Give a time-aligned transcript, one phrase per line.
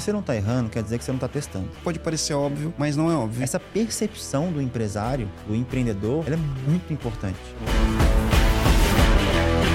[0.00, 1.68] você não está errando, quer dizer que você não está testando.
[1.82, 3.42] Pode parecer óbvio, mas não é óbvio.
[3.42, 7.38] Essa percepção do empresário, do empreendedor, ela é muito importante.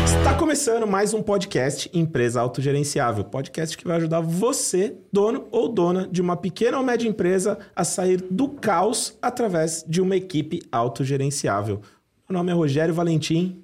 [0.06, 3.24] Está começando mais um podcast Empresa Autogerenciável.
[3.24, 7.84] Podcast que vai ajudar você, dono ou dona de uma pequena ou média empresa, a
[7.84, 11.82] sair do caos através de uma equipe autogerenciável.
[12.30, 13.64] Meu nome é Rogério Valentim.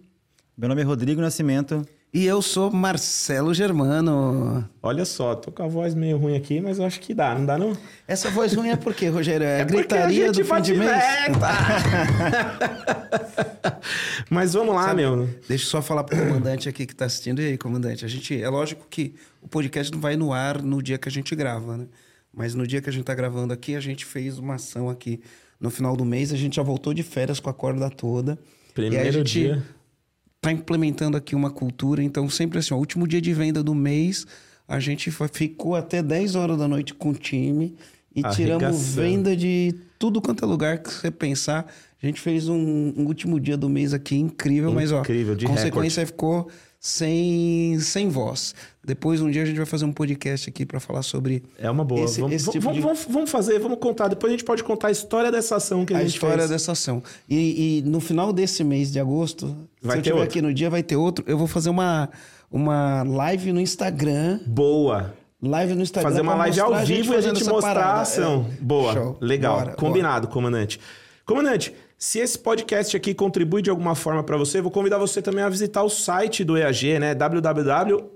[0.58, 1.86] Meu nome é Rodrigo Nascimento.
[2.18, 4.68] E eu sou Marcelo Germano.
[4.82, 7.46] Olha só, tô com a voz meio ruim aqui, mas eu acho que dá, não
[7.46, 7.78] dá não?
[8.08, 9.46] Essa voz ruim é por quê, Rogério?
[9.46, 10.90] É, é gritaria do fim de mês?
[14.32, 15.30] mas vamos lá, Sabe, meu.
[15.48, 17.40] Deixa eu só falar pro comandante aqui que tá assistindo.
[17.40, 18.42] E aí, comandante, a gente...
[18.42, 21.78] É lógico que o podcast não vai no ar no dia que a gente grava,
[21.78, 21.86] né?
[22.34, 25.22] Mas no dia que a gente tá gravando aqui, a gente fez uma ação aqui
[25.60, 26.34] no final do mês.
[26.34, 28.40] A gente já voltou de férias com a corda toda.
[28.74, 29.32] Primeiro gente...
[29.32, 29.77] dia
[30.38, 32.02] está implementando aqui uma cultura.
[32.02, 34.26] Então, sempre assim, o último dia de venda do mês,
[34.68, 37.76] a gente ficou até 10 horas da noite com o time
[38.16, 41.72] e tiramos venda de tudo quanto é lugar que você pensar.
[42.02, 45.36] A gente fez um, um último dia do mês aqui incrível, incrível mas ó, incrível,
[45.36, 46.06] de consequência recorde.
[46.06, 46.50] ficou
[46.88, 48.56] sem, sem voz.
[48.82, 51.44] Depois, um dia, a gente vai fazer um podcast aqui para falar sobre.
[51.60, 52.06] É uma boa.
[52.06, 52.82] Esse, vamos, esse tipo vamos, de...
[52.82, 54.08] vamos, vamos, fazer, vamos contar.
[54.08, 56.24] Depois a gente pode contar a história dessa ação que a, a gente fez.
[56.24, 57.04] A história dessa ação.
[57.30, 59.48] E, e, no final desse mês de agosto,
[59.82, 61.26] vai se eu estiver aqui no dia, vai ter outro.
[61.28, 62.10] Eu vou fazer uma,
[62.50, 64.40] uma live no Instagram.
[64.46, 65.14] Boa.
[65.42, 66.10] Live no Instagram.
[66.10, 68.00] Fazer uma live ao vivo e a gente mostrar parada.
[68.00, 68.48] a ação.
[68.50, 68.62] É.
[68.64, 68.94] Boa.
[68.94, 69.18] Show.
[69.20, 69.60] Legal.
[69.60, 70.34] Bora, Combinado, bora.
[70.34, 70.80] comandante.
[71.26, 75.44] Comandante, se esse podcast aqui contribui de alguma forma para você, vou convidar você também
[75.44, 77.16] a visitar o site do EAG, né?
[77.16, 78.14] www.eag.com.br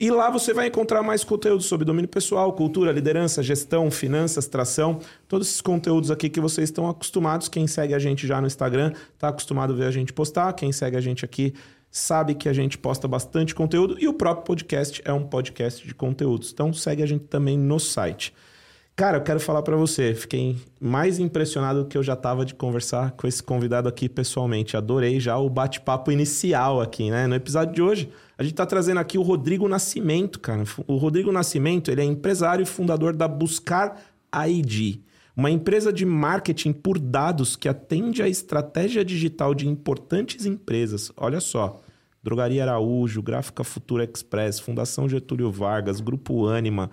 [0.00, 5.00] e lá você vai encontrar mais conteúdo sobre domínio pessoal, cultura, liderança, gestão, finanças, tração,
[5.26, 7.48] todos esses conteúdos aqui que vocês estão acostumados.
[7.48, 10.70] Quem segue a gente já no Instagram está acostumado a ver a gente postar, quem
[10.70, 11.52] segue a gente aqui
[11.90, 15.94] sabe que a gente posta bastante conteúdo e o próprio podcast é um podcast de
[15.96, 16.52] conteúdos.
[16.52, 18.32] Então segue a gente também no site.
[19.02, 22.54] Cara, eu quero falar para você, fiquei mais impressionado do que eu já tava de
[22.54, 24.76] conversar com esse convidado aqui pessoalmente.
[24.76, 27.26] Adorei já o bate-papo inicial aqui, né?
[27.26, 30.62] No episódio de hoje, a gente tá trazendo aqui o Rodrigo Nascimento, cara.
[30.86, 34.00] O Rodrigo Nascimento, ele é empresário e fundador da Buscar
[34.46, 35.00] ID,
[35.36, 41.10] uma empresa de marketing por dados que atende à estratégia digital de importantes empresas.
[41.16, 41.80] Olha só,
[42.22, 46.88] Drogaria Araújo, Gráfica Futura Express, Fundação Getúlio Vargas, Grupo Anima,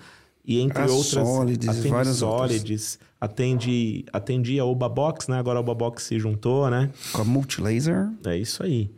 [0.49, 5.37] e entre a outras, Solids, atende várias Solids, atende, atendia a Obabox, né?
[5.37, 6.89] Agora a Obabox se juntou, né?
[7.13, 8.09] Com a Multilaser.
[8.25, 8.89] É isso aí.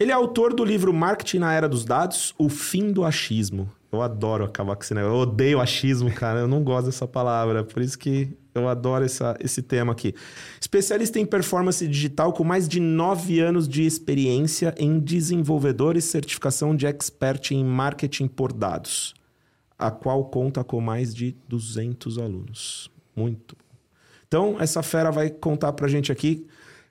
[0.00, 3.70] Ele é autor do livro Marketing na Era dos Dados, O Fim do Achismo.
[3.92, 5.14] Eu adoro acabar com esse negócio.
[5.14, 6.40] Eu odeio achismo, cara.
[6.40, 7.62] Eu não gosto dessa palavra.
[7.62, 10.14] Por isso que eu adoro essa, esse tema aqui.
[10.58, 16.74] Especialista em performance digital com mais de nove anos de experiência em desenvolvedor e certificação
[16.74, 19.14] de expert em marketing por dados
[19.78, 22.90] a qual conta com mais de 200 alunos.
[23.14, 23.56] Muito.
[24.26, 26.46] Então, essa fera vai contar para a gente aqui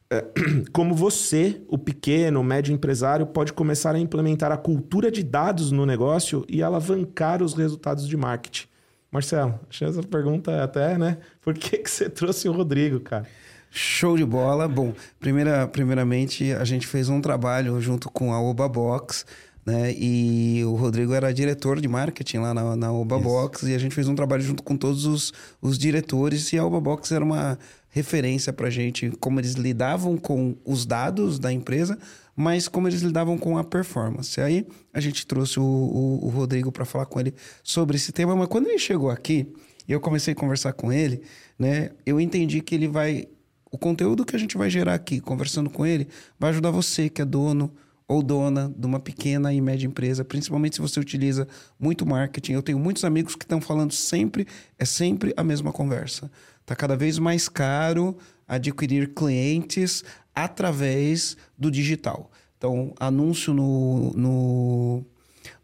[0.10, 0.26] é,
[0.72, 5.72] como você, o pequeno, o médio empresário, pode começar a implementar a cultura de dados
[5.72, 8.68] no negócio e alavancar os resultados de marketing.
[9.12, 11.18] Marcelo, achei essa pergunta até, né?
[11.42, 13.28] Por que, que você trouxe o Rodrigo, cara?
[13.70, 14.68] Show de bola.
[14.68, 19.26] Bom, primeira, primeiramente, a gente fez um trabalho junto com a Oba Box
[19.66, 19.94] né?
[19.98, 23.24] E o Rodrigo era diretor de marketing lá na, na Oba Isso.
[23.24, 26.66] Box e a gente fez um trabalho junto com todos os, os diretores e a
[26.66, 27.58] Oba Box era uma
[27.90, 31.98] referência para gente como eles lidavam com os dados da empresa,
[32.36, 34.42] mas como eles lidavam com a performance.
[34.42, 38.36] Aí a gente trouxe o, o, o Rodrigo para falar com ele sobre esse tema,
[38.36, 39.48] mas quando ele chegou aqui
[39.88, 41.22] e eu comecei a conversar com ele,
[41.58, 41.92] né?
[42.06, 43.28] Eu entendi que ele vai
[43.72, 46.08] o conteúdo que a gente vai gerar aqui, conversando com ele,
[46.40, 47.74] vai ajudar você que é dono
[48.08, 51.48] ou dona de uma pequena e média empresa, principalmente se você utiliza
[51.80, 52.54] muito marketing.
[52.54, 54.48] Eu tenho muitos amigos que estão falando sempre,
[54.78, 56.30] é sempre a mesma conversa.
[56.62, 60.04] Está cada vez mais caro adquirir clientes
[60.34, 62.32] através do digital.
[62.58, 65.06] Então, anúncio no, no,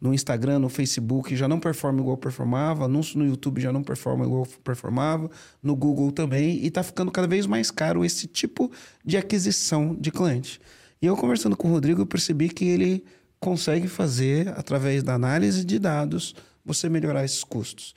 [0.02, 4.25] no Instagram, no Facebook já não performa igual performava, anúncio no YouTube já não performa
[4.25, 5.30] igual performava,
[5.63, 8.72] no Google também, e está ficando cada vez mais caro esse tipo
[9.06, 10.60] de aquisição de cliente.
[11.01, 13.04] E eu conversando com o Rodrigo, eu percebi que ele
[13.40, 16.36] consegue fazer, através da análise de dados,
[16.66, 17.96] você melhorar esses custos.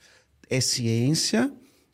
[0.49, 1.51] É ciência,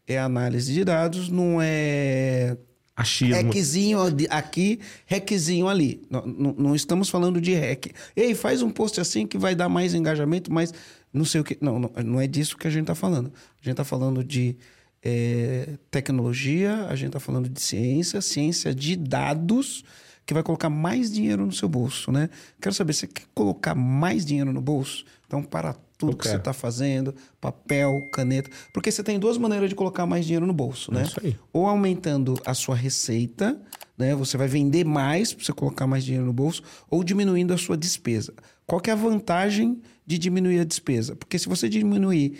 [0.08, 2.58] é análise de dados, não é
[3.00, 3.34] Achismo.
[3.34, 6.02] Requezinho aqui, requezinho ali.
[6.10, 7.94] Não, não, não, estamos falando de rec.
[8.14, 10.74] Ei, faz um post assim que vai dar mais engajamento, mas
[11.14, 11.58] não sei o que.
[11.62, 13.28] Não, não, não é disso que a gente está falando.
[13.28, 14.58] A gente está falando de
[15.02, 19.86] é, tecnologia, a gente está falando de ciência, ciência de dados
[20.30, 22.30] que vai colocar mais dinheiro no seu bolso, né?
[22.62, 25.04] Quero saber, você quer colocar mais dinheiro no bolso?
[25.26, 28.48] Então, para tudo Eu que você está fazendo, papel, caneta.
[28.72, 31.02] Porque você tem duas maneiras de colocar mais dinheiro no bolso, né?
[31.02, 31.36] Isso aí.
[31.52, 33.60] Ou aumentando a sua receita,
[33.98, 34.14] né?
[34.14, 36.62] Você vai vender mais para você colocar mais dinheiro no bolso,
[36.92, 38.32] ou diminuindo a sua despesa.
[38.68, 41.16] Qual que é a vantagem de diminuir a despesa?
[41.16, 42.40] Porque se você diminuir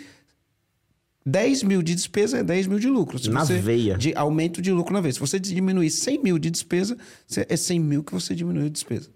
[1.24, 3.18] 10 mil de despesa, é 10 mil de lucro.
[3.18, 3.96] Se Na você, veia.
[3.98, 5.16] De aumento de lucro na vez.
[5.16, 6.96] Se você diminuir 100 mil de despesa,
[7.48, 9.10] é 100 mil que você diminuiu de despesa.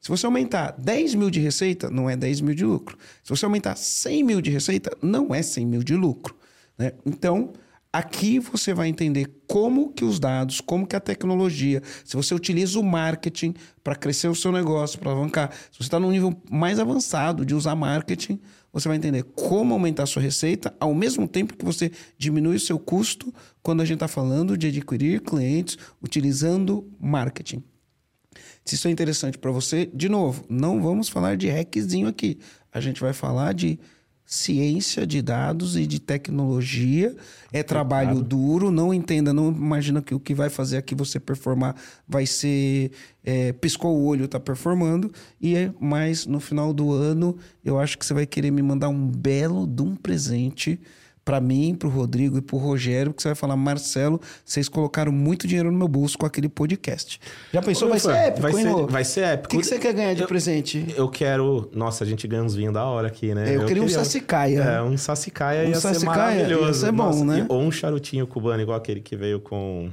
[0.00, 2.96] Se você aumentar 10 mil de receita, não é 10 mil de lucro.
[3.24, 6.36] Se você aumentar 100 mil de receita, não é 100 mil de lucro.
[6.78, 6.92] né?
[7.04, 7.52] Então,
[7.92, 12.78] aqui você vai entender como que os dados, como que a tecnologia, se você utiliza
[12.78, 16.78] o marketing para crescer o seu negócio, para alavancar, se você está num nível mais
[16.78, 18.38] avançado de usar marketing,
[18.72, 22.60] você vai entender como aumentar a sua receita ao mesmo tempo que você diminui o
[22.60, 23.32] seu custo
[23.62, 27.62] quando a gente está falando de adquirir clientes utilizando marketing.
[28.64, 32.38] Se isso é interessante para você, de novo, não vamos falar de hackzinho aqui.
[32.72, 33.78] A gente vai falar de
[34.30, 37.16] ciência de dados e de tecnologia.
[37.50, 41.74] É trabalho duro, não entenda, não imagina que o que vai fazer aqui você performar
[42.06, 42.92] vai ser
[43.24, 45.10] é, piscou o olho, tá performando.
[45.40, 48.90] E é, mas no final do ano, eu acho que você vai querer me mandar
[48.90, 50.78] um belo de um presente
[51.28, 54.66] para mim, para o Rodrigo e para o Rogério, que você vai falar, Marcelo, vocês
[54.66, 57.20] colocaram muito dinheiro no meu bolso com aquele podcast.
[57.52, 57.90] Já pensou?
[57.90, 59.48] Vai ser épico, vai hein, ser, vai ser O épico.
[59.50, 60.86] que, que você quer ganhar de presente?
[60.96, 61.68] Eu quero.
[61.74, 63.54] Nossa, a gente ganha uns vinhos da hora aqui, né?
[63.54, 64.58] Eu queria um sassicaia.
[64.58, 66.80] É, um sassicaia Um ia ser sassicaia ia maravilhoso.
[66.80, 67.46] ser bom, Nossa, né?
[67.50, 69.90] Ou um charutinho cubano, igual aquele que veio com,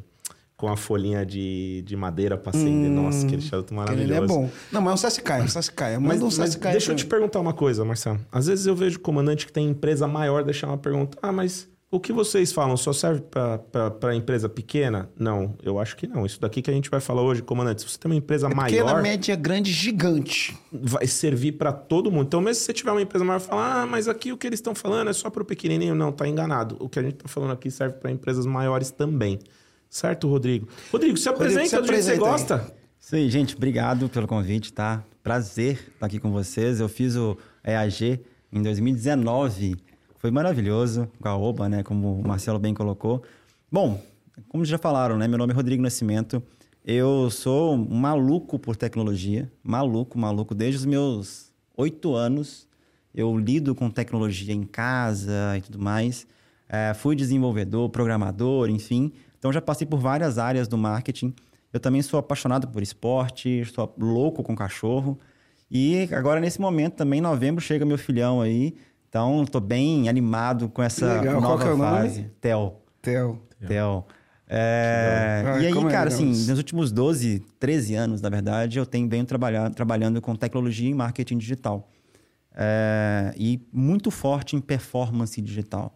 [0.58, 2.90] com a folhinha de, de madeira pra acender.
[2.90, 4.24] Nossa, aquele charuto Aquele maravilhoso.
[4.24, 4.50] é bom.
[4.72, 6.00] Não, mas um sassicaia, um sassicaia.
[6.00, 6.72] Manda Mas, um mas sassicaia.
[6.74, 8.20] deixa eu te perguntar uma coisa, Marcelo.
[8.32, 11.18] Às vezes eu vejo comandante que tem empresa maior deixar uma pergunta.
[11.22, 15.10] Ah, mas o que vocês falam só serve para empresa pequena?
[15.18, 16.26] Não, eu acho que não.
[16.26, 18.86] Isso daqui que a gente vai falar hoje, comandante, se você tem uma empresa Pequena,
[18.86, 20.58] maior, média, grande, gigante.
[20.72, 22.28] vai servir para todo mundo.
[22.28, 24.60] Então, mesmo se você tiver uma empresa maior, falar, ah, mas aqui o que eles
[24.60, 25.96] estão falando é só para o pequenininho.
[25.96, 26.76] Não, tá enganado.
[26.80, 29.40] O que a gente tá falando aqui serve para empresas maiores também.
[29.90, 30.68] Certo, Rodrigo?
[30.92, 32.76] Rodrigo, se Rodrigo, apresenta se do jeito que você apresenta gosta.
[33.00, 33.56] Isso aí, gente.
[33.56, 35.04] Obrigado pelo convite, tá?
[35.24, 36.80] Prazer estar aqui com vocês.
[36.80, 38.20] Eu fiz o EAG
[38.52, 39.76] em 2019.
[40.18, 41.84] Foi maravilhoso com a OBA, né?
[41.84, 43.22] Como o Marcelo bem colocou.
[43.72, 44.02] Bom,
[44.50, 45.28] como já falaram, né?
[45.28, 46.42] Meu nome é Rodrigo Nascimento.
[46.84, 49.52] Eu sou um maluco por tecnologia.
[49.64, 50.54] Maluco, maluco.
[50.56, 52.68] Desde os meus oito anos,
[53.14, 56.28] eu lido com tecnologia em casa e tudo mais.
[56.68, 59.12] É, fui desenvolvedor, programador, enfim.
[59.46, 61.32] Então já passei por várias áreas do marketing.
[61.72, 65.20] Eu também sou apaixonado por esporte, sou louco com cachorro.
[65.70, 68.76] E agora, nesse momento, também, em novembro, chega meu filhão aí.
[69.08, 71.40] Então, estou bem animado com essa Legal.
[71.40, 71.92] Qual nova que é o nome?
[71.92, 72.32] fase.
[72.42, 72.74] Theo.
[73.04, 73.40] Theo.
[73.68, 74.06] Theo.
[74.50, 75.62] É, Legal.
[75.62, 79.26] e aí, é cara, assim, nos últimos 12, 13 anos, na verdade, eu tenho venho
[79.26, 81.88] trabalhar, trabalhando com tecnologia e marketing digital.
[82.52, 85.96] É, e muito forte em performance digital.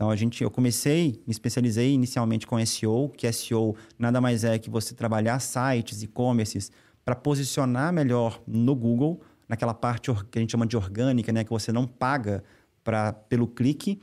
[0.00, 4.58] Então, a gente, eu comecei, me especializei inicialmente com SEO, que SEO nada mais é
[4.58, 6.72] que você trabalhar sites, e-commerces,
[7.04, 11.50] para posicionar melhor no Google, naquela parte que a gente chama de orgânica, né, que
[11.50, 12.42] você não paga
[12.82, 14.00] pra, pelo clique.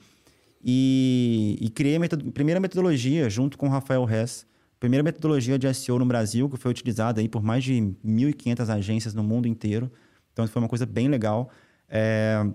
[0.64, 4.46] E, e criei a primeira metodologia junto com o Rafael Hess,
[4.80, 7.74] primeira metodologia de SEO no Brasil, que foi utilizada aí por mais de
[8.06, 9.92] 1.500 agências no mundo inteiro.
[10.32, 11.50] Então, foi uma coisa bem legal.
[11.90, 12.46] É,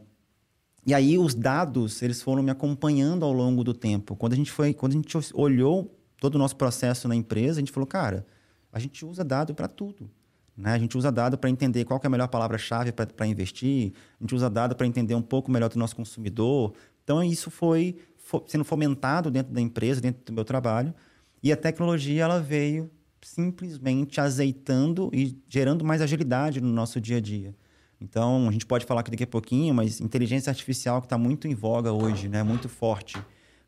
[0.84, 4.16] e aí os dados, eles foram me acompanhando ao longo do tempo.
[4.16, 7.60] Quando a gente foi, quando a gente olhou todo o nosso processo na empresa, a
[7.60, 8.26] gente falou, cara,
[8.72, 10.10] a gente usa dado para tudo.
[10.56, 10.72] Né?
[10.72, 14.34] A gente usa dado para entender qual é a melhor palavra-chave para investir, a gente
[14.34, 16.74] usa dado para entender um pouco melhor do nosso consumidor.
[17.04, 20.94] Então, isso foi fo- sendo fomentado dentro da empresa, dentro do meu trabalho.
[21.42, 22.90] E a tecnologia, ela veio
[23.20, 27.54] simplesmente azeitando e gerando mais agilidade no nosso dia a dia.
[28.02, 31.46] Então, a gente pode falar aqui daqui a pouquinho, mas inteligência artificial que está muito
[31.46, 32.42] em voga hoje, né?
[32.42, 33.16] Muito forte.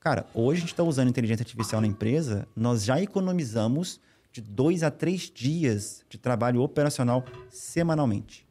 [0.01, 4.01] Cara, hoje a gente está usando inteligência artificial na empresa, nós já economizamos
[4.33, 8.45] de dois a três dias de trabalho operacional semanalmente.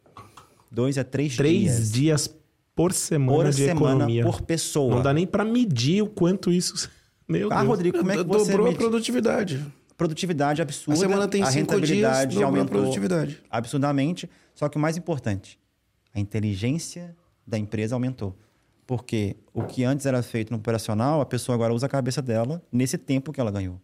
[0.71, 2.33] Dois a três, Três dias,
[2.73, 4.23] por semana por de semana economia.
[4.23, 4.95] por pessoa.
[4.95, 6.89] Não dá nem para medir o quanto isso.
[7.27, 7.67] Meu Ah, Deus.
[7.67, 9.63] Rodrigo, como é que você Dobrou a produtividade.
[9.95, 10.97] Produtividade absurda.
[10.97, 13.39] A semana tem a cinco dias, a aumentou produtividade.
[13.49, 14.27] absurdamente.
[14.55, 15.59] Só que o mais importante,
[16.13, 17.15] a inteligência
[17.46, 18.38] da empresa aumentou.
[18.86, 22.62] Porque o que antes era feito no operacional, a pessoa agora usa a cabeça dela
[22.72, 23.79] nesse tempo que ela ganhou.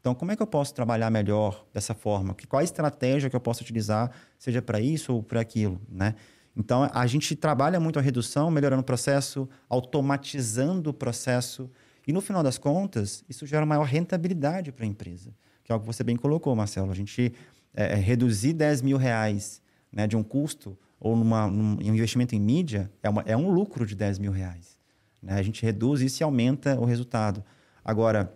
[0.00, 2.36] Então, como é que eu posso trabalhar melhor dessa forma?
[2.48, 6.14] Qual a estratégia que eu posso utilizar, seja para isso ou para aquilo, né?
[6.56, 11.70] Então, a gente trabalha muito a redução, melhorando o processo, automatizando o processo.
[12.06, 15.34] E, no final das contas, isso gera maior rentabilidade para a empresa.
[15.64, 16.92] Que é algo que você bem colocou, Marcelo.
[16.92, 17.32] A gente
[17.74, 19.60] é, é, reduzir 10 mil reais
[19.90, 23.86] né, de um custo ou numa, num investimento em mídia, é, uma, é um lucro
[23.86, 24.78] de 10 mil reais.
[25.22, 25.34] Né?
[25.34, 27.44] A gente reduz isso e aumenta o resultado.
[27.84, 28.34] Agora,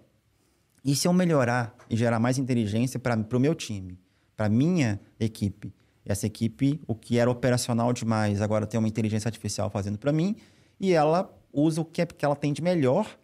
[0.84, 3.98] e se eu melhorar e gerar mais inteligência para o meu time,
[4.36, 5.74] para minha equipe?
[6.04, 10.36] Essa equipe, o que era operacional demais, agora tem uma inteligência artificial fazendo para mim
[10.80, 13.18] e ela usa o que, é, que ela tem de melhor,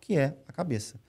[0.00, 1.00] que é a cabeça.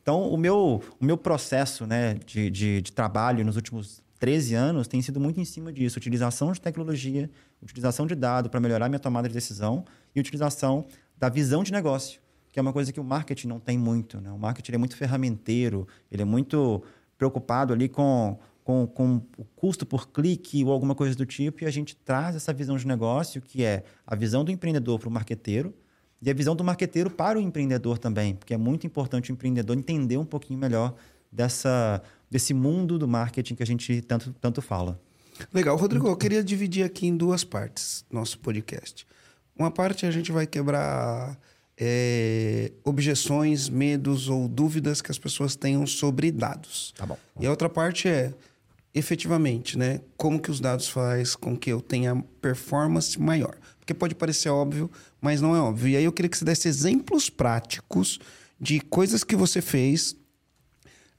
[0.00, 4.88] Então, o meu, o meu processo né, de, de, de trabalho nos últimos 13 anos
[4.88, 5.98] tem sido muito em cima disso.
[5.98, 7.30] Utilização de tecnologia,
[7.62, 9.84] utilização de dado para melhorar minha tomada de decisão
[10.14, 12.20] e utilização da visão de negócio,
[12.50, 14.20] que é uma coisa que o marketing não tem muito.
[14.20, 14.30] Né?
[14.30, 16.82] O marketing é muito ferramenteiro, ele é muito
[17.16, 21.66] preocupado ali com, com, com o custo por clique ou alguma coisa do tipo, e
[21.66, 25.12] a gente traz essa visão de negócio, que é a visão do empreendedor para o
[25.12, 25.74] marqueteiro,
[26.20, 29.76] e a visão do marqueteiro para o empreendedor também, porque é muito importante o empreendedor
[29.76, 30.94] entender um pouquinho melhor
[31.30, 35.00] dessa, desse mundo do marketing que a gente tanto, tanto fala.
[35.52, 35.76] Legal.
[35.76, 39.06] Rodrigo, eu queria dividir aqui em duas partes nosso podcast.
[39.56, 41.38] Uma parte a gente vai quebrar
[41.76, 46.92] é, objeções, medos ou dúvidas que as pessoas tenham sobre dados.
[46.96, 47.16] Tá bom.
[47.40, 48.34] E a outra parte é,
[48.94, 50.00] efetivamente, né?
[50.16, 53.56] Como que os dados faz com que eu tenha performance maior.
[53.78, 55.88] Porque pode parecer óbvio, mas não é óbvio.
[55.88, 58.18] E aí eu queria que você desse exemplos práticos
[58.60, 60.16] de coisas que você fez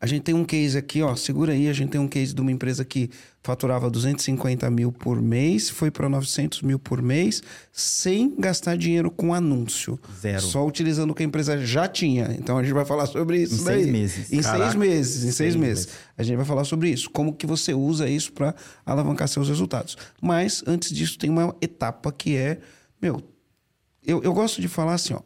[0.01, 2.39] a gente tem um case aqui, ó, segura aí, a gente tem um case de
[2.39, 3.09] uma empresa que
[3.43, 9.33] faturava 250 mil por mês, foi para 900 mil por mês, sem gastar dinheiro com
[9.33, 9.99] anúncio.
[10.21, 10.41] Zero.
[10.41, 12.33] Só utilizando o que a empresa já tinha.
[12.39, 13.81] Então a gente vai falar sobre isso em daí.
[13.81, 14.31] seis meses.
[14.33, 14.63] Em Caraca.
[14.63, 15.85] seis meses, em seis, Seis meses.
[15.87, 15.99] meses.
[16.17, 17.09] A gente vai falar sobre isso.
[17.09, 19.97] Como que você usa isso para alavancar seus resultados.
[20.21, 22.59] Mas, antes disso, tem uma etapa que é...
[23.01, 23.21] Meu,
[24.05, 25.19] eu, eu gosto de falar assim, ó.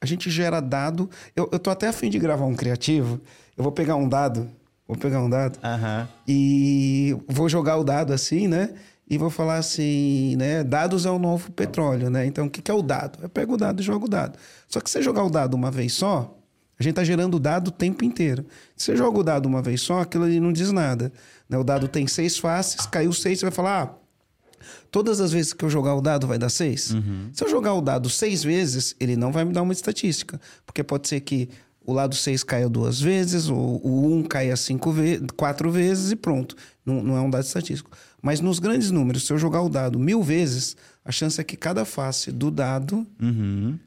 [0.00, 1.08] A gente gera dado...
[1.34, 3.20] Eu, eu tô até afim de gravar um criativo.
[3.56, 4.48] Eu vou pegar um dado...
[4.86, 6.08] Vou pegar um dado Aham.
[6.28, 8.74] e vou jogar o dado assim, né?
[9.08, 10.62] E vou falar assim, né?
[10.62, 12.26] Dados é o novo petróleo, né?
[12.26, 13.18] Então, o que que é o dado?
[13.22, 14.38] Eu pego o dado e jogo o dado.
[14.68, 16.36] Só que se você jogar o dado uma vez só,
[16.78, 18.44] a gente tá gerando dado o tempo inteiro.
[18.76, 21.10] Se você joga o dado uma vez só, aquilo ali não diz nada.
[21.48, 21.56] Né?
[21.56, 25.64] O dado tem seis faces, caiu seis, você vai falar, ah, todas as vezes que
[25.64, 26.92] eu jogar o dado vai dar seis?
[27.32, 30.40] Se eu jogar o dado seis vezes, ele não vai me dar uma estatística.
[30.66, 31.48] Porque pode ser que
[31.84, 36.12] o lado 6 caia duas vezes, o, o 1 um caia cinco ve quatro vezes
[36.12, 36.56] e pronto.
[36.84, 37.90] Não, não é um dado estatístico.
[38.20, 41.56] Mas nos grandes números, se eu jogar o dado mil vezes, a chance é que
[41.56, 43.78] cada face do dado, Uhum.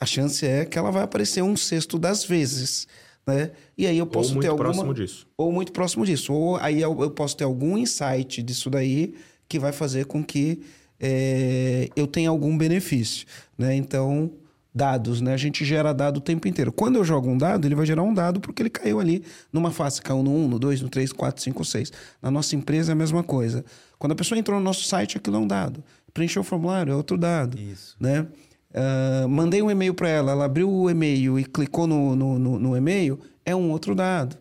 [0.00, 2.86] a chance é que ela vai aparecer um sexto das vezes.
[3.26, 3.50] Né?
[3.78, 4.70] E aí eu posso Ou muito ter alguma...
[4.70, 5.26] próximo disso.
[5.36, 6.32] Ou muito próximo disso.
[6.32, 9.14] Ou aí eu, eu posso ter algum insight disso daí
[9.48, 10.62] que vai fazer com que
[10.98, 13.26] é, eu tenha algum benefício.
[13.58, 13.74] Né?
[13.76, 14.30] Então,
[14.74, 15.34] dados, né?
[15.34, 16.72] A gente gera dado o tempo inteiro.
[16.72, 19.70] Quando eu jogo um dado, ele vai gerar um dado porque ele caiu ali numa
[19.70, 21.92] face, caiu no 1, no 2, no 3, 4, 5, 6.
[22.20, 23.64] Na nossa empresa é a mesma coisa.
[23.98, 25.82] Quando a pessoa entrou no nosso site, aquilo é um dado.
[26.14, 27.58] Preencheu o formulário, é outro dado.
[27.58, 27.96] Isso.
[28.00, 28.26] Né?
[28.74, 32.58] Ah, mandei um e-mail para ela, ela abriu o e-mail e clicou no, no, no,
[32.58, 34.36] no e-mail, é um outro dado.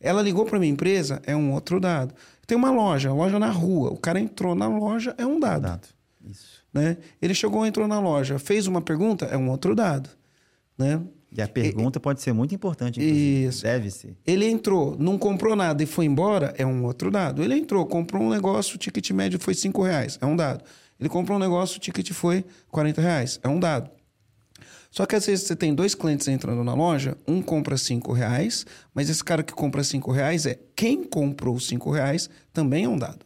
[0.00, 2.14] Ela ligou para minha empresa, é um outro dado.
[2.46, 5.62] Tem uma loja, loja na rua, o cara entrou na loja, é um dado.
[5.62, 5.88] Dado.
[6.76, 6.98] Né?
[7.22, 10.10] Ele chegou, entrou na loja, fez uma pergunta, é um outro dado.
[10.76, 11.00] Né?
[11.32, 13.46] E a pergunta pode ser muito importante, inclusive.
[13.46, 13.62] Isso.
[13.62, 14.14] Deve ser.
[14.26, 17.42] Ele entrou, não comprou nada e foi embora, é um outro dado.
[17.42, 20.62] Ele entrou, comprou um negócio, o ticket médio foi 5 reais, é um dado.
[21.00, 23.90] Ele comprou um negócio, o ticket foi 40 reais, é um dado.
[24.90, 28.66] Só que às vezes você tem dois clientes entrando na loja, um compra 5 reais,
[28.94, 32.98] mas esse cara que compra 5 reais é quem comprou 5 reais também é um
[32.98, 33.24] dado.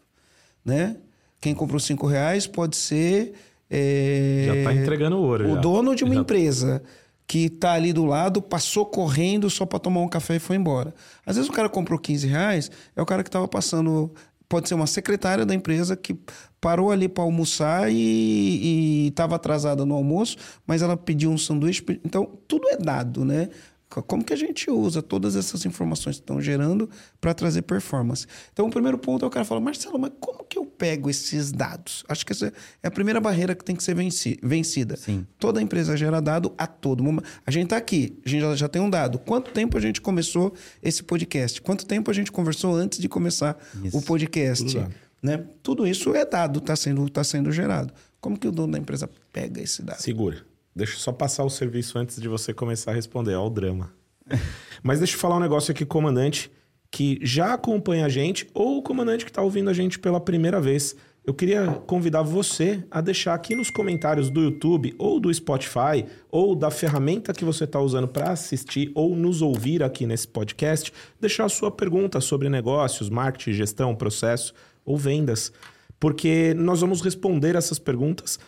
[0.64, 0.96] Né?
[1.40, 3.32] Quem comprou 5 reais pode ser.
[3.70, 5.46] é, Já tá entregando ouro.
[5.50, 5.60] o já.
[5.60, 6.20] dono de uma Já.
[6.20, 6.82] empresa
[7.26, 10.92] que tá ali do lado, passou correndo só para tomar um café e foi embora.
[11.24, 14.12] Às vezes o cara comprou 15 reais, é o cara que estava passando.
[14.48, 16.18] Pode ser uma secretária da empresa que
[16.60, 21.84] parou ali para almoçar e estava atrasada no almoço, mas ela pediu um sanduíche.
[22.04, 23.48] Então, tudo é dado, né?
[23.90, 26.88] Co- Como que a gente usa todas essas informações que estão gerando
[27.20, 28.24] para trazer performance?
[28.52, 31.50] Então, o primeiro ponto é o cara fala, Marcelo, mas como que eu pego esses
[31.52, 32.04] dados?
[32.08, 34.96] Acho que essa é a primeira barreira que tem que ser venci- vencida.
[34.96, 35.26] Sim.
[35.38, 37.24] Toda empresa gera dado a todo momento.
[37.44, 39.18] A gente está aqui, a gente já, já tem um dado.
[39.18, 41.60] Quanto tempo a gente começou esse podcast?
[41.60, 43.98] Quanto tempo a gente conversou antes de começar Isso.
[43.98, 44.64] o podcast?
[44.64, 44.94] Tudo.
[45.22, 45.44] Né?
[45.62, 47.92] Tudo isso é dado, está sendo, tá sendo gerado.
[48.20, 50.00] Como que o dono da empresa pega esse dado?
[50.00, 50.38] Segura.
[50.74, 53.34] Deixa eu só passar o serviço antes de você começar a responder.
[53.34, 53.92] Olha o drama.
[54.82, 56.50] Mas deixa eu falar um negócio aqui, comandante,
[56.90, 60.60] que já acompanha a gente, ou o comandante que está ouvindo a gente pela primeira
[60.60, 60.96] vez.
[61.24, 66.56] Eu queria convidar você a deixar aqui nos comentários do YouTube, ou do Spotify, ou
[66.56, 71.44] da ferramenta que você está usando para assistir ou nos ouvir aqui nesse podcast, deixar
[71.44, 75.52] a sua pergunta sobre negócios, marketing, gestão, processo ou vendas.
[76.00, 78.38] porque nós vamos responder essas perguntas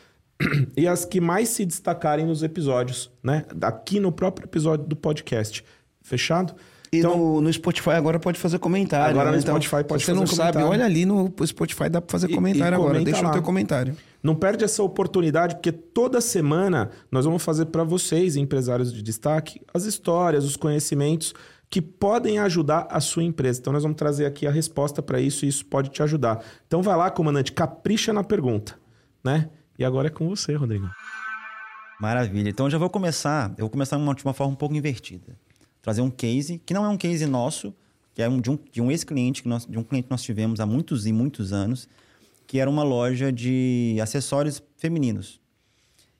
[0.76, 3.44] e as que mais se destacarem nos episódios, né?
[3.60, 5.64] Aqui no próprio episódio do podcast.
[6.00, 6.54] Fechado?
[6.92, 9.12] E então, no, no, Spotify agora pode fazer comentário.
[9.12, 9.36] Agora né?
[9.36, 10.52] no então, Spotify pode fazer comentário.
[10.52, 13.00] Você não sabe, olha ali no Spotify, dá para fazer e, comentário e agora.
[13.00, 13.30] Deixa lá.
[13.30, 13.96] o teu comentário.
[14.22, 19.62] Não perde essa oportunidade, porque toda semana nós vamos fazer para vocês, empresários de destaque,
[19.72, 21.32] as histórias, os conhecimentos
[21.70, 23.58] que podem ajudar a sua empresa.
[23.58, 26.44] Então nós vamos trazer aqui a resposta para isso e isso pode te ajudar.
[26.66, 28.78] Então vai lá, comandante, capricha na pergunta,
[29.24, 29.48] né?
[29.78, 30.88] E agora é com você, Rodrigo.
[32.00, 32.48] Maravilha.
[32.48, 34.74] Então eu já vou começar, eu vou começar de uma, de uma forma um pouco
[34.74, 35.36] invertida
[35.82, 37.74] trazer um case, que não é um case nosso,
[38.14, 40.22] que é um, de um, de um ex-cliente, que nós, de um cliente que nós
[40.22, 41.88] tivemos há muitos e muitos anos,
[42.46, 45.40] que era uma loja de acessórios femininos.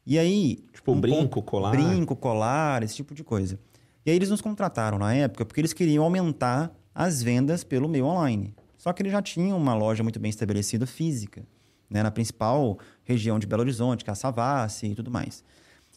[0.05, 0.65] E aí...
[0.73, 1.71] Tipo um brinco, colar?
[1.71, 3.59] Brinco, colar, esse tipo de coisa.
[4.05, 8.07] E aí eles nos contrataram na época porque eles queriam aumentar as vendas pelo meio
[8.07, 8.53] online.
[8.77, 11.47] Só que eles já tinham uma loja muito bem estabelecida física,
[11.93, 15.45] né, na principal região de Belo Horizonte, que a Savassi e tudo mais.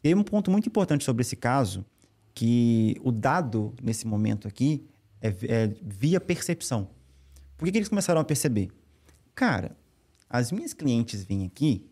[0.04, 1.86] E um ponto muito importante sobre esse caso
[2.34, 4.86] que o dado, nesse momento aqui,
[5.22, 6.90] é, é via percepção.
[7.58, 8.70] Por que, que eles começaram a perceber?
[9.34, 9.76] Cara,
[10.30, 11.90] as minhas clientes vêm aqui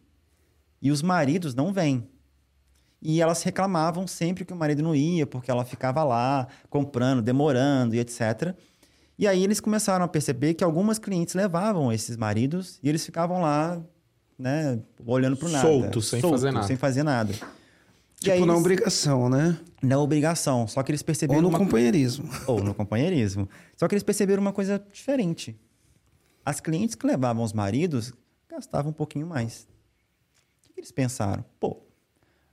[0.82, 2.08] e os maridos não vêm.
[3.02, 7.96] E elas reclamavam sempre que o marido não ia, porque ela ficava lá comprando, demorando
[7.96, 8.56] e etc.
[9.24, 13.40] E aí eles começaram a perceber que algumas clientes levavam esses maridos e eles ficavam
[13.40, 13.82] lá,
[14.38, 15.66] né, olhando para nada.
[15.66, 16.68] Solto, sem solto, fazer nada.
[16.68, 17.32] Sem fazer nada.
[18.20, 18.60] Tipo, na eles...
[18.60, 19.58] obrigação, né?
[19.82, 20.68] Na obrigação.
[20.68, 21.38] Só que eles perceberam.
[21.38, 21.58] Ou no uma...
[21.58, 22.30] companheirismo.
[22.46, 23.48] Ou no companheirismo.
[23.78, 25.58] Só que eles perceberam uma coisa diferente.
[26.46, 28.12] As clientes que levavam os maridos
[28.50, 29.66] gastavam um pouquinho mais.
[30.70, 31.46] O que eles pensaram?
[31.62, 31.82] Pô,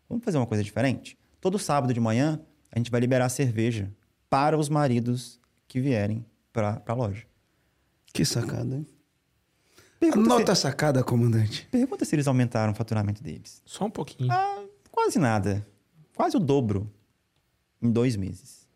[0.08, 1.18] vamos fazer uma coisa diferente?
[1.40, 3.90] Todo sábado de manhã, a gente vai liberar cerveja
[4.28, 7.24] para os maridos que vierem para a loja.
[8.12, 8.86] Que sacada, hein?
[9.98, 10.62] Pergunta Nota se...
[10.62, 11.68] sacada, comandante.
[11.70, 13.62] Pergunta se eles aumentaram o faturamento deles.
[13.64, 14.32] Só um pouquinho.
[14.32, 15.66] Ah, Quase nada.
[16.14, 16.92] Quase o dobro
[17.80, 18.68] em dois meses.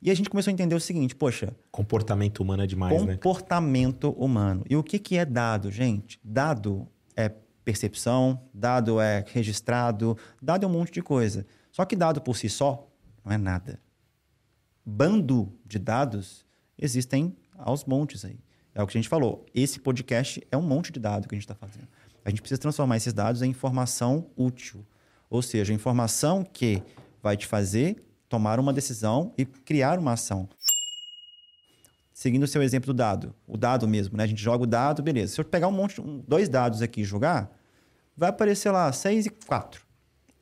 [0.00, 1.56] E a gente começou a entender o seguinte, poxa...
[1.72, 3.22] Comportamento humano é demais, comportamento né?
[3.22, 4.64] Comportamento humano.
[4.70, 6.20] E o que, que é dado, gente?
[6.22, 7.28] Dado é
[7.64, 11.44] percepção, dado é registrado, dado é um monte de coisa.
[11.72, 12.88] Só que dado por si só
[13.24, 13.80] não é nada.
[14.84, 16.45] Bando de dados
[16.78, 18.38] existem aos montes aí.
[18.74, 19.46] É o que a gente falou.
[19.54, 21.88] Esse podcast é um monte de dado que a gente está fazendo.
[22.24, 24.84] A gente precisa transformar esses dados em informação útil.
[25.30, 26.82] Ou seja, informação que
[27.22, 27.96] vai te fazer
[28.28, 30.48] tomar uma decisão e criar uma ação.
[32.12, 34.24] Seguindo o seu exemplo do dado, o dado mesmo, né?
[34.24, 35.34] A gente joga o dado, beleza.
[35.34, 37.54] Se eu pegar um monte, um, dois dados aqui e jogar,
[38.16, 39.84] vai aparecer lá 6 e 4.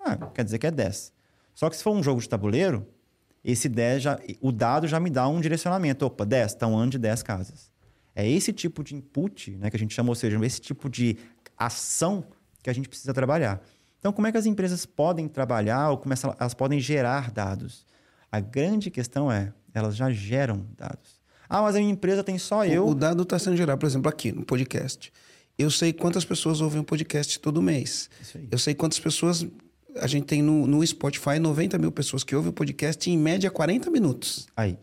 [0.01, 1.13] Ah, quer dizer que é 10.
[1.55, 2.87] Só que se for um jogo de tabuleiro,
[3.45, 6.07] esse 10 já, o dado já me dá um direcionamento.
[6.07, 7.71] Opa, 10, estão andando de 10 casas.
[8.17, 11.17] É esse tipo de input né, que a gente chama, ou seja, esse tipo de
[11.59, 12.25] ação
[12.63, 13.61] que a gente precisa trabalhar.
[13.99, 17.87] Então, como é que as empresas podem trabalhar ou como elas podem gerar dados?
[18.31, 21.21] A grande questão é, elas já geram dados.
[21.49, 22.87] Ah, mas a minha empresa tem só eu.
[22.89, 25.13] O dado está sendo gerado, por exemplo, aqui no podcast.
[25.57, 28.11] Eu sei quantas pessoas ouvem o podcast todo mês.
[28.51, 29.47] Eu sei quantas pessoas.
[30.01, 33.51] A gente tem no, no Spotify 90 mil pessoas que ouvem o podcast em média
[33.51, 34.47] 40 minutos.
[34.57, 34.77] Aí.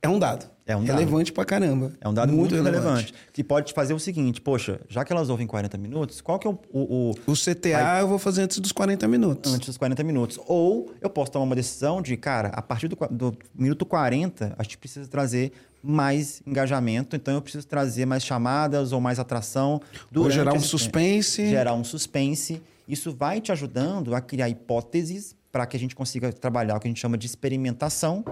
[0.00, 0.46] É um dado.
[0.64, 0.96] É um dado.
[0.96, 1.92] Relevante pra caramba.
[2.00, 2.84] É um dado muito, muito relevante.
[2.84, 3.14] relevante.
[3.32, 6.50] Que pode fazer o seguinte, poxa, já que elas ouvem 40 minutos, qual que é
[6.50, 6.58] o...
[6.70, 9.52] O, o, o CTA Aí, eu vou fazer antes dos 40 minutos.
[9.52, 10.38] Antes dos 40 minutos.
[10.46, 14.62] Ou eu posso tomar uma decisão de, cara, a partir do, do minuto 40, a
[14.62, 19.80] gente precisa trazer mais engajamento, então eu preciso trazer mais chamadas ou mais atração.
[20.14, 21.38] Ou gerar um suspense.
[21.38, 21.50] Tempo.
[21.50, 22.62] Gerar um suspense.
[22.88, 26.88] Isso vai te ajudando a criar hipóteses para que a gente consiga trabalhar o que
[26.88, 28.24] a gente chama de experimentação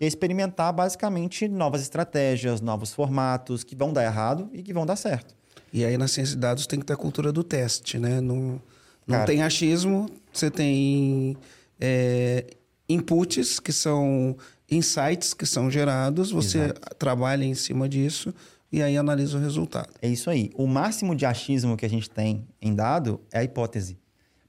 [0.00, 4.96] e experimentar basicamente novas estratégias, novos formatos que vão dar errado e que vão dar
[4.96, 5.34] certo.
[5.72, 8.20] E aí na ciência de dados tem que ter a cultura do teste, né?
[8.20, 8.60] Não,
[9.06, 11.36] não Cara, tem achismo, você tem
[11.80, 12.46] é,
[12.88, 14.36] inputs que são
[14.70, 16.96] insights que são gerados, você Exato.
[16.96, 18.32] trabalha em cima disso
[18.70, 19.90] e aí analisa o resultado.
[20.00, 20.50] É isso aí.
[20.54, 23.98] O máximo de achismo que a gente tem em dado é a hipótese.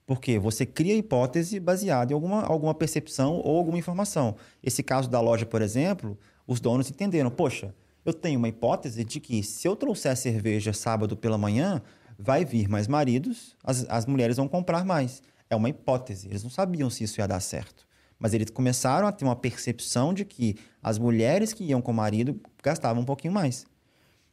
[0.05, 4.35] Porque você cria hipótese baseada em alguma, alguma percepção ou alguma informação.
[4.61, 7.73] Esse caso da loja, por exemplo, os donos entenderam: poxa,
[8.05, 11.81] eu tenho uma hipótese de que se eu trouxer cerveja sábado pela manhã,
[12.19, 15.23] vai vir mais maridos, as, as mulheres vão comprar mais.
[15.49, 16.27] É uma hipótese.
[16.27, 17.85] Eles não sabiam se isso ia dar certo.
[18.19, 21.95] Mas eles começaram a ter uma percepção de que as mulheres que iam com o
[21.95, 23.65] marido gastavam um pouquinho mais.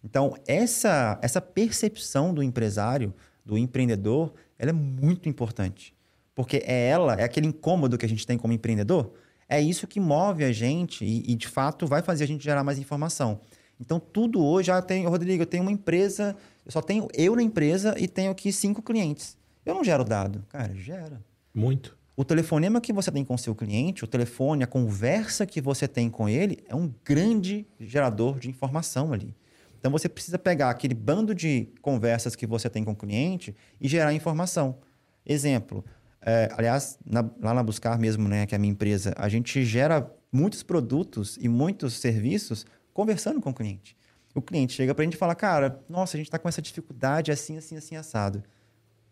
[0.05, 5.93] Então, essa, essa percepção do empresário, do empreendedor, ela é muito importante.
[6.37, 9.13] Porque é ela, é aquele incômodo que a gente tem como empreendedor,
[9.49, 12.63] é isso que move a gente e, e de fato vai fazer a gente gerar
[12.63, 13.41] mais informação.
[13.81, 17.43] Então, tudo hoje, já tem, Rodrigo, eu tenho uma empresa Eu só tenho eu na
[17.43, 19.37] empresa e tenho aqui cinco clientes.
[19.67, 20.45] Eu não gero dado.
[20.49, 21.21] Cara, gera.
[21.53, 21.99] Muito.
[22.17, 25.89] O telefonema que você tem com o seu cliente, o telefone, a conversa que você
[25.89, 29.35] tem com ele, é um grande gerador de informação ali.
[29.83, 33.89] Então você precisa pegar aquele bando de conversas que você tem com o cliente e
[33.89, 34.79] gerar informação.
[35.27, 35.85] Exemplo,
[36.21, 39.65] é, aliás, na, lá na Buscar mesmo, né, que é a minha empresa, a gente
[39.65, 42.65] gera muitos produtos e muitos serviços
[42.95, 43.97] conversando com o cliente.
[44.37, 46.63] O cliente chega para a gente e fala, cara, nossa, a gente está com essa
[46.63, 48.41] dificuldade assim, assim, assim, assado.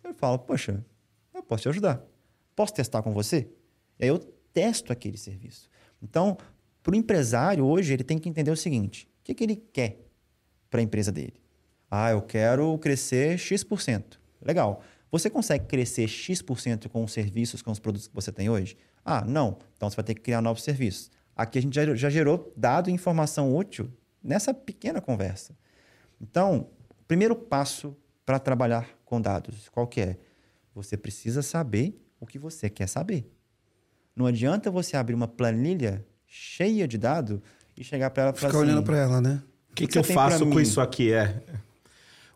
[0.05, 0.85] Eu falo, poxa,
[1.35, 2.01] eu posso te ajudar.
[2.55, 3.51] Posso testar com você?
[3.99, 4.21] E aí eu
[4.53, 5.69] testo aquele serviço.
[6.01, 6.39] Então,
[6.81, 10.10] para o empresário hoje, ele tem que entender o seguinte: o que, que ele quer
[10.71, 11.35] para a empresa dele?
[11.91, 14.19] Ah, eu quero crescer X%.
[14.41, 14.83] Legal.
[15.11, 18.77] Você consegue crescer X% com os serviços, com os produtos que você tem hoje?
[19.05, 19.59] Ah, não.
[19.77, 21.11] Então você vai ter que criar novos serviços.
[21.35, 23.91] Aqui a gente já, já gerou dado e informação útil
[24.23, 25.57] nessa pequena conversa.
[26.21, 30.19] Então, o primeiro passo para trabalhar com dados, qual que é?
[30.75, 33.29] Você precisa saber o que você quer saber.
[34.15, 37.41] Não adianta você abrir uma planilha cheia de dados
[37.77, 38.71] e chegar para ela e falar Ficar assim...
[38.71, 39.43] olhando para ela, né?
[39.71, 41.13] O que, que, que eu faço com isso aqui?
[41.13, 41.35] É.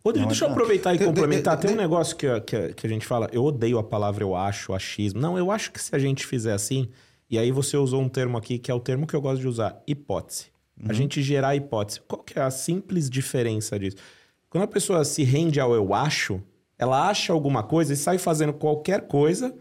[0.04, 1.58] Rodrigo, deixa eu aproveitar e complementar.
[1.58, 3.28] Tem um negócio que, que, que, a gente fala.
[3.32, 5.18] Eu odeio a palavra eu acho, achismo.
[5.18, 6.88] Não, eu acho que se a gente fizer assim,
[7.30, 9.48] e aí você usou um termo aqui que é o termo que eu gosto de
[9.48, 10.46] usar, hipótese.
[10.78, 10.90] Uhum.
[10.90, 12.00] A gente gerar hipótese.
[12.06, 13.96] Qual que é a simples diferença disso?
[14.50, 16.40] Quando a pessoa se rende ao eu acho,
[16.78, 19.54] ela acha alguma coisa e sai fazendo qualquer coisa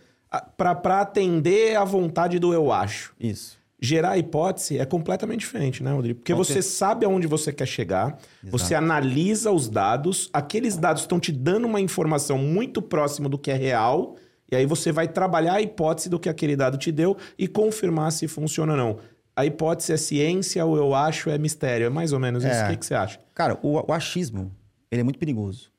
[0.57, 3.13] para atender à vontade do eu acho.
[3.19, 6.19] Isso gerar hipótese é completamente diferente, né, Rodrigo?
[6.19, 8.49] Porque você sabe aonde você quer chegar, Exato.
[8.49, 13.51] você analisa os dados, aqueles dados estão te dando uma informação muito próxima do que
[13.51, 14.15] é real,
[14.49, 18.13] e aí você vai trabalhar a hipótese do que aquele dado te deu e confirmar
[18.13, 18.99] se funciona ou não.
[19.35, 21.87] A hipótese é ciência, ou eu acho é mistério.
[21.87, 22.53] É mais ou menos isso.
[22.53, 22.65] É.
[22.65, 23.19] O que, que você acha?
[23.33, 24.49] Cara, o, o achismo,
[24.89, 25.71] ele é muito perigoso.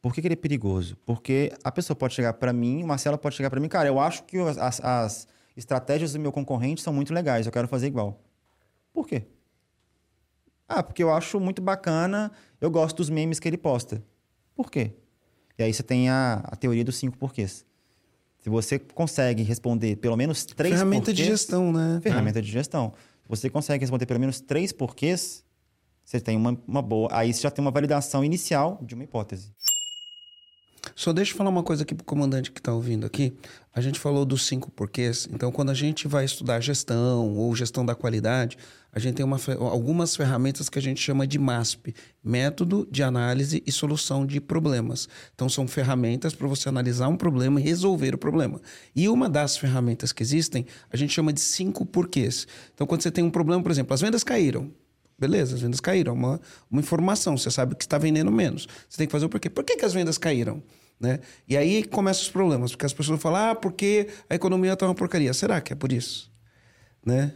[0.00, 0.96] Por que, que ele é perigoso?
[1.04, 3.98] Porque a pessoa pode chegar para mim, o Marcelo pode chegar para mim, cara, eu
[3.98, 5.26] acho que as, as
[5.58, 8.22] estratégias do meu concorrente são muito legais, eu quero fazer igual.
[8.92, 9.24] Por quê?
[10.68, 14.02] Ah, porque eu acho muito bacana, eu gosto dos memes que ele posta.
[14.54, 14.92] Por quê?
[15.58, 17.66] E aí você tem a, a teoria dos cinco porquês.
[18.38, 22.00] Se você consegue responder pelo menos três Ferramenta porquês, de gestão, né?
[22.02, 22.42] Ferramenta é.
[22.42, 22.92] de gestão.
[23.22, 25.44] Se você consegue responder pelo menos três porquês,
[26.04, 27.08] você tem uma, uma boa.
[27.12, 29.52] Aí você já tem uma validação inicial de uma hipótese.
[30.98, 33.32] Só deixa eu falar uma coisa aqui pro comandante que está ouvindo aqui.
[33.72, 35.28] A gente falou dos cinco porquês.
[35.32, 38.58] Então, quando a gente vai estudar gestão ou gestão da qualidade,
[38.92, 43.62] a gente tem uma, algumas ferramentas que a gente chama de MASP Método de Análise
[43.64, 45.08] e Solução de Problemas.
[45.32, 48.60] Então, são ferramentas para você analisar um problema e resolver o problema.
[48.92, 52.44] E uma das ferramentas que existem, a gente chama de cinco porquês.
[52.74, 54.68] Então, quando você tem um problema, por exemplo, as vendas caíram.
[55.16, 56.12] Beleza, as vendas caíram.
[56.12, 58.66] Uma, uma informação, você sabe que está vendendo menos.
[58.88, 59.48] Você tem que fazer o porquê.
[59.48, 60.60] Por que, que as vendas caíram?
[61.00, 61.20] Né?
[61.46, 64.94] E aí começam os problemas, porque as pessoas falam, ah, porque a economia está uma
[64.94, 65.32] porcaria.
[65.32, 66.30] Será que é por isso?
[67.04, 67.34] Né?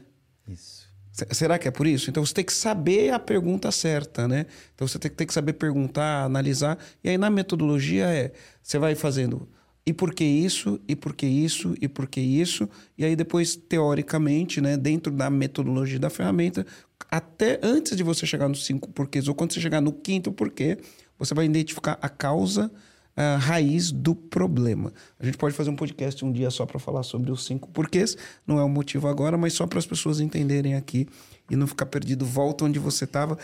[0.49, 0.91] Isso.
[1.31, 2.09] Será que é por isso?
[2.09, 4.47] Então você tem que saber a pergunta certa, né?
[4.75, 6.79] Então você tem que saber perguntar, analisar.
[7.05, 9.47] E aí na metodologia é, você vai fazendo
[9.85, 12.69] e por que isso, e por que isso, e por que isso.
[12.97, 16.65] E aí depois, teoricamente, né, dentro da metodologia da ferramenta,
[17.11, 20.79] até antes de você chegar nos cinco porquês, ou quando você chegar no quinto porquê,
[21.19, 22.71] você vai identificar a causa
[23.17, 24.93] a raiz do problema.
[25.19, 28.17] A gente pode fazer um podcast um dia só para falar sobre os cinco porquês,
[28.47, 31.07] não é o motivo agora, mas só para as pessoas entenderem aqui
[31.51, 32.25] e não ficar perdido.
[32.25, 33.39] Volta onde você estava.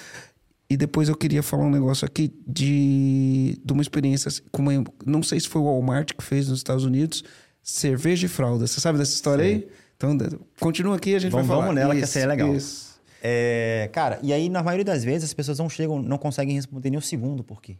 [0.71, 4.71] E depois eu queria falar um negócio aqui de, de uma experiência, como
[5.05, 7.25] não sei se foi o Walmart que fez nos Estados Unidos,
[7.63, 8.67] cerveja e fralda.
[8.67, 9.51] Você sabe dessa história Sim.
[9.51, 9.69] aí?
[9.97, 10.17] Então,
[10.61, 11.69] continua aqui a gente vamos, vai falar.
[11.69, 12.55] Vamos nela, isso, que essa é legal.
[12.55, 12.89] Isso.
[13.23, 16.91] É, cara, e aí, na maioria das vezes, as pessoas não chegam, não conseguem responder
[16.91, 17.77] nem o segundo por quê.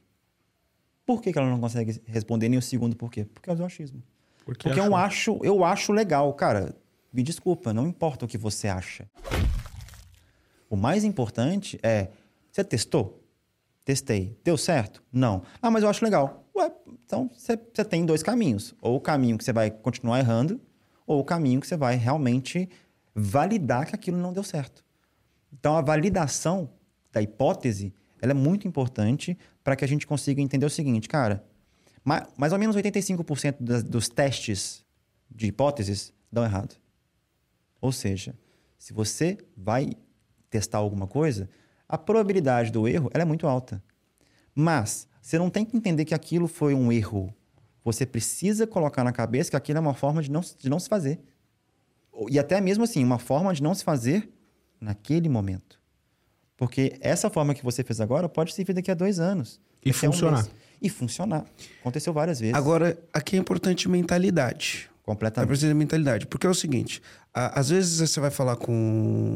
[1.09, 3.25] Por que, que ela não consegue responder nem o segundo por quê?
[3.25, 4.03] Por causa do achismo.
[4.45, 6.35] Porque, Porque eu acho, eu acho legal.
[6.35, 6.77] Cara,
[7.11, 9.09] me desculpa, não importa o que você acha.
[10.69, 12.11] O mais importante é,
[12.53, 13.25] você testou?
[13.87, 14.39] Testei.
[14.45, 15.03] Deu certo?
[15.11, 15.45] Não.
[15.63, 16.45] Ah, mas eu acho legal.
[16.55, 16.71] Ué,
[17.07, 18.75] então você, você tem dois caminhos.
[18.79, 20.61] Ou o caminho que você vai continuar errando,
[21.07, 22.69] ou o caminho que você vai realmente
[23.15, 24.85] validar que aquilo não deu certo.
[25.51, 26.69] Então, a validação
[27.11, 31.45] da hipótese ela é muito importante para que a gente consiga entender o seguinte, cara,
[32.03, 34.83] mais, mais ou menos 85% das, dos testes
[35.31, 36.75] de hipóteses dão errado.
[37.79, 38.35] Ou seja,
[38.79, 39.91] se você vai
[40.49, 41.51] testar alguma coisa,
[41.87, 43.85] a probabilidade do erro é muito alta.
[44.55, 47.31] Mas você não tem que entender que aquilo foi um erro.
[47.85, 50.89] Você precisa colocar na cabeça que aquilo é uma forma de não, de não se
[50.89, 51.21] fazer.
[52.31, 54.33] E até mesmo assim, uma forma de não se fazer
[54.81, 55.78] naquele momento.
[56.59, 59.59] Porque essa forma que você fez agora pode servir daqui a dois anos.
[59.83, 60.43] E um funcionar.
[60.43, 60.51] mês.
[60.83, 61.45] E funcionar.
[61.81, 62.55] Aconteceu várias vezes.
[62.55, 64.91] Agora, aqui é importante mentalidade.
[64.91, 65.49] É completamente.
[65.49, 66.27] preciso de mentalidade.
[66.27, 67.01] Porque é o seguinte:
[67.33, 68.73] a- às vezes você vai falar com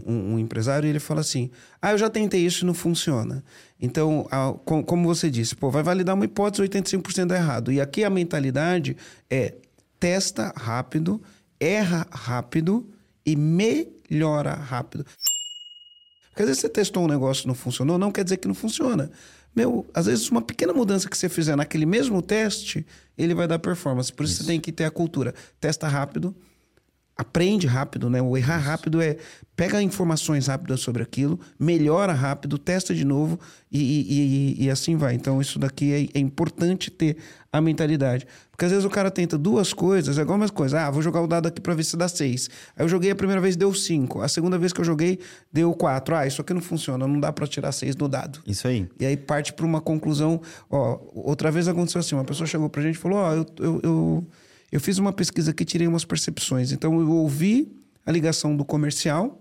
[0.07, 1.49] um, um empresário e ele fala assim:
[1.81, 3.43] Ah, eu já tentei isso e não funciona.
[3.81, 7.73] Então, a- com- como você disse, pô, vai validar uma hipótese, 85% dá errado.
[7.73, 8.97] E aqui a mentalidade
[9.31, 9.55] é
[9.99, 11.23] testa rápido,
[11.59, 12.87] erra rápido
[13.25, 15.07] e melhora rápido.
[16.33, 18.55] Porque às vezes você testou um negócio e não funcionou, não quer dizer que não
[18.55, 19.11] funciona.
[19.55, 22.87] Meu, às vezes uma pequena mudança que você fizer naquele mesmo teste,
[23.18, 24.11] ele vai dar performance.
[24.11, 25.35] Por isso, você tem que ter a cultura.
[25.61, 26.35] Testa rápido,
[27.16, 28.20] aprende rápido, né?
[28.22, 29.16] O errar rápido é
[29.55, 33.38] pega informações rápidas sobre aquilo, melhora rápido, testa de novo
[33.70, 34.12] e, e-
[34.61, 35.14] e- e assim vai.
[35.14, 37.16] Então, isso daqui é, é importante ter
[37.53, 38.27] a mentalidade.
[38.51, 40.79] Porque às vezes o cara tenta duas coisas, é igual umas coisas.
[40.79, 42.48] Ah, vou jogar o dado aqui pra ver se dá seis.
[42.77, 44.22] Aí eu joguei a primeira vez, deu cinco.
[44.22, 45.18] A segunda vez que eu joguei,
[45.53, 46.16] deu quatro.
[46.16, 48.40] Ah, isso aqui não funciona, não dá pra tirar seis do dado.
[48.46, 48.88] Isso aí.
[48.98, 50.40] E aí parte para uma conclusão.
[50.70, 53.81] Ó, outra vez aconteceu assim: uma pessoa chegou pra gente e falou: Ó, eu, eu,
[53.83, 54.27] eu,
[54.73, 56.73] eu fiz uma pesquisa aqui, tirei umas percepções.
[56.73, 57.71] Então eu ouvi
[58.05, 59.39] a ligação do comercial.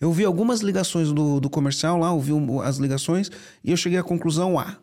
[0.00, 2.32] Eu ouvi algumas ligações do, do comercial lá, ouvi
[2.64, 3.30] as ligações,
[3.62, 4.76] e eu cheguei à conclusão A.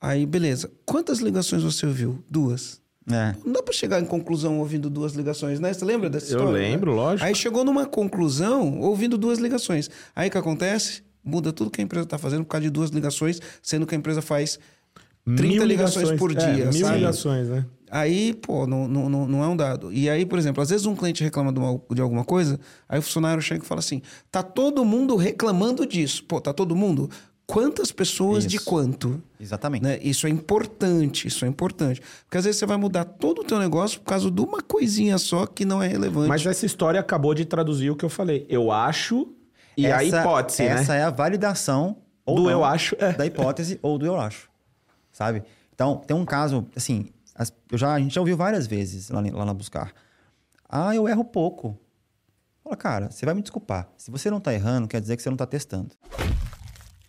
[0.00, 0.70] Aí, beleza.
[0.84, 2.24] Quantas ligações você ouviu?
[2.28, 2.80] Duas.
[3.08, 3.34] É.
[3.44, 5.72] Não dá pra chegar em conclusão ouvindo duas ligações, né?
[5.72, 6.52] Você lembra dessa Eu história?
[6.52, 6.96] lembro, né?
[6.96, 7.24] lógico.
[7.26, 9.90] Aí chegou numa conclusão ouvindo duas ligações.
[10.14, 11.02] Aí o que acontece?
[11.24, 13.98] Muda tudo que a empresa tá fazendo por causa de duas ligações, sendo que a
[13.98, 14.58] empresa faz
[15.24, 16.98] 30 Mil ligações, por é, dia, mil sabe?
[16.98, 17.64] ligações, né?
[17.90, 19.92] Aí, pô, não, não, não é um dado.
[19.92, 22.58] E aí, por exemplo, às vezes um cliente reclama de, uma- de alguma coisa,
[22.88, 26.24] aí o funcionário chega e fala assim: tá todo mundo reclamando disso.
[26.24, 27.10] Pô, tá todo mundo?
[27.46, 28.64] Quantas pessoas de Isso.
[28.64, 29.20] quanto?
[29.38, 29.82] Exatamente.
[29.82, 29.98] Né?
[30.00, 32.00] Isso é importante, isso é importante.
[32.24, 35.18] Porque às vezes você vai mudar todo o teu negócio por causa de uma coisinha
[35.18, 36.28] só que não é relevante.
[36.28, 38.46] Mas essa história acabou de traduzir o que eu falei.
[38.48, 39.28] Eu acho
[39.76, 41.00] e a Essa- hipótese, Essa né?
[41.00, 43.12] é a validação ou Do não eu acho, é.
[43.12, 44.48] da hipótese ou do eu acho.
[45.22, 45.44] Sabe?
[45.72, 49.20] Então, tem um caso, assim, as- eu já, a gente já ouviu várias vezes lá,
[49.32, 49.92] lá na Buscar.
[50.68, 51.78] Ah, eu erro pouco.
[52.64, 53.88] Fala, cara, você vai me desculpar.
[53.96, 55.90] Se você não tá errando, quer dizer que você não tá testando.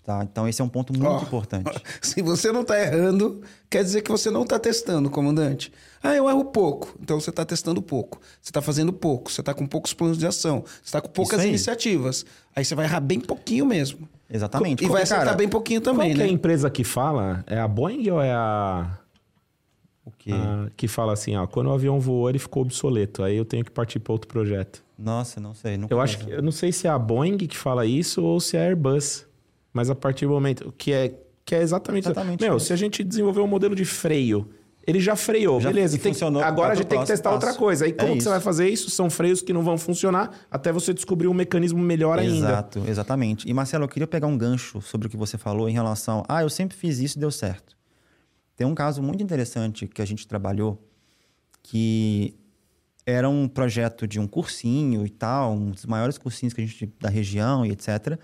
[0.03, 0.21] Tá?
[0.21, 1.71] Então, esse é um ponto muito Ó, importante.
[2.03, 5.71] Se você não tá errando, quer dizer que você não tá testando, comandante.
[6.03, 6.93] Ah, eu erro pouco.
[7.01, 8.19] Então você tá testando pouco.
[8.41, 9.31] Você tá fazendo pouco.
[9.31, 10.65] Você tá com poucos planos de ação.
[10.83, 11.47] Você tá com poucas aí.
[11.47, 12.25] iniciativas.
[12.53, 14.09] Aí você vai errar bem pouquinho mesmo.
[14.33, 14.83] Exatamente.
[14.83, 16.33] E vai acertar cara, bem pouquinho Qual também, que é a né?
[16.33, 17.43] empresa que fala?
[17.47, 18.97] É a Boeing ou é a...
[20.05, 20.31] O quê?
[20.33, 23.23] a- que fala assim, ó, quando o avião voou, ele ficou obsoleto.
[23.23, 24.83] Aí eu tenho que partir para outro projeto.
[24.97, 25.79] Nossa, não sei.
[25.89, 28.57] Eu acho que eu não sei se é a Boeing que fala isso ou se
[28.57, 29.25] é a Airbus.
[29.71, 31.13] Mas a partir do momento que é
[31.45, 32.67] que é exatamente, Exatamente Meu, isso.
[32.67, 34.49] se a gente desenvolver um modelo de freio,
[34.85, 35.97] ele já freou, Já beleza.
[35.97, 37.59] Tem, funcionou, agora a gente tem que testar outra passo.
[37.59, 37.85] coisa.
[37.85, 38.89] Aí É como que você vai fazer isso?
[38.89, 42.47] São freios que não vão funcionar até você descobrir um mecanismo melhor ainda.
[42.47, 43.47] Exato, exatamente.
[43.49, 46.23] E Marcelo, eu queria pegar um gancho sobre o que você falou em relação.
[46.27, 47.75] Ah, eu sempre fiz isso e deu certo.
[48.55, 50.85] Tem um caso muito interessante que a gente trabalhou,
[51.63, 52.35] que
[53.05, 56.93] era um projeto de um cursinho e tal, um dos maiores cursinhos que a gente
[56.99, 58.17] da região e etc.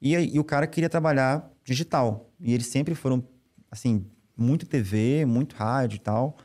[0.00, 2.30] E, e o cara queria trabalhar digital.
[2.40, 3.22] E eles sempre foram,
[3.70, 4.04] assim,
[4.36, 6.36] muito TV, muito rádio e tal.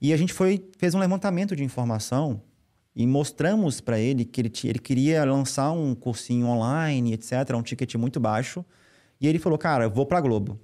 [0.00, 2.40] E a gente foi, fez um levantamento de informação
[2.94, 7.94] e mostramos para ele que ele, ele queria lançar um cursinho online, etc., um ticket
[7.94, 8.64] muito baixo.
[9.20, 10.58] E ele falou, cara, eu vou para Globo.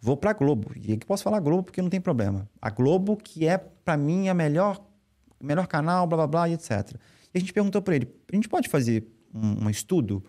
[0.00, 0.72] Vou para Globo.
[0.76, 2.48] E aqui posso falar Globo porque não tem problema.
[2.60, 4.82] A Globo, que é, para mim, a melhor,
[5.42, 6.94] melhor canal, blá, blá, blá, e etc.
[7.32, 10.22] E a gente perguntou para ele, a gente pode fazer um, um estudo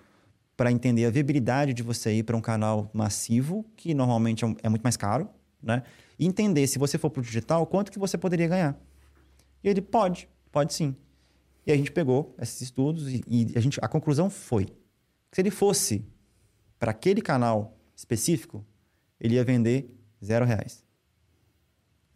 [0.58, 4.70] para entender a viabilidade de você ir para um canal massivo, que normalmente é, é
[4.70, 5.30] muito mais caro,
[5.66, 5.84] né?
[6.18, 8.80] E entender, se você for para o digital, quanto que você poderia ganhar.
[9.64, 10.96] E ele, pode, pode sim.
[11.66, 15.42] E a gente pegou esses estudos e, e a, gente, a conclusão foi que se
[15.42, 16.06] ele fosse
[16.80, 18.64] para aquele canal específico,
[19.20, 19.90] ele ia vender
[20.24, 20.86] zero reais.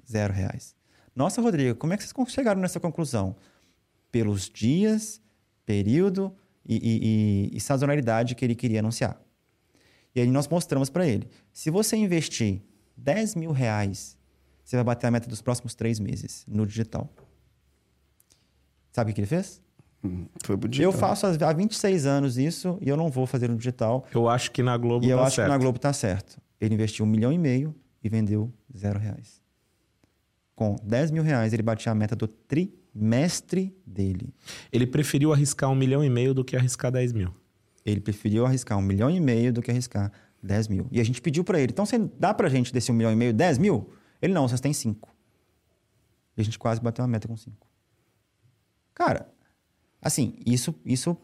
[0.10, 0.76] Zero reais.
[1.16, 3.36] Nossa, Rodrigo, como é que vocês chegaram nessa conclusão?
[4.12, 5.20] Pelos dias,
[5.66, 6.36] período
[6.66, 9.20] e, e- e- e sazonalidade que ele queria anunciar.
[10.16, 11.28] E aí nós mostramos para ele.
[11.52, 12.62] Se você investir
[13.04, 14.18] 10 mil reais,
[14.64, 17.10] você vai bater a meta dos próximos três meses no digital.
[18.92, 19.62] Sabe o que ele fez?
[20.44, 24.06] Foi pro Eu faço há 26 anos isso e eu não vou fazer no digital.
[24.14, 25.48] Eu acho que na Globo e eu tá acho certo.
[25.48, 26.40] que na Globo tá certo.
[26.60, 29.42] Ele investiu um milhão e meio e vendeu zero reais.
[30.56, 34.34] Com 10 mil reais, ele batia a meta do trimestre dele.
[34.72, 37.34] Ele preferiu arriscar um milhão e meio do que arriscar 10 mil.
[37.86, 40.88] Ele preferiu arriscar um milhão e meio do que arriscar 10 mil.
[40.92, 43.16] E a gente pediu para ele, então você dá pra gente desse um milhão e
[43.16, 43.92] meio 10 mil?
[44.22, 45.16] Ele, não, vocês têm cinco.
[46.38, 47.68] E a gente quase bateu uma meta com cinco.
[48.94, 49.30] Cara,
[50.02, 51.18] assim, isso, isso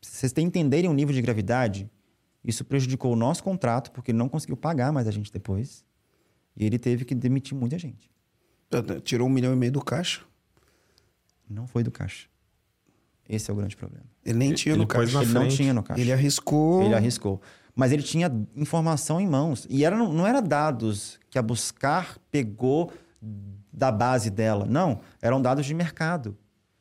[0.00, 1.90] vocês têm que entenderem o nível de gravidade.
[2.44, 5.84] Isso prejudicou o nosso contrato, porque ele não conseguiu pagar mais a gente depois.
[6.56, 8.10] E ele teve que demitir muita gente.
[9.02, 10.22] Tirou um milhão e meio do caixa.
[11.48, 12.28] Não foi do caixa.
[13.28, 14.06] Esse é o grande problema.
[14.24, 15.22] Ele nem tinha Ele no caixa.
[15.22, 16.00] ele não tinha no caixa.
[16.00, 16.82] Ele arriscou.
[16.82, 17.40] Ele arriscou.
[17.78, 19.64] Mas ele tinha informação em mãos.
[19.70, 22.92] E era, não era dados que a Buscar pegou
[23.72, 24.66] da base dela.
[24.66, 26.36] Não, eram dados de mercado.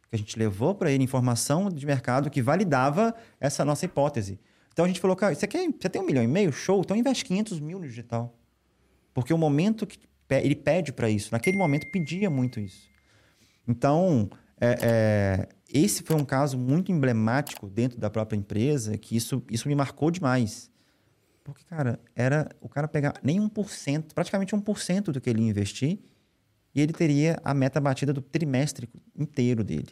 [0.09, 4.39] Que a gente levou para ele informação de mercado que validava essa nossa hipótese.
[4.73, 6.51] Então a gente falou, cara, você, quer, você tem um milhão e meio?
[6.51, 8.35] Show, então investe 500 mil no digital.
[9.13, 9.99] Porque o momento que
[10.31, 12.89] ele pede para isso, naquele momento pedia muito isso.
[13.67, 19.43] Então, é, é, esse foi um caso muito emblemático dentro da própria empresa, que isso,
[19.51, 20.75] isso me marcou demais.
[21.47, 25.97] Porque, cara, era o cara pegar nem 1%, praticamente 1% do que ele ia investir,
[26.75, 29.87] e ele teria a meta batida do trimestre inteiro dele.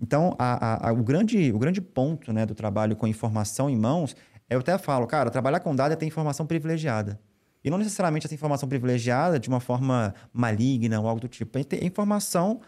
[0.00, 3.76] Então, a- a- a- o, grande, o grande ponto né, do trabalho com informação em
[3.76, 4.16] mãos,
[4.50, 7.20] eu até falo, cara, trabalhar com dado é ter informação privilegiada.
[7.62, 11.56] E não necessariamente essa informação privilegiada de uma forma maligna ou algo do tipo.
[11.58, 12.60] É informação,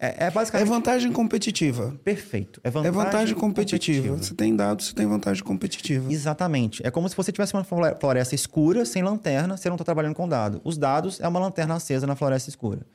[0.00, 1.94] é, é É basicamente vantagem competitiva.
[2.02, 2.60] perfeito.
[2.64, 4.16] É É vantagem, vantagem competitiva.
[4.16, 6.10] Você tem dados, você tem vantagem competitiva.
[6.12, 6.84] Exatamente.
[6.84, 10.14] É como se você tivesse uma flore- floresta escura, sem lanterna, você não está trabalhando
[10.14, 10.60] com dado.
[10.64, 12.86] Os dados é uma lanterna acesa na floresta escura.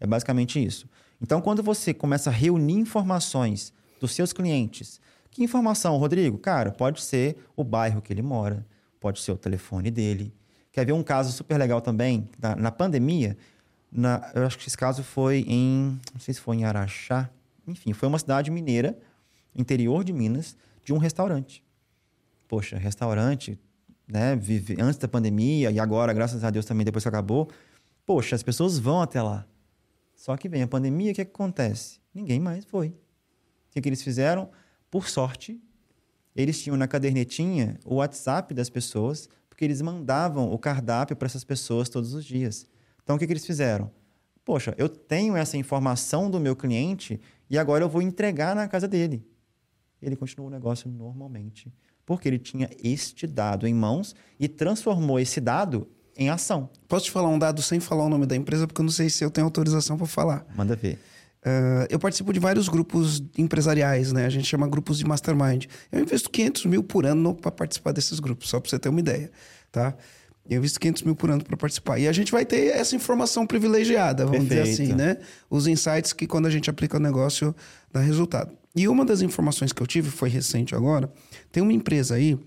[0.00, 0.88] É basicamente isso.
[1.20, 6.38] Então, quando você começa a reunir informações dos seus clientes, que informação, Rodrigo?
[6.38, 8.66] Cara, pode ser o bairro que ele mora,
[9.00, 10.32] pode ser o telefone dele.
[10.72, 12.28] Quer ver um caso super legal também?
[12.40, 13.36] Na, na pandemia,
[13.92, 16.00] na- eu acho que esse caso foi em.
[16.12, 17.28] Não sei se foi em Araxá.
[17.66, 18.98] Enfim, foi uma cidade mineira,
[19.54, 21.62] interior de Minas, de um restaurante
[22.52, 23.58] poxa, restaurante,
[24.06, 27.48] né, vive antes da pandemia e agora, graças a Deus também depois que acabou,
[28.04, 29.46] poxa, as pessoas vão até lá.
[30.14, 31.98] Só que vem a pandemia, o que, que acontece?
[32.12, 32.88] Ninguém mais foi.
[32.88, 32.94] O
[33.70, 34.50] que, que eles fizeram?
[34.90, 35.58] Por sorte,
[36.36, 41.44] eles tinham na cadernetinha o WhatsApp das pessoas, porque eles mandavam o cardápio para essas
[41.44, 42.66] pessoas todos os dias.
[43.02, 43.90] Então, o que, que eles fizeram?
[44.44, 48.88] Poxa, eu tenho essa informação do meu cliente e agora eu vou entregar na casa
[48.88, 49.24] dele
[50.02, 51.72] ele continuou o negócio normalmente.
[52.04, 56.68] Porque ele tinha este dado em mãos e transformou esse dado em ação.
[56.88, 59.08] Posso te falar um dado sem falar o nome da empresa, porque eu não sei
[59.08, 60.44] se eu tenho autorização para falar.
[60.56, 60.98] Manda ver.
[61.44, 64.26] Ah, eu participo de vários grupos empresariais, né?
[64.26, 65.66] A gente chama grupos de mastermind.
[65.90, 69.00] Eu investo 500 mil por ano para participar desses grupos, só para você ter uma
[69.00, 69.30] ideia,
[69.70, 69.96] tá?
[70.52, 71.98] Eu invisto 500 mil por ano para participar.
[71.98, 74.82] E a gente vai ter essa informação privilegiada, vamos dizer Perfeito.
[74.82, 75.18] assim, né?
[75.50, 77.54] Os insights que quando a gente aplica o negócio
[77.92, 78.52] dá resultado.
[78.74, 81.12] E uma das informações que eu tive, foi recente agora,
[81.50, 82.38] tem uma empresa aí,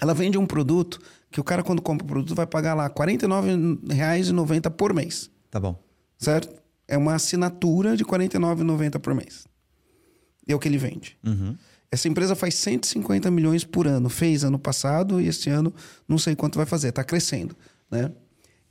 [0.00, 2.90] ela vende um produto que o cara quando compra o produto vai pagar lá R$
[2.94, 5.78] 49,90 por mês Tá bom.
[6.18, 6.54] certo?
[6.88, 9.46] É uma assinatura de R$ 49,90 por mês.
[10.46, 11.16] É o que ele vende.
[11.24, 11.56] Uhum.
[11.90, 14.08] Essa empresa faz 150 milhões por ano.
[14.08, 15.72] Fez ano passado e este ano
[16.08, 16.88] não sei quanto vai fazer.
[16.88, 17.56] Está crescendo,
[17.90, 18.12] né?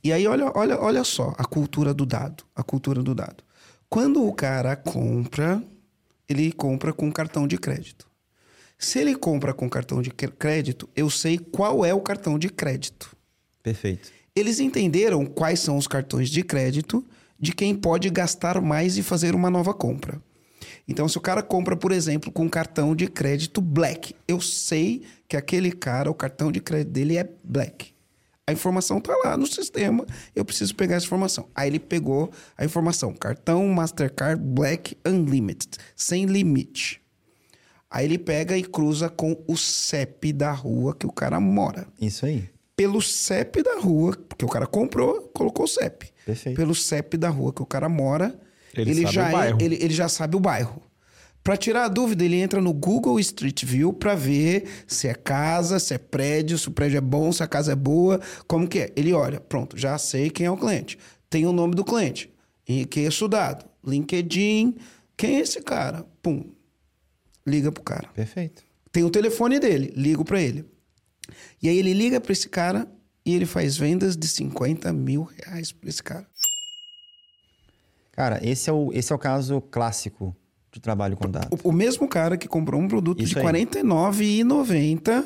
[0.04, 2.44] E aí, olha, olha, olha só a cultura do dado.
[2.54, 3.42] A cultura do dado.
[3.88, 5.62] Quando o cara compra,
[6.28, 8.06] ele compra com cartão de crédito.
[8.78, 13.16] Se ele compra com cartão de crédito, eu sei qual é o cartão de crédito.
[13.62, 14.12] Perfeito.
[14.34, 17.04] Eles entenderam quais são os cartões de crédito
[17.40, 20.20] de quem pode gastar mais e fazer uma nova compra.
[20.88, 25.36] Então, se o cara compra, por exemplo, com cartão de crédito Black, eu sei que
[25.36, 27.92] aquele cara, o cartão de crédito dele é Black.
[28.46, 31.48] A informação tá lá no sistema, eu preciso pegar essa informação.
[31.52, 37.02] Aí ele pegou a informação: cartão Mastercard Black Unlimited, sem limite.
[37.90, 42.26] Aí ele pega e cruza com o CEP da rua que o cara mora Isso
[42.26, 42.48] aí.
[42.76, 46.12] pelo CEP da rua, porque o cara comprou, colocou o CEP.
[46.24, 46.56] Perfeito.
[46.56, 48.38] Pelo CEP da rua que o cara mora,
[48.76, 50.82] Ele ele, sabe já o é- ele, ele já sabe o bairro.
[51.42, 55.78] Para tirar a dúvida, ele entra no Google Street View para ver se é casa,
[55.78, 58.80] se é prédio, se o prédio é bom, se a casa é boa, como que
[58.80, 58.92] é.
[58.96, 60.98] Ele olha, pronto, já sei quem é o cliente.
[61.30, 62.32] Tem o nome do cliente.
[62.68, 63.64] Enriqueço o dado.
[63.86, 64.74] LinkedIn.
[65.16, 66.04] Quem é esse cara?
[66.20, 66.50] Pum.
[67.46, 68.08] Liga pro cara.
[68.08, 68.64] Perfeito.
[68.90, 70.64] Tem o telefone dele, ligo pra ele.
[71.62, 72.88] E aí ele liga pra esse cara
[73.24, 76.26] e ele faz vendas de 50 mil reais pra esse cara.
[78.16, 80.34] Cara, esse é o, esse é o caso clássico
[80.72, 81.60] de trabalho com dados.
[81.62, 83.40] O, o mesmo cara que comprou um produto Isso de.
[83.40, 85.24] R$ 49,90,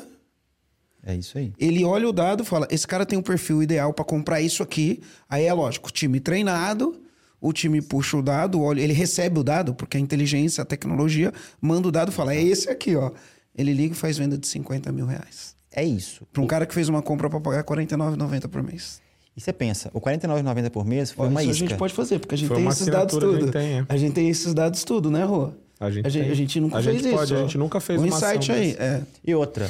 [1.03, 1.53] É isso aí.
[1.57, 4.61] ele olha o dado e fala: esse cara tem um perfil ideal pra comprar isso
[4.61, 5.01] aqui.
[5.29, 7.01] Aí é lógico, time treinado,
[7.39, 11.33] o time puxa o dado, olha, ele recebe o dado, porque a inteligência, a tecnologia,
[11.61, 13.11] manda o dado e fala: é esse aqui, ó.
[13.55, 15.55] Ele liga e faz venda de 50 mil reais.
[15.73, 16.25] É isso.
[16.31, 19.01] Pra um cara que fez uma compra pra pagar R$ 49,90 por mês.
[19.35, 21.65] E você pensa, o R$ 49,90 por mês foi Ó, uma isso isca.
[21.65, 23.39] a gente pode fazer, porque a gente Foi tem esses dados a tudo.
[23.39, 23.85] gente tem, é.
[23.87, 25.51] A gente tem esses dados tudo, né, Rô?
[25.79, 27.15] A gente a gente, a gente nunca A fez gente isso.
[27.17, 29.01] pode, a gente nunca fez um uma ação insight aí, é.
[29.25, 29.69] E outra,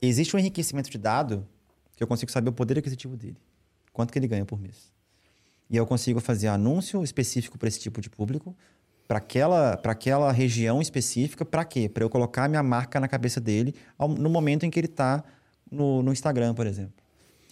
[0.00, 1.46] existe um enriquecimento de dado
[1.94, 3.36] que eu consigo saber o poder aquisitivo dele.
[3.92, 4.90] quanto que ele ganha por mês.
[5.68, 8.56] E eu consigo fazer anúncio específico para esse tipo de público,
[9.06, 11.88] para aquela, aquela região específica, para quê?
[11.88, 15.22] Para eu colocar minha marca na cabeça dele ao, no momento em que ele está
[15.70, 16.94] no, no Instagram, por exemplo.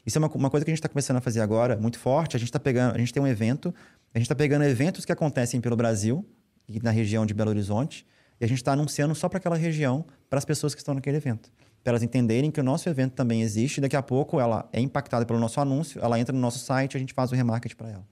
[0.08, 2.34] Isso é uma, uma coisa que a gente está começando a fazer agora, muito forte.
[2.34, 3.74] A gente está pegando, a gente tem um evento,
[4.14, 6.24] a gente está pegando eventos que acontecem pelo Brasil
[6.66, 8.06] e na região de Belo Horizonte,
[8.40, 11.18] e a gente está anunciando só para aquela região, para as pessoas que estão naquele
[11.18, 11.52] evento.
[11.84, 15.26] Para elas entenderem que o nosso evento também existe, daqui a pouco ela é impactada
[15.26, 18.06] pelo nosso anúncio, ela entra no nosso site, a gente faz o remarketing para ela.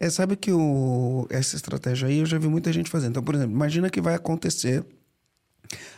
[0.00, 3.10] É, sabe que o, essa estratégia aí eu já vi muita gente fazendo.
[3.10, 4.84] Então, por exemplo, imagina que vai acontecer.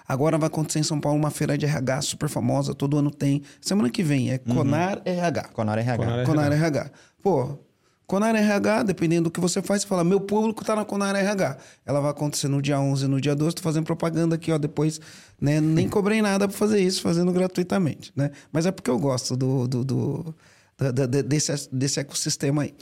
[0.07, 3.43] Agora vai acontecer em São Paulo uma feira de RH super famosa, todo ano tem.
[3.61, 5.03] Semana que vem é Conar uhum.
[5.05, 5.43] RH.
[5.53, 5.97] Conar RH.
[6.05, 6.79] Conar, Conar RH.
[6.81, 6.91] RH.
[7.23, 7.59] Pô,
[8.07, 11.57] Conar RH, dependendo do que você faz, você fala, meu público está na Conar RH.
[11.87, 15.01] Ela vai acontecer no dia 11 no dia 12, tô fazendo propaganda aqui, ó, depois,
[15.41, 15.59] né?
[15.59, 18.31] Nem cobrei nada para fazer isso, fazendo gratuitamente, né?
[18.53, 20.35] Mas é porque eu gosto do, do, do,
[20.77, 22.75] do desse, desse ecossistema aí.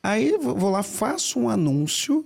[0.00, 2.24] Aí vou lá, faço um anúncio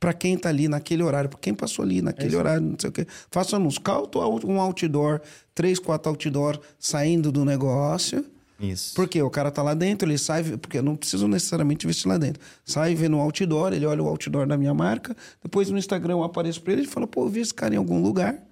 [0.00, 2.88] para quem está ali naquele horário, para quem passou ali naquele é horário, não sei
[2.88, 3.06] o quê.
[3.30, 5.20] Faço um anúncio, calto um outdoor,
[5.54, 8.24] três, quatro outdoor saindo do negócio.
[8.58, 8.94] Isso.
[8.94, 12.16] Porque o cara tá lá dentro, ele sai, porque eu não preciso necessariamente vestir lá
[12.16, 12.42] dentro.
[12.64, 16.24] Sai vendo o outdoor, ele olha o outdoor da minha marca, depois no Instagram eu
[16.24, 18.42] apareço para ele e fala, pô, eu vi esse cara em algum lugar,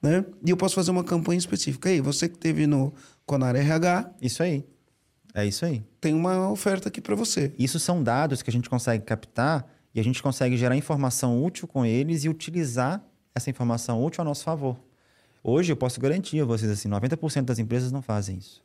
[0.00, 0.24] né?
[0.44, 1.88] E eu posso fazer uma campanha específica.
[1.88, 2.92] Aí, você que teve no
[3.26, 4.10] Conar RH.
[4.20, 4.64] Isso aí.
[5.34, 5.82] É isso aí.
[6.00, 7.52] Tem uma oferta aqui para você.
[7.58, 11.68] Isso são dados que a gente consegue captar e a gente consegue gerar informação útil
[11.68, 13.02] com eles e utilizar
[13.34, 14.76] essa informação útil a nosso favor.
[15.42, 18.62] Hoje eu posso garantir a vocês assim, 90% das empresas não fazem isso.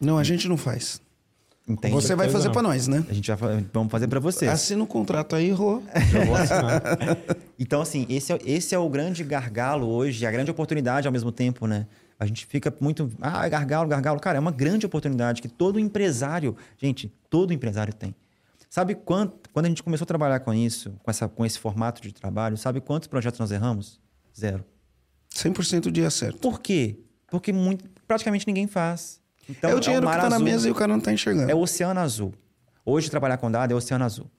[0.00, 1.00] Não, a gente não faz.
[1.68, 1.94] Entende?
[1.94, 3.04] Você vai fazer para nós, né?
[3.08, 4.46] A gente vai vamos fazer para você.
[4.48, 5.82] Assina o um contrato aí, Rô.
[7.58, 11.30] então, assim, esse é, esse é o grande gargalo hoje, a grande oportunidade ao mesmo
[11.30, 11.86] tempo, né?
[12.18, 13.10] A gente fica muito.
[13.20, 14.18] Ah, gargalo, gargalo.
[14.18, 16.56] Cara, é uma grande oportunidade que todo empresário.
[16.76, 18.14] Gente, todo empresário tem.
[18.70, 19.50] Sabe quanto.
[19.52, 22.56] Quando a gente começou a trabalhar com isso, com, essa, com esse formato de trabalho,
[22.56, 24.00] sabe quantos projetos nós erramos?
[24.38, 24.64] Zero.
[25.34, 26.38] 100% de acerto.
[26.38, 27.00] Por quê?
[27.28, 29.20] Porque muito, praticamente ninguém faz.
[29.48, 31.12] Então, é o dinheiro é o que está na mesa e o cara não está
[31.12, 31.50] enxergando.
[31.50, 32.32] É o oceano azul.
[32.86, 34.30] Hoje, trabalhar com dado é o oceano azul.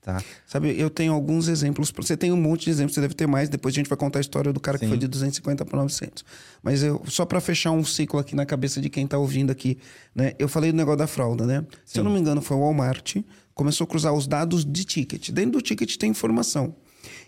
[0.00, 0.22] Tá.
[0.46, 1.92] Sabe, eu tenho alguns exemplos.
[1.96, 3.48] Você tem um monte de exemplos, você deve ter mais.
[3.48, 4.84] Depois a gente vai contar a história do cara Sim.
[4.84, 6.24] que foi de 250 para 900.
[6.62, 9.78] Mas eu, só para fechar um ciclo aqui na cabeça de quem está ouvindo aqui,
[10.14, 10.34] né?
[10.38, 11.60] Eu falei do negócio da fralda, né?
[11.60, 11.76] Sim.
[11.84, 13.16] Se eu não me engano, foi o Walmart.
[13.56, 15.30] Começou a cruzar os dados de ticket.
[15.30, 16.76] Dentro do ticket tem informação.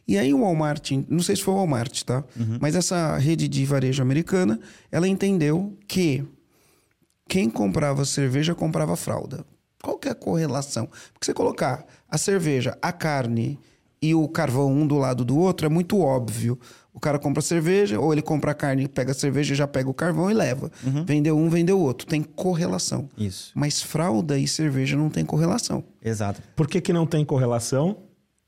[0.07, 2.23] E aí o Walmart, não sei se foi o Walmart, tá?
[2.39, 2.59] Uhum.
[2.61, 4.61] Mas essa rede de varejo americana,
[4.93, 6.23] ela entendeu que
[7.27, 9.43] quem comprava cerveja comprava fralda.
[9.83, 10.87] Qual que é a correlação?
[11.15, 13.59] Porque você colocar a cerveja, a carne
[14.01, 16.59] e o carvão um do lado do outro é muito óbvio.
[16.99, 19.95] O cara compra cerveja, ou ele compra a carne, pega a cerveja, já pega o
[19.95, 20.69] carvão e leva.
[20.85, 21.05] Uhum.
[21.05, 22.05] Vendeu um, vendeu o outro.
[22.09, 23.09] Tem correlação.
[23.17, 23.53] Isso.
[23.55, 25.85] Mas fralda e cerveja não tem correlação.
[26.05, 26.43] Exato.
[26.57, 27.99] Por que, que não tem correlação?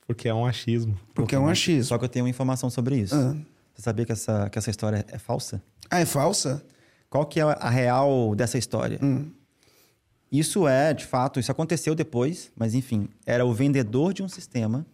[0.04, 0.94] Porque é um achismo.
[0.94, 1.84] Porque, Porque é um achismo.
[1.84, 3.14] Só que eu tenho uma informação sobre isso.
[3.14, 3.36] Ah.
[3.72, 5.62] Você sabia que essa, que essa história é falsa?
[5.88, 6.60] Ah, é falsa?
[7.08, 8.98] Qual que é a real dessa história?
[9.00, 9.30] Hum.
[10.32, 14.84] Isso é, de fato, isso aconteceu depois, mas enfim, era o vendedor de um sistema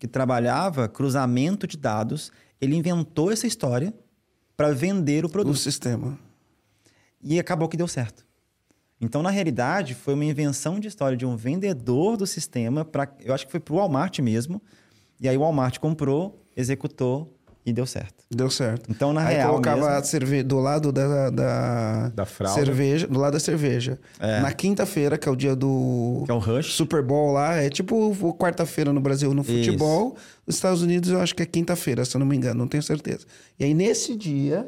[0.00, 2.32] que trabalhava cruzamento de dados.
[2.60, 3.94] Ele inventou essa história
[4.56, 5.54] para vender o produto.
[5.54, 6.18] O sistema.
[7.22, 8.26] E acabou que deu certo.
[9.00, 13.32] Então, na realidade, foi uma invenção de história de um vendedor do sistema para, eu
[13.32, 14.60] acho que foi para o Walmart mesmo.
[15.20, 17.37] E aí o Walmart comprou, executou
[17.68, 18.24] e deu certo.
[18.30, 18.90] Deu certo.
[18.90, 19.50] Então, na Aí real.
[19.50, 19.92] colocava mesmo...
[19.92, 23.98] a cerveja do lado da, da, da cerveja, do lado da cerveja.
[24.18, 24.40] É.
[24.40, 26.22] Na quinta-feira, que é o dia do.
[26.24, 26.72] Que é o Rush.
[26.72, 27.56] Super Bowl lá.
[27.56, 30.14] É tipo quarta-feira no Brasil no futebol.
[30.16, 30.26] Isso.
[30.46, 32.82] Nos Estados Unidos eu acho que é quinta-feira, se eu não me engano, não tenho
[32.82, 33.26] certeza.
[33.58, 34.66] E aí, nesse dia,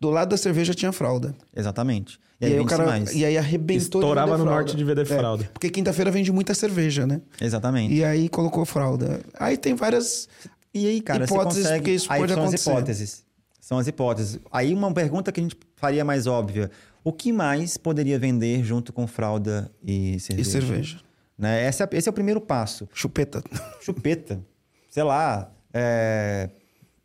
[0.00, 1.34] do lado da cerveja tinha fralda.
[1.56, 2.20] Exatamente.
[2.40, 3.12] E, e aí, o cara, mais.
[3.12, 5.50] e aí arrebentou Estourava no norte de vender é, fralda.
[5.52, 7.20] Porque quinta-feira vende muita cerveja, né?
[7.40, 7.92] Exatamente.
[7.92, 9.20] E aí colocou fralda.
[9.40, 10.28] Aí tem várias
[10.78, 11.94] e aí, cara, hipóteses, você consegue...
[11.94, 12.70] isso aí pode são acontecer.
[12.70, 13.24] as hipóteses.
[13.60, 14.40] São as hipóteses.
[14.50, 16.70] Aí uma pergunta que a gente faria mais óbvia.
[17.04, 20.48] O que mais poderia vender junto com fralda e cerveja?
[20.48, 21.00] E cerveja.
[21.38, 21.68] Né?
[21.68, 22.88] Esse, é, esse é o primeiro passo.
[22.92, 23.42] Chupeta.
[23.80, 24.40] Chupeta.
[24.90, 26.50] Sei lá, é,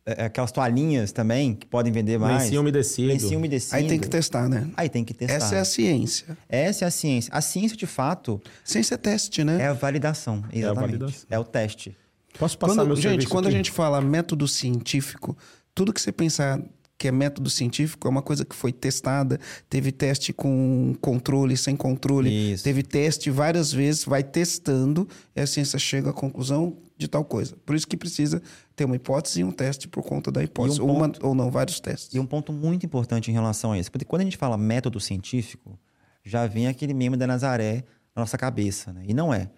[0.06, 2.42] é, aquelas toalhinhas também que podem vender mais.
[2.42, 3.08] Lencinho umedecido.
[3.08, 3.76] Lencinho umedecido.
[3.76, 4.68] Aí tem que testar, né?
[4.76, 5.36] Aí tem que testar.
[5.36, 6.36] Essa é a ciência.
[6.48, 7.32] Essa é a ciência.
[7.32, 8.40] A ciência, de fato...
[8.64, 9.62] Ciência é teste, né?
[9.62, 10.64] É a validação, exatamente.
[10.64, 11.26] É, a validação.
[11.30, 11.96] é o teste.
[12.38, 13.54] Posso passar quando, meu Gente, quando aqui?
[13.54, 15.36] a gente fala método científico,
[15.74, 16.60] tudo que você pensar
[16.96, 21.76] que é método científico é uma coisa que foi testada, teve teste com controle, sem
[21.76, 22.64] controle, Isso.
[22.64, 27.56] teve teste várias vezes, vai testando e a ciência chega à conclusão de tal coisa.
[27.66, 28.40] Por isso que precisa
[28.76, 31.34] ter uma hipótese e um teste por conta da hipótese, um ou, ponto, uma, ou
[31.34, 32.14] não, vários testes.
[32.14, 35.00] E um ponto muito importante em relação a isso, porque quando a gente fala método
[35.00, 35.78] científico,
[36.24, 39.02] já vem aquele meme da Nazaré na nossa cabeça, né?
[39.06, 39.50] E não é.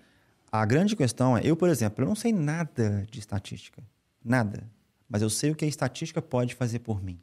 [0.51, 3.83] A grande questão é, eu, por exemplo, eu não sei nada de estatística.
[4.25, 4.71] Nada.
[5.09, 7.21] Mas eu sei o que a estatística pode fazer por mim.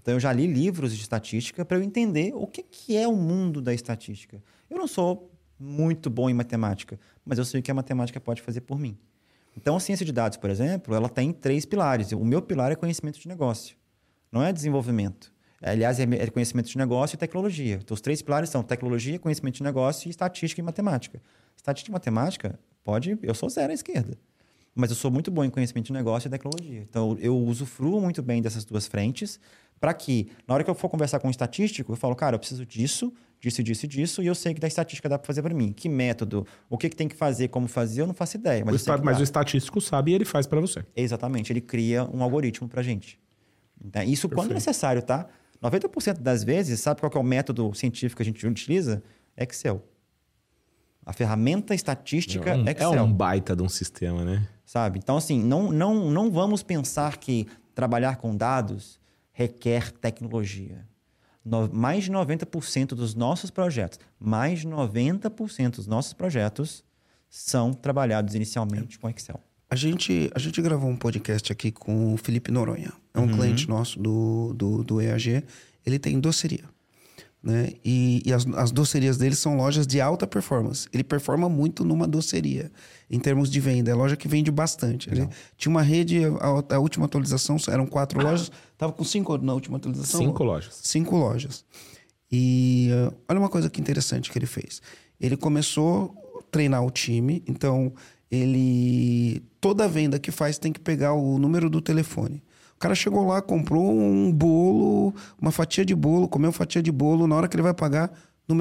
[0.00, 3.14] Então, eu já li livros de estatística para eu entender o que, que é o
[3.14, 4.42] mundo da estatística.
[4.68, 8.40] Eu não sou muito bom em matemática, mas eu sei o que a matemática pode
[8.40, 8.96] fazer por mim.
[9.56, 12.12] Então, a ciência de dados, por exemplo, ela tem três pilares.
[12.12, 13.76] O meu pilar é conhecimento de negócio,
[14.32, 15.32] não é desenvolvimento.
[15.62, 17.78] Aliás, é, é conhecimento de negócio e tecnologia.
[17.82, 21.20] Então, os três pilares são tecnologia, conhecimento de negócio e estatística e matemática.
[21.56, 23.18] Estatística e matemática, pode...
[23.22, 24.16] Eu sou zero à esquerda.
[24.74, 26.80] Mas eu sou muito bom em conhecimento de negócio e tecnologia.
[26.88, 29.38] Então, eu usufruo muito bem dessas duas frentes
[29.78, 32.38] para que, na hora que eu for conversar com um estatístico, eu falo, cara, eu
[32.38, 35.42] preciso disso, disso, disso e disso, e eu sei que da estatística dá para fazer
[35.42, 35.72] para mim.
[35.72, 38.62] Que método, o que, que tem que fazer, como fazer, eu não faço ideia.
[38.64, 40.84] Mas, o, mas o estatístico sabe e ele faz para você.
[40.94, 43.18] Exatamente, ele cria um algoritmo para gente.
[43.82, 44.34] Então, isso Perfeito.
[44.34, 45.26] quando necessário, tá?
[45.62, 49.02] 90% das vezes, sabe qual é o método científico que a gente utiliza?
[49.36, 49.82] Excel.
[51.04, 52.94] A ferramenta estatística é um, Excel.
[52.94, 54.46] É um baita de um sistema, né?
[54.64, 54.98] Sabe?
[54.98, 59.00] Então, assim, não, não, não vamos pensar que trabalhar com dados
[59.32, 60.86] requer tecnologia.
[61.44, 66.84] No, mais de 90% dos nossos projetos, mais de 90% dos nossos projetos
[67.28, 69.40] são trabalhados inicialmente com Excel.
[69.70, 72.92] A gente, a gente gravou um podcast aqui com o Felipe Noronha.
[73.12, 73.36] É um uhum.
[73.36, 75.44] cliente nosso do, do, do EAG.
[75.84, 76.64] Ele tem doceria.
[77.42, 77.72] Né?
[77.82, 80.86] E, e as, as docerias dele são lojas de alta performance.
[80.92, 82.70] Ele performa muito numa doceria,
[83.10, 83.90] em termos de venda.
[83.90, 85.10] É loja que vende bastante.
[85.10, 88.24] Ele tinha uma rede, a, a, última atualização eram quatro ah.
[88.24, 90.20] lojas, estava com cinco na última atualização.
[90.20, 90.80] Cinco lojas.
[90.82, 91.64] Cinco lojas.
[92.30, 94.82] E uh, olha uma coisa que interessante que ele fez.
[95.18, 97.92] Ele começou a treinar o time, então
[98.30, 99.42] ele.
[99.60, 102.42] Toda venda que faz tem que pegar o número do telefone.
[102.80, 106.90] O cara chegou lá, comprou um bolo, uma fatia de bolo, comeu uma fatia de
[106.90, 107.26] bolo.
[107.26, 108.10] Na hora que ele vai pagar,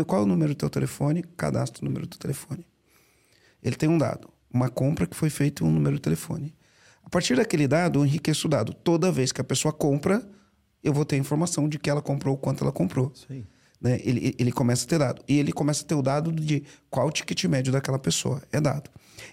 [0.06, 1.24] qual é o número do teu telefone?
[1.38, 2.68] Cadastra o número do telefone.
[3.64, 4.30] Ele tem um dado.
[4.54, 6.54] Uma compra que foi feita um número de telefone.
[7.02, 8.74] A partir daquele dado, eu enriqueço o dado.
[8.74, 10.22] Toda vez que a pessoa compra,
[10.84, 13.14] eu vou ter a informação de que ela comprou, quanto ela comprou.
[13.80, 14.02] Né?
[14.04, 15.24] Ele, ele começa a ter dado.
[15.30, 18.44] E ele começa a ter o dado de qual o ticket médio daquela pessoa.
[18.52, 18.90] É dado.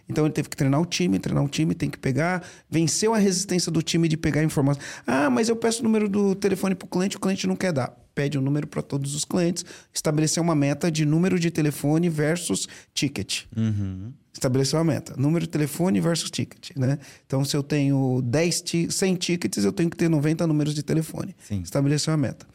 [0.09, 3.18] Então ele teve que treinar o time, treinar o time, tem que pegar, venceu a
[3.18, 4.82] resistência do time de pegar informação.
[5.07, 7.72] Ah, mas eu peço o número do telefone para o cliente, o cliente não quer
[7.72, 7.96] dar.
[8.14, 12.09] Pede o um número para todos os clientes, estabelecer uma meta de número de telefone
[12.09, 13.42] versus ticket.
[13.54, 14.12] Uhum.
[14.32, 15.14] Estabeleceu a meta.
[15.18, 16.98] Número de telefone versus ticket, né?
[17.26, 21.34] Então, se eu tenho 10 100 tickets, eu tenho que ter 90 números de telefone.
[21.38, 21.61] Sim.
[21.62, 22.46] Estabeleceu a meta.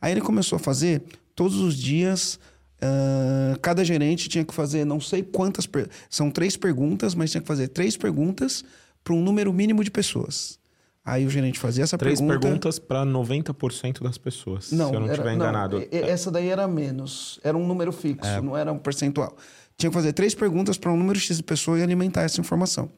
[0.00, 1.02] Aí ele começou a fazer
[1.34, 2.38] todos os dias
[2.82, 5.66] Uh, cada gerente tinha que fazer não sei quantas.
[5.66, 5.88] Per...
[6.08, 8.64] São três perguntas, mas tinha que fazer três perguntas
[9.04, 10.58] para um número mínimo de pessoas.
[11.04, 12.38] Aí o gerente fazia essa três pergunta.
[12.38, 14.70] Três perguntas para 90% das pessoas.
[14.70, 15.78] Não, se eu não estiver enganado.
[15.78, 17.40] Não, essa daí era menos.
[17.42, 18.40] Era um número fixo, é.
[18.40, 19.36] não era um percentual.
[19.76, 22.90] Tinha que fazer três perguntas para um número X de pessoas e alimentar essa informação.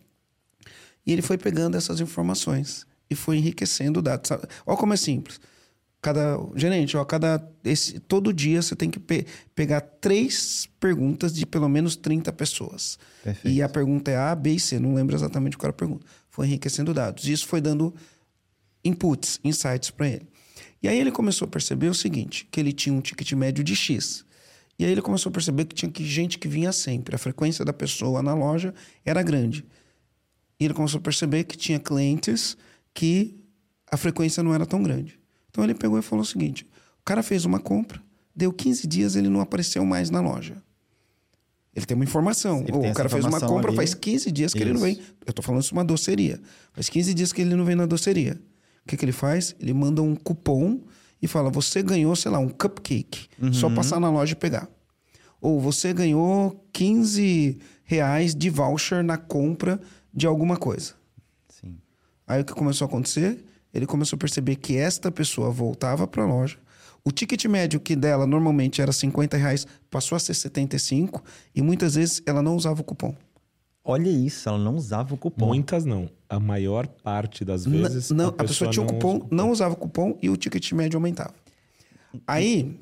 [1.07, 4.28] E ele foi pegando essas informações e foi enriquecendo o dado.
[4.66, 5.41] Olha como é simples.
[6.03, 9.24] Cada gerente, ó, cada esse, todo dia você tem que pe
[9.55, 12.98] pegar três perguntas de pelo menos 30 pessoas.
[13.22, 13.55] Perfeito.
[13.55, 16.05] E a pergunta é A, B e C, não lembro exatamente qual era a pergunta.
[16.28, 17.28] Foi enriquecendo dados.
[17.28, 17.94] E isso foi dando
[18.84, 20.26] inputs, insights para ele.
[20.82, 23.76] E aí ele começou a perceber o seguinte, que ele tinha um ticket médio de
[23.76, 24.24] X.
[24.76, 27.64] E aí ele começou a perceber que tinha que gente que vinha sempre, a frequência
[27.64, 28.74] da pessoa na loja
[29.05, 29.64] era grande.
[30.59, 32.57] E ele começou a perceber que tinha clientes
[32.92, 33.38] que
[33.88, 35.22] a frequência não era tão grande.
[35.53, 36.66] Então ele pegou e falou o seguinte:
[37.00, 38.03] o cara fez uma compra,
[38.34, 40.57] deu 15 dias, ele não apareceu mais na loja.
[41.74, 42.64] Ele tem uma informação.
[42.66, 43.76] Ele o cara fez uma compra, ali.
[43.76, 44.66] faz 15 dias que isso.
[44.66, 44.98] ele não vem.
[45.24, 46.40] Eu estou falando isso de uma doceria.
[46.72, 48.38] Faz 15 dias que ele não vem na doceria.
[48.84, 49.55] O que, que ele faz?
[49.59, 50.80] Ele manda um cupom
[51.20, 53.28] e fala: você ganhou, sei lá, um cupcake.
[53.40, 53.53] Uhum.
[53.53, 54.68] Só passar na loja e pegar.
[55.40, 59.80] Ou você ganhou 15 reais de voucher na compra
[60.12, 60.94] de alguma coisa.
[61.48, 61.78] Sim.
[62.26, 63.44] Aí o que começou a acontecer?
[63.73, 66.59] Ele começou a perceber que esta pessoa voltava para a loja.
[67.05, 71.23] O ticket médio que dela normalmente era 50 reais passou a ser 75
[71.55, 73.14] e muitas vezes ela não usava o cupom.
[73.85, 75.47] Olha isso, ela não usava o cupom.
[75.47, 76.09] Muitas não.
[76.29, 78.11] A maior parte das vezes.
[78.11, 80.31] N não, a, pessoa, a pessoa tinha o cupom, cupom, não usava o cupom e
[80.31, 81.35] o ticket médio aumentava.
[82.27, 82.79] Aí,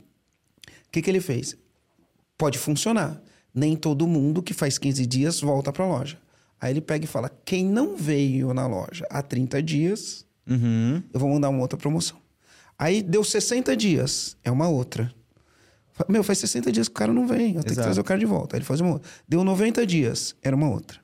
[0.68, 1.56] o que, que ele fez?
[2.36, 3.22] Pode funcionar.
[3.54, 6.18] Nem todo mundo que faz 15 dias volta para a loja.
[6.60, 11.02] Aí ele pega e fala: quem não veio na loja há 30 dias, Uhum.
[11.12, 12.18] Eu vou mandar uma outra promoção.
[12.78, 15.14] Aí deu 60 dias, é uma outra.
[16.08, 17.64] Meu, faz 60 dias que o cara não vem, eu Exato.
[17.66, 18.56] tenho que trazer o cara de volta.
[18.56, 19.08] Aí ele faz uma outra.
[19.28, 20.98] Deu 90 dias, era uma outra.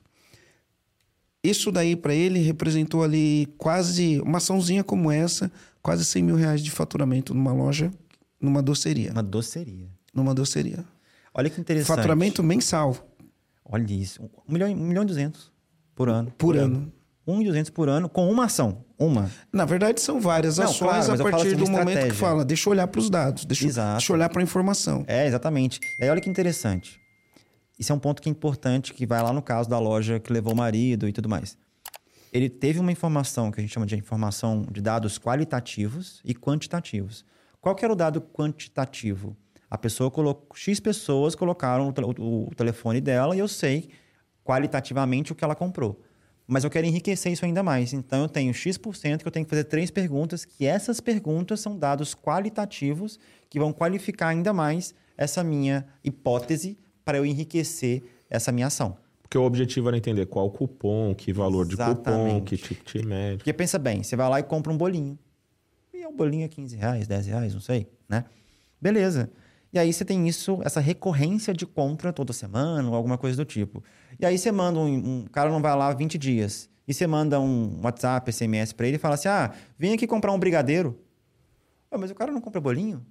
[1.43, 6.61] Isso daí para ele representou ali quase uma açãozinha como essa, quase 100 mil reais
[6.61, 7.91] de faturamento numa loja,
[8.41, 9.11] numa doceria.
[9.11, 9.87] Uma doceria.
[10.13, 10.83] Numa doceria.
[11.33, 11.95] Olha que interessante.
[11.95, 12.97] Faturamento mensal.
[13.63, 14.21] Olha isso.
[14.47, 15.51] 1 milhão, 1 milhão e 200
[15.93, 16.31] por ano.
[16.31, 16.75] Por, por ano.
[16.77, 16.93] ano.
[17.27, 18.85] 1 e 200 por ano com uma ação.
[18.97, 19.29] Uma.
[19.51, 22.69] Na verdade, são várias Não, ações claro, a partir assim do momento que fala, deixa
[22.69, 25.03] eu olhar para os dados, deixa, deixa eu olhar para a informação.
[25.07, 25.79] É, exatamente.
[25.99, 26.99] E aí, olha que interessante.
[27.77, 30.33] Isso é um ponto que é importante, que vai lá no caso da loja que
[30.33, 31.57] levou o marido e tudo mais.
[32.33, 37.23] Ele teve uma informação que a gente chama de informação de dados qualitativos e quantitativos.
[37.61, 39.35] Qual que era o dado quantitativo?
[39.69, 43.89] A pessoa colocou, X pessoas colocaram o, o, o telefone dela e eu sei
[44.43, 46.01] qualitativamente o que ela comprou.
[46.47, 47.91] Mas eu quero enriquecer isso ainda mais.
[47.91, 51.77] Então eu tenho X% que eu tenho que fazer três perguntas, que essas perguntas são
[51.77, 53.19] dados qualitativos
[53.49, 58.97] que vão qualificar ainda mais essa minha hipótese para eu enriquecer essa minha ação.
[59.21, 61.97] Porque o objetivo era entender qual cupom, que valor Exatamente.
[62.05, 63.37] de cupom, que ticket médio.
[63.39, 65.19] Porque pensa bem, você vai lá e compra um bolinho.
[65.93, 68.23] E é um bolinho a 15 reais, 10 reais, não sei, né?
[68.79, 69.29] Beleza.
[69.73, 73.43] E aí você tem isso, essa recorrência de compra toda semana ou alguma coisa do
[73.43, 73.83] tipo.
[74.19, 76.69] E aí você manda um, um cara não vai lá 20 dias.
[76.87, 80.31] E você manda um WhatsApp, SMS para ele e fala assim: "Ah, vem aqui comprar
[80.31, 80.97] um brigadeiro".
[81.91, 83.05] Mas o cara não compra bolinho?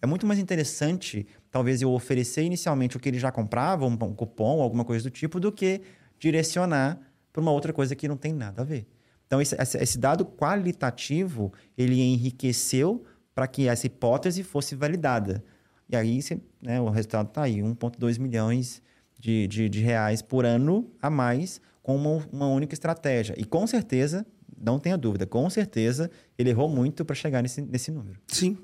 [0.00, 4.14] É muito mais interessante, talvez, eu oferecer inicialmente o que ele já comprava, um, um
[4.14, 5.80] cupom, alguma coisa do tipo, do que
[6.18, 6.98] direcionar
[7.32, 8.86] para uma outra coisa que não tem nada a ver.
[9.28, 15.42] Então, esse, esse dado qualitativo, ele enriqueceu para que essa hipótese fosse validada.
[15.88, 16.20] E aí,
[16.60, 18.82] né, o resultado está aí, 1,2 milhões
[19.22, 23.36] de, de, de, reais por ano a mais com uma, uma única estratégia.
[23.38, 24.26] E com certeza,
[24.60, 28.20] não tenha dúvida, com certeza, ele errou muito para chegar nesse, nesse número.
[28.26, 28.58] Sim.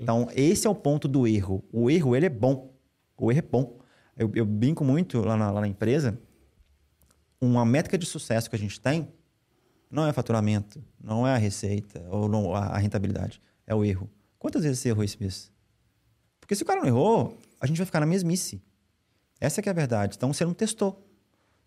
[0.00, 1.62] Então, esse é o ponto do erro.
[1.70, 2.74] O erro, ele é bom.
[3.18, 3.78] O erro é bom.
[4.16, 6.18] Eu, eu brinco muito lá na, lá na empresa.
[7.38, 9.12] Uma métrica de sucesso que a gente tem
[9.90, 13.38] não é faturamento, não é a receita ou não, a, a rentabilidade.
[13.66, 14.08] É o erro.
[14.38, 15.52] Quantas vezes você errou esse mês?
[16.40, 18.62] Porque se o cara não errou, a gente vai ficar na mesmice.
[19.40, 20.16] Essa é, é a verdade.
[20.16, 21.06] Então, você não testou.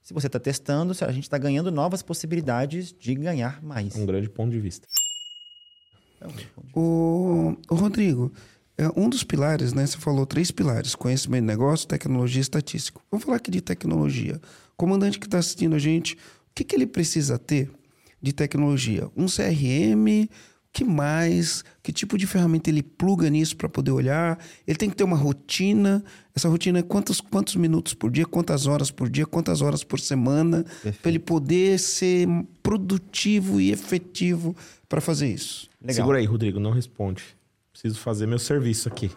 [0.01, 3.95] Se você está testando, a gente está ganhando novas possibilidades de ganhar mais.
[3.95, 4.87] Um grande ponto de vista.
[6.73, 8.31] O, o Rodrigo,
[8.77, 9.85] é um dos pilares, né?
[9.85, 12.99] Você falou três pilares: conhecimento de negócio, tecnologia e estatística.
[13.09, 14.39] Vamos falar aqui de tecnologia.
[14.73, 17.71] O comandante que está assistindo a gente, o que, que ele precisa ter
[18.21, 19.09] de tecnologia?
[19.15, 20.29] Um CRM?
[20.73, 21.63] Que mais?
[21.83, 24.39] Que tipo de ferramenta ele pluga nisso para poder olhar?
[24.67, 26.03] Ele tem que ter uma rotina.
[26.35, 29.99] Essa rotina é quantos, quantos minutos por dia, quantas horas por dia, quantas horas por
[29.99, 30.65] semana,
[31.01, 32.27] para ele poder ser
[32.63, 34.55] produtivo e efetivo
[34.89, 35.69] para fazer isso.
[35.79, 35.95] Legal.
[35.95, 37.23] Segura aí, Rodrigo, não responde.
[37.71, 39.11] Preciso fazer meu serviço aqui.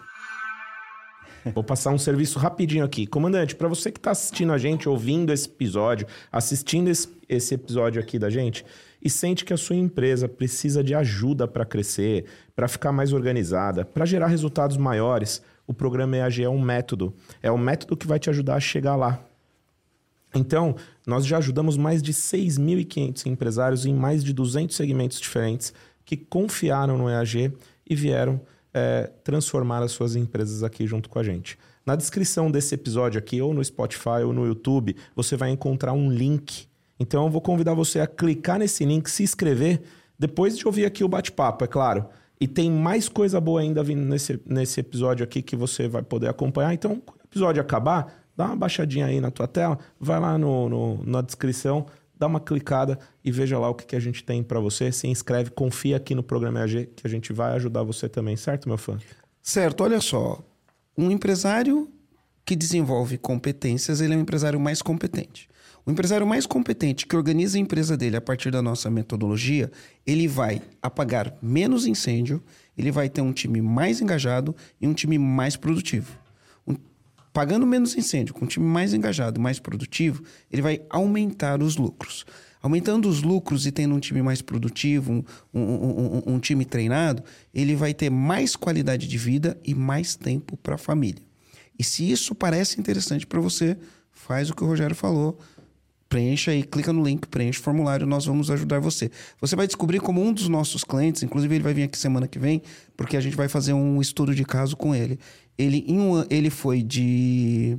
[1.55, 3.07] Vou passar um serviço rapidinho aqui.
[3.07, 8.01] Comandante, para você que está assistindo a gente, ouvindo esse episódio, assistindo esse, esse episódio
[8.01, 8.65] aqui da gente,
[9.07, 12.25] e sente que a sua empresa precisa de ajuda para crescer,
[12.57, 17.15] para ficar mais organizada, para gerar resultados maiores, o programa EAG é um método.
[17.41, 19.25] É o método que vai te ajudar a chegar lá.
[20.35, 20.75] Então,
[21.07, 25.73] nós já ajudamos mais de 6.500 empresários em mais de 200 segmentos diferentes
[26.05, 27.53] que confiaram no EAG
[27.89, 28.41] e vieram
[28.75, 31.57] é, transformar as suas empresas aqui junto com a gente.
[31.87, 36.11] Na descrição desse episódio aqui, ou no Spotify ou no YouTube, você vai encontrar um
[36.11, 36.67] link.
[36.99, 39.83] Então eu vou convidar você a clicar nesse link, se inscrever,
[40.19, 42.07] depois de ouvir aqui o bate-papo, é claro.
[42.41, 46.29] E tem mais coisa boa ainda vindo nesse, nesse episódio aqui que você vai poder
[46.29, 46.73] acompanhar.
[46.75, 50.69] Então, quando o episódio acabar, dá uma baixadinha aí na tua tela, vai lá no,
[50.69, 51.87] no na descrição,
[52.19, 54.93] dá uma clicada e veja lá o que, que a gente tem para você.
[54.93, 58.69] Se inscreve, confia aqui no programa EAG que a gente vai ajudar você também, certo,
[58.69, 58.99] meu fã?
[59.43, 60.43] Certo, olha só.
[60.97, 61.91] Um empresário
[62.45, 65.49] que desenvolve competências, ele é um empresário mais competente.
[65.87, 69.71] O empresário mais competente que organiza a empresa dele a partir da nossa metodologia,
[70.05, 72.43] ele vai apagar menos incêndio,
[72.77, 76.27] ele vai ter um time mais engajado e um time mais produtivo
[77.37, 82.25] pagando menos incêndio, com um time mais engajado, mais produtivo, ele vai aumentar os lucros.
[82.63, 85.23] Aumentando os lucros e tendo um time mais produtivo, um,
[85.53, 87.23] um, um, um time treinado,
[87.55, 91.23] ele vai ter mais qualidade de vida e mais tempo para a família.
[91.79, 93.77] E se isso parece interessante para você,
[94.11, 95.39] faz o que o Rogério falou.
[96.09, 99.11] Preencha aí, clica no link, preenche o formulário, nós vamos ajudar você.
[99.41, 102.39] Você vai descobrir como um dos nossos clientes, inclusive ele vai vir aqui semana que
[102.39, 102.63] vem,
[102.97, 105.19] porque a gente vai fazer um estudo de caso com ele
[105.59, 107.79] ele, em um, ele foi de,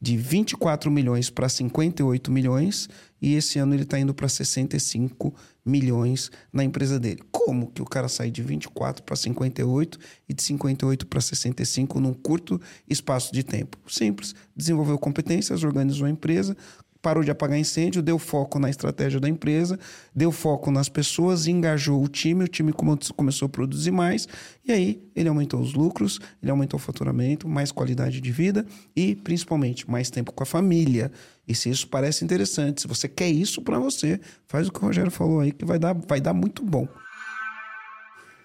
[0.00, 2.88] de 24 milhões para 58 milhões
[3.20, 5.34] e esse ano ele está indo para 65
[5.66, 7.22] milhões na empresa dele.
[7.32, 9.98] Como que o cara sai de 24 para 58
[10.28, 13.76] e de 58 para 65 num curto espaço de tempo?
[13.88, 14.34] Simples.
[14.56, 16.56] Desenvolveu competências, organizou a empresa,
[17.00, 19.78] parou de apagar incêndio, deu foco na estratégia da empresa,
[20.14, 24.26] deu foco nas pessoas, engajou o time, o time começou a produzir mais,
[24.66, 29.14] e aí ele aumentou os lucros, ele aumentou o faturamento, mais qualidade de vida e,
[29.14, 31.10] principalmente, mais tempo com a família.
[31.46, 34.82] E se isso parece interessante, se você quer isso para você, faz o que o
[34.82, 36.86] Rogério falou aí, que vai dar, vai dar muito bom.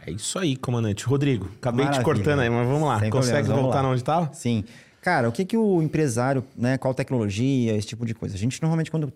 [0.05, 1.05] É isso aí, comandante.
[1.05, 2.01] Rodrigo, acabei Maravilha.
[2.01, 2.99] te cortando aí, mas vamos lá.
[2.99, 3.89] Sem Consegue voltar lá.
[3.89, 4.33] onde estava?
[4.33, 4.65] Sim.
[5.03, 6.77] Cara, o que, que o empresário, né?
[6.77, 8.35] Qual tecnologia, esse tipo de coisa?
[8.35, 9.11] A gente normalmente, quando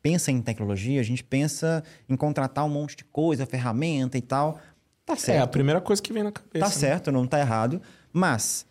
[0.00, 4.60] pensa em tecnologia, a gente pensa em contratar um monte de coisa, ferramenta e tal.
[5.04, 5.36] Tá certo.
[5.36, 6.60] É a primeira coisa que vem na cabeça.
[6.60, 6.72] Tá né?
[6.72, 7.82] certo, não tá errado.
[8.12, 8.64] Mas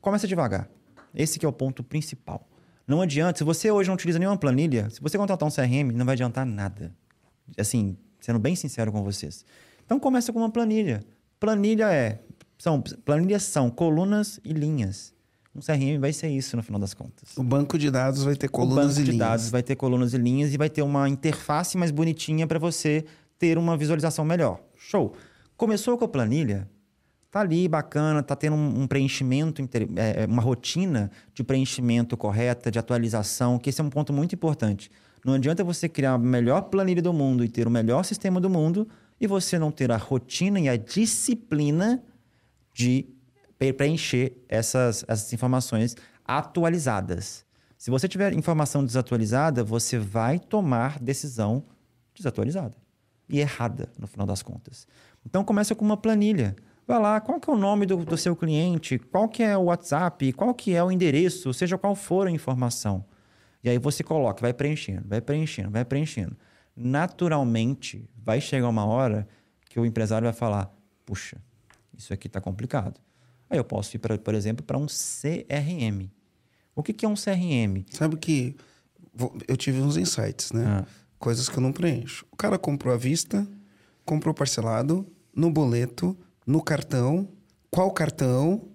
[0.00, 0.68] começa devagar.
[1.12, 2.46] Esse que é o ponto principal.
[2.86, 6.06] Não adianta, se você hoje não utiliza nenhuma planilha, se você contratar um CRM, não
[6.06, 6.94] vai adiantar nada.
[7.58, 9.44] Assim, sendo bem sincero com vocês.
[9.84, 11.02] Então começa com uma planilha.
[11.40, 12.20] Planilha é
[12.56, 15.12] são planilhas são colunas e linhas.
[15.60, 17.36] Um CRM vai ser isso no final das contas.
[17.36, 19.08] O banco de dados vai ter colunas e linhas.
[19.08, 21.90] O banco de dados vai ter colunas e linhas e vai ter uma interface mais
[21.90, 23.04] bonitinha para você
[23.38, 24.58] ter uma visualização melhor.
[24.74, 25.12] Show.
[25.58, 26.66] Começou com a planilha,
[27.30, 29.62] tá ali bacana, tá tendo um, preenchimento,
[29.96, 34.34] é, é, uma rotina de preenchimento correta, de atualização, que esse é um ponto muito
[34.34, 34.90] importante.
[35.22, 38.48] Não adianta você criar a melhor planilha do mundo e ter o melhor sistema do
[38.48, 38.88] mundo
[39.20, 42.02] e você não ter a rotina e a disciplina
[42.72, 43.06] de
[43.74, 47.44] preencher essas, essas informações atualizadas.
[47.76, 51.64] Se você tiver informação desatualizada, você vai tomar decisão
[52.14, 52.74] desatualizada
[53.28, 54.86] e errada no final das contas.
[55.24, 56.56] Então começa com uma planilha.
[56.86, 59.64] Vai lá, qual que é o nome do, do seu cliente, qual que é o
[59.64, 63.04] WhatsApp, qual que é o endereço, seja qual for a informação.
[63.62, 66.36] E aí você coloca, vai preenchendo, vai preenchendo, vai preenchendo.
[66.74, 69.28] Naturalmente, vai chegar uma hora
[69.68, 71.36] que o empresário vai falar: puxa,
[71.96, 73.00] isso aqui está complicado.
[73.50, 76.08] Aí eu posso ir, pra, por exemplo, para um CRM.
[76.74, 77.84] O que, que é um CRM?
[77.90, 78.56] Sabe que
[79.48, 80.64] eu tive uns insights, né?
[80.66, 80.86] Ah.
[81.18, 82.24] Coisas que eu não preencho.
[82.30, 83.46] O cara comprou à vista,
[84.04, 87.28] comprou parcelado, no boleto, no cartão.
[87.70, 88.68] Qual cartão?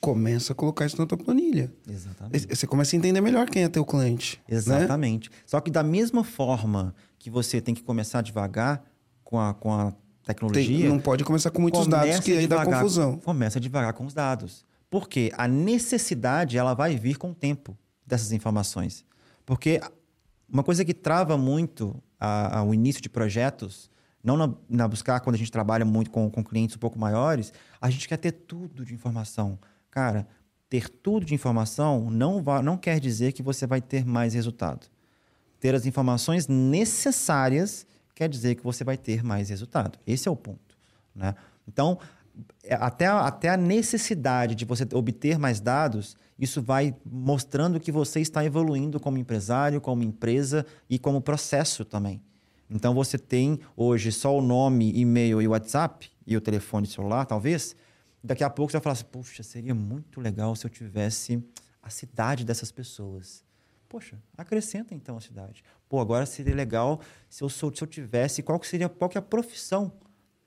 [0.00, 1.72] Começa a colocar isso na tua planilha.
[1.88, 2.48] Exatamente.
[2.54, 4.40] Você começa a entender melhor quem é teu cliente.
[4.48, 4.56] Né?
[4.56, 5.30] Exatamente.
[5.30, 5.36] Né?
[5.46, 8.84] Só que da mesma forma que você tem que começar devagar
[9.22, 9.92] com a, com a
[10.26, 10.80] tecnologia.
[10.80, 13.18] Tem, não pode começar com muitos dados que aí dá confusão.
[13.18, 14.64] Começa devagar com os dados.
[14.90, 19.04] Porque a necessidade ela vai vir com o tempo dessas informações.
[19.44, 19.80] Porque
[20.48, 23.90] uma coisa que trava muito a, a, o início de projetos,
[24.22, 27.52] não na, na, buscar quando a gente trabalha muito com, com clientes um pouco maiores,
[27.80, 29.58] a gente quer ter tudo de informação.
[29.90, 30.26] Cara,
[30.68, 34.86] ter tudo de informação não, vai, não quer dizer que você vai ter mais resultado.
[35.60, 37.86] Ter as informações necessárias
[38.16, 39.98] quer dizer que você vai ter mais resultado.
[40.06, 40.76] Esse é o ponto.
[41.14, 41.34] Né?
[41.68, 41.98] Então,
[42.64, 47.92] é, até a, até a necessidade de você obter mais dados, isso vai mostrando que
[47.92, 52.20] você está evoluindo como empresário, como empresa e como processo também.
[52.70, 57.76] Então, você tem hoje só o nome, e-mail e WhatsApp e o telefone celular, talvez.
[58.24, 61.40] Daqui a pouco você vai falar assim: puxa, seria muito legal se eu tivesse
[61.82, 63.44] a cidade dessas pessoas.
[63.88, 65.62] Poxa, acrescenta então a cidade.
[65.88, 69.20] Pô, agora seria legal se eu, se eu tivesse, qual que seria qual que é
[69.20, 69.92] a profissão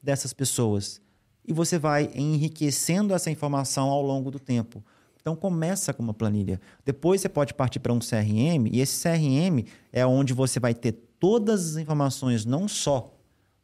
[0.01, 1.01] dessas pessoas?
[1.45, 4.83] E você vai enriquecendo essa informação ao longo do tempo.
[5.21, 6.59] Então começa com uma planilha.
[6.85, 10.93] Depois você pode partir para um CRM, e esse CRM é onde você vai ter
[11.19, 13.13] todas as informações, não só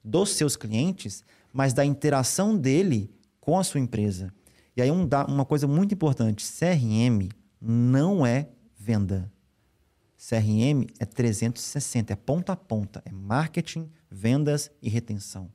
[0.03, 3.09] dos seus clientes, mas da interação dele
[3.39, 4.33] com a sua empresa.
[4.75, 7.29] E aí um, uma coisa muito importante: CRM
[7.61, 9.31] não é venda.
[10.27, 15.51] CRM é 360, é ponta a ponta, é marketing, vendas e retenção.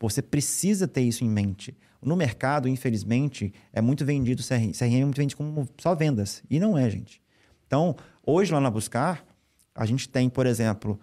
[0.00, 1.76] Você precisa ter isso em mente.
[2.02, 4.72] No mercado, infelizmente, é muito vendido CRM.
[4.72, 6.42] CRM é muito vendido como só vendas.
[6.50, 7.22] E não é, gente.
[7.66, 7.94] Então,
[8.26, 9.24] hoje lá na Buscar,
[9.72, 10.98] a gente tem, por exemplo,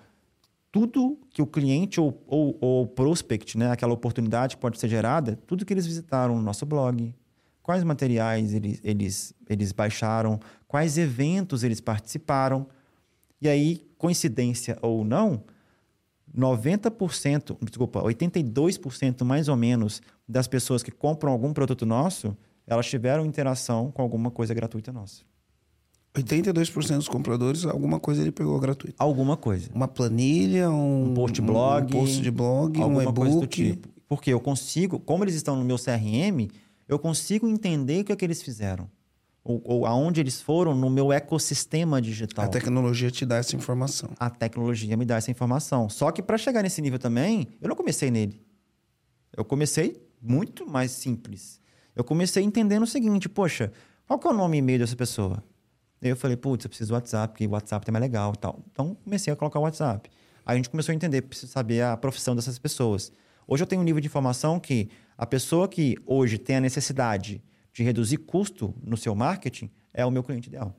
[0.72, 5.66] tudo que o cliente ou, ou prospect, né, aquela oportunidade que pode ser gerada, tudo
[5.66, 7.16] que eles visitaram no nosso blog,
[7.66, 12.68] quais materiais eles, eles, eles baixaram, quais eventos eles participaram.
[13.42, 15.44] E aí, coincidência ou não,
[16.38, 20.00] 90%, desculpa, 82% mais ou menos
[20.30, 22.38] das pessoas que compram algum produto nosso,
[22.68, 25.24] elas tiveram interação com alguma coisa gratuita nossa.
[26.14, 28.96] 82% dos compradores, alguma coisa ele pegou gratuito.
[29.00, 29.72] Alguma coisa.
[29.74, 33.48] Uma planilha, um, um post blog, um, post de blog, um e-book.
[33.48, 33.90] Tipo.
[34.08, 36.48] Porque eu consigo, como eles estão no meu CRM,
[36.88, 38.90] eu consigo entender o que é que eles fizeram.
[39.44, 42.46] Ou, ou aonde eles foram no meu ecossistema digital.
[42.46, 44.10] A tecnologia te dá essa informação.
[44.20, 45.88] A tecnologia me dá essa informação.
[45.88, 48.42] Só que para chegar nesse nível também, eu não comecei nele.
[49.38, 51.60] Eu comecei muito mais simples.
[51.96, 53.72] Eu comecei entendendo o seguinte: poxa,
[54.08, 55.44] qual que é o nome e e-mail dessa pessoa?
[56.02, 58.38] Aí eu falei, putz, eu preciso do WhatsApp, porque o WhatsApp também é legal e
[58.38, 58.60] tal.
[58.72, 60.10] Então, comecei a colocar o WhatsApp.
[60.46, 63.12] Aí a gente começou a entender, preciso saber a profissão dessas pessoas.
[63.48, 67.42] Hoje eu tenho um nível de informação que a pessoa que hoje tem a necessidade
[67.72, 70.76] de reduzir custo no seu marketing é o meu cliente ideal.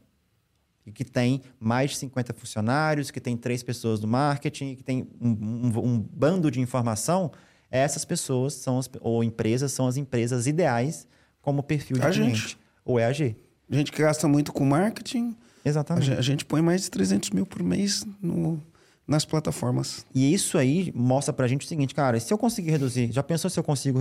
[0.85, 5.09] E que tem mais de 50 funcionários, que tem três pessoas no marketing, que tem
[5.21, 7.33] um, um, um bando de informação,
[7.71, 11.07] essas pessoas são as, ou empresas são as empresas ideais
[11.43, 12.41] como perfil de A cliente.
[12.41, 12.59] gente.
[12.85, 13.37] Ou é a G.
[13.69, 16.07] Gente que gasta muito com marketing, a Exatamente.
[16.07, 18.63] gente, a gente põe mais de 300 mil por mês no,
[19.07, 20.05] nas plataformas.
[20.15, 23.49] E isso aí mostra pra gente o seguinte, cara, se eu conseguir reduzir, já pensou
[23.51, 23.99] se eu consigo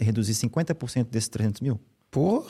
[0.00, 1.80] reduzir 50% desses 300 mil?
[2.10, 2.44] Pô,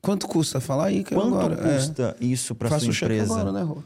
[0.00, 0.60] quanto custa?
[0.60, 1.54] Fala aí que Quanto agora.
[1.68, 1.74] é.
[1.76, 3.34] custa isso para Faça sua empresa?
[3.34, 3.78] agora, né, Rô?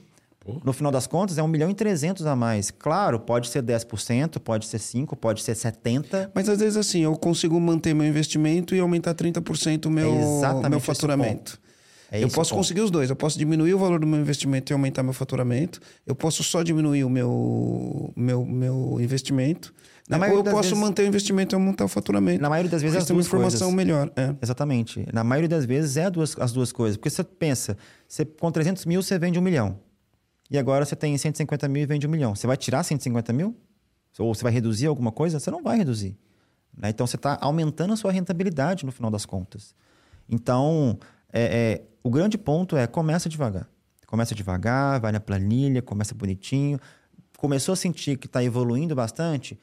[0.65, 2.71] No final das contas, é 1 milhão e 300 a mais.
[2.71, 6.31] Claro, pode ser 10%, pode ser 5%, pode ser 70%.
[6.33, 10.23] Mas às vezes assim, eu consigo manter meu investimento e aumentar 30% o meu, É
[10.37, 11.59] exatamente meu faturamento.
[12.11, 12.59] É eu posso ponto.
[12.61, 13.11] conseguir os dois.
[13.11, 15.81] Eu posso diminuir o valor do meu investimento e aumentar meu faturamento.
[16.07, 19.75] Eu posso só diminuir o meu, meu, meu investimento.
[20.09, 20.29] Na né?
[20.31, 22.41] Ou eu posso vezes- manter o investimento e aumentar o faturamento.
[22.41, 23.75] Na maioria das vezes, Porque as tem uma duas informação coisas.
[23.75, 24.13] melhor.
[24.15, 24.37] É.
[24.41, 25.05] Exatamente.
[25.13, 26.97] Na maioria das vezes, é duas, as duas coisas.
[26.97, 27.77] Porque você pensa,
[28.07, 29.77] você, com 300 mil, você vende um milhão.
[30.49, 32.37] E agora você tem 150 mil e vende um milhão.
[32.37, 33.57] Você vai tirar 150 mil?
[34.19, 35.41] Ou você vai reduzir alguma coisa?
[35.41, 36.17] Você não vai reduzir.
[36.79, 36.91] né?
[36.91, 39.75] Então, você está aumentando a sua rentabilidade no final das contas.
[40.29, 40.99] Então,
[41.33, 43.69] é, é, o grande ponto é começa devagar.
[44.07, 46.79] Começa devagar, vai na planilha, começa bonitinho.
[47.37, 49.59] Começou a sentir que está evoluindo bastante,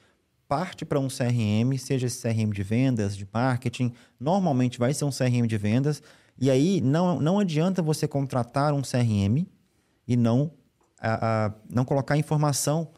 [0.47, 3.93] parte para um CRM, seja esse CRM de vendas, de marketing.
[4.19, 6.01] Normalmente vai ser um CRM de vendas.
[6.39, 9.47] E aí não, não adianta você contratar um CRM
[10.07, 10.51] e não,
[10.99, 12.89] a- a- não colocar informação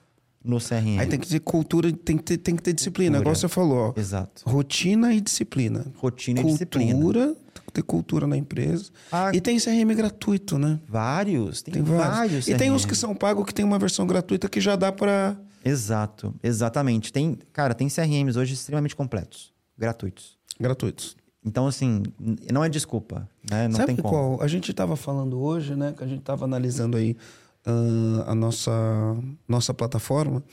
[0.46, 1.00] no CRM.
[1.00, 3.18] Aí tem que ter cultura, tem que ter, tem que ter disciplina.
[3.18, 3.30] Cultura.
[3.32, 4.44] Agora você falou, ó, Exato.
[4.50, 5.86] rotina e disciplina.
[5.98, 6.94] Rotina e disciplina.
[6.94, 8.92] Cultura, tem que ter cultura na empresa.
[9.12, 10.80] Ah, E tem CRM gratuito, né?
[10.88, 12.16] Vários, tem, Tem vários.
[12.16, 12.48] vários.
[12.48, 15.36] E tem uns que são pagos que tem uma versão gratuita que já dá pra.
[15.64, 17.12] Exato, exatamente.
[17.12, 20.38] Tem, cara, tem CRMs hoje extremamente completos, gratuitos.
[20.60, 21.18] gratuitos.
[21.48, 22.02] Então, assim,
[22.52, 23.68] não é desculpa, né?
[23.68, 24.10] Não Sabe tem como.
[24.10, 24.42] qual?
[24.42, 25.94] A gente estava falando hoje, né?
[25.96, 27.16] Que a gente estava analisando aí
[27.66, 28.72] ah, a nossa,
[29.48, 30.44] nossa plataforma.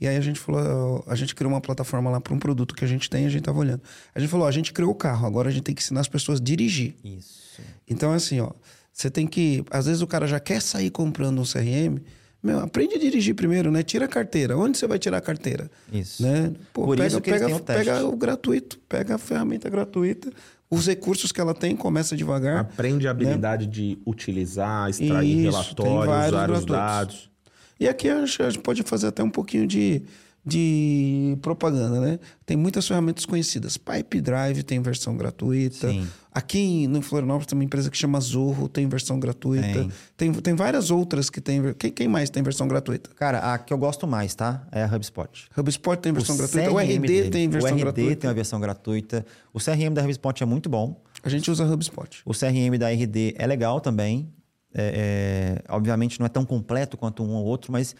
[0.00, 2.84] E aí a gente falou, a gente criou uma plataforma lá para um produto que
[2.84, 3.82] a gente tem, a gente estava olhando.
[4.14, 6.00] A gente falou, ó, a gente criou o carro, agora a gente tem que ensinar
[6.00, 6.94] as pessoas a dirigir.
[7.02, 7.60] Isso.
[7.88, 8.52] Então, assim, ó,
[8.92, 9.64] você tem que.
[9.70, 12.00] Às vezes o cara já quer sair comprando um CRM.
[12.42, 13.82] Meu, aprende a dirigir primeiro, né?
[13.82, 14.56] Tira a carteira.
[14.56, 15.70] Onde você vai tirar a carteira?
[15.92, 16.22] Isso.
[16.22, 16.52] Né?
[16.72, 20.32] Pô, Por pega, isso que pega, o pega o gratuito, pega a ferramenta gratuita,
[20.70, 22.60] os recursos que ela tem, começa devagar.
[22.60, 25.48] Aprende a habilidade de utilizar, extrair Né?
[25.48, 27.30] Isso, relatórios, usar os dados.
[27.78, 30.02] E aqui a gente pode fazer até um pouquinho de,
[30.44, 32.18] de propaganda, né?
[32.46, 33.76] Tem muitas ferramentas conhecidas.
[33.76, 35.90] Pipe Drive tem versão gratuita.
[35.90, 36.08] Sim.
[36.32, 39.66] Aqui no Florianópolis tem uma empresa que chama Zorro, tem versão gratuita.
[39.66, 39.90] Tem.
[40.16, 41.74] Tem, tem, várias outras que tem.
[41.74, 43.10] Quem, quem mais tem versão gratuita?
[43.16, 44.66] Cara, a que eu gosto mais, tá?
[44.72, 45.48] É a HubSpot.
[45.58, 46.70] HubSpot tem versão O gratuita.
[46.72, 47.30] O RD deles.
[47.30, 48.16] tem versão O RD gratuita.
[48.16, 49.26] tem uma versão gratuita.
[49.52, 51.02] O CRM da HubSpot é muito bom.
[51.22, 52.22] A gente usa HubSpot.
[52.24, 54.32] O CRM da RD é legal também.
[54.72, 57.96] É, é, obviamente não é tão completo quanto um ou outro, mas a-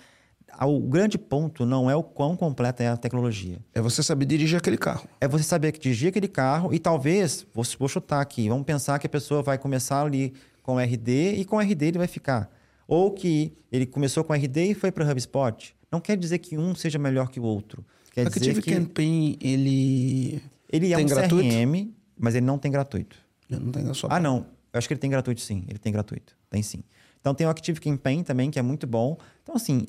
[0.60, 3.58] o grande ponto não é o quão completa é a tecnologia.
[3.74, 5.08] É você saber dirigir aquele carro.
[5.20, 8.98] É você saber que dirigir aquele carro e talvez, vou, vou chutar aqui, vamos pensar
[8.98, 12.50] que a pessoa vai começar ali com RD e com RD ele vai ficar.
[12.86, 15.74] Ou que ele começou com RD e foi para HubSpot.
[15.90, 17.84] Não quer dizer que um seja melhor que o outro.
[18.12, 20.42] Quer dizer Active que Campaign, ele.
[20.68, 21.48] ele é tem um gratuito?
[21.48, 23.16] CRM, mas ele não tem gratuito.
[23.48, 24.08] Não tem sua.
[24.12, 24.46] Ah, não.
[24.72, 25.64] Eu acho que ele tem gratuito, sim.
[25.68, 26.36] Ele tem gratuito.
[26.48, 26.82] Tem sim.
[27.20, 29.18] Então tem o Active Campaign também, que é muito bom.
[29.42, 29.86] Então, assim,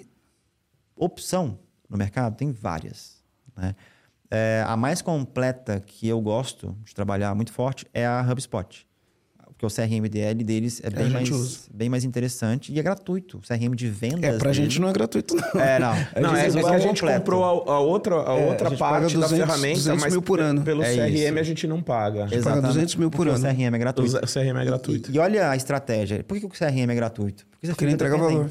[1.05, 1.57] opção
[1.89, 3.21] no mercado tem várias.
[3.57, 3.75] Né?
[4.29, 8.87] É, a mais completa que eu gosto de trabalhar muito forte é a HubSpot.
[9.47, 11.59] Porque o CRM DL deles é a bem, gente mais, usa.
[11.71, 13.37] bem mais interessante e é gratuito.
[13.37, 14.23] O CRM de vendas.
[14.23, 15.61] É, pra dele- gente não é gratuito, não.
[15.61, 15.93] É, não.
[16.19, 17.19] Não, é, é que a gente completo.
[17.19, 20.01] comprou a, a outra, a É, outra a gente paga parte 200 da ferramenta, 200
[20.01, 20.61] mas mil por ano.
[20.63, 21.37] pelo É CRM isso.
[21.39, 22.21] a gente não paga.
[22.23, 23.37] paga Exatamente, 200 mil por ano.
[23.37, 24.15] O CRM é gratuito.
[24.17, 25.11] O CRM é gratuito.
[25.11, 26.23] E, e olha a estratégia.
[26.23, 27.45] Por que o CRM é gratuito?
[27.51, 28.49] Porque você Porque ele fica entrega valor.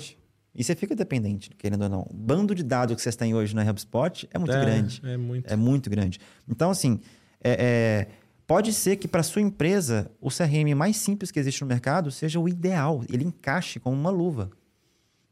[0.54, 2.00] E você fica dependente, querendo ou não.
[2.10, 5.00] O bando de dados que vocês têm hoje na HubSpot é muito É, grande.
[5.04, 5.52] é muito.
[5.52, 6.18] É muito grande.
[6.48, 7.00] Então, assim,
[7.42, 8.06] é- é,
[8.46, 12.40] pode ser que para sua empresa o CRM mais simples que existe no mercado seja
[12.40, 13.04] o ideal.
[13.08, 14.50] Ele encaixe como uma luva.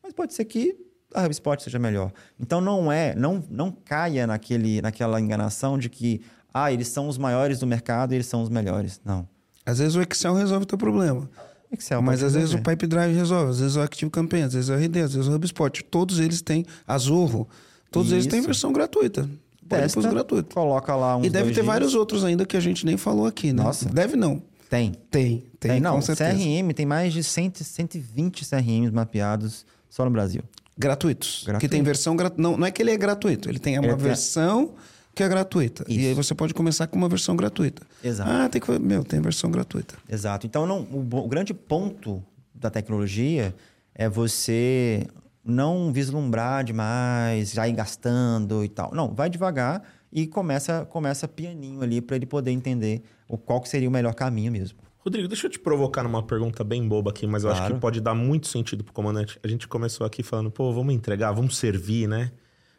[0.03, 0.77] Mas pode ser que
[1.13, 2.13] a HubSpot seja melhor.
[2.39, 6.21] Então, não é, não, não caia naquele, naquela enganação de que
[6.55, 9.01] ah, eles são os maiores do mercado e eles são os melhores.
[9.05, 9.29] Não.
[9.67, 11.29] Às vezes o Excel resolve o teu problema.
[11.71, 12.59] Excel mas às vezes o.
[12.63, 15.35] Pipe Drive resolve, às vezes o Active Campaign, às vezes o RD, às vezes o
[15.35, 15.85] HubSpot.
[15.85, 17.49] Todos eles têm a Zorro.
[17.91, 18.49] Todos eles têm Isso.
[18.49, 19.29] versão gratuita.
[19.69, 20.55] Testa, gratuito.
[20.55, 21.67] coloca lá uns E deve ter dias.
[21.67, 23.63] vários outros ainda que a gente nem falou aqui, né?
[23.63, 23.87] Nossa.
[23.89, 24.43] Deve não.
[24.71, 24.93] Tem.
[25.11, 26.01] Tem, tem, Tem, não.
[26.01, 30.43] CRM tem mais de 100, 120 CRMs mapeados só no Brasil.
[30.77, 31.43] Gratuitos.
[31.45, 31.61] Gratuito.
[31.61, 32.41] Que tem versão gratuita.
[32.43, 34.75] Não, não é que ele é gratuito, ele tem uma Ele tem- versão
[35.19, 35.85] que é gratuita.
[35.89, 35.99] Isso.
[36.01, 37.83] E aí você pode começar com uma versão gratuita.
[38.03, 38.31] Exato.
[38.31, 38.79] Ah, tem que.
[38.79, 39.97] Meu, tem versão gratuita.
[40.09, 40.47] Exato.
[40.47, 42.23] Então, não, o, o grande ponto
[42.55, 43.55] da tecnologia
[43.95, 45.07] é você
[45.45, 48.95] não vislumbrar demais, já ir gastando e tal.
[48.95, 53.69] Não, vai devagar e começa, começa pianinho ali para ele poder entender o qual que
[53.69, 54.79] seria o melhor caminho mesmo.
[54.99, 57.75] Rodrigo, deixa eu te provocar numa pergunta bem boba aqui, mas eu acho Claro.
[57.75, 59.39] que pode dar muito sentido pro comandante.
[59.43, 62.31] A gente começou aqui falando, pô, vamos entregar, vamos servir, né?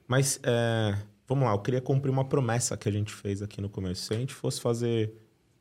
[0.07, 0.95] Mas, é,
[1.29, 4.05] vamos lá, eu queria cumprir uma promessa que a gente fez aqui no começo.
[4.05, 5.13] Se a gente fosse fazer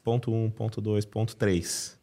[0.02, 1.98] ponto 1, ponto 2, ponto 3,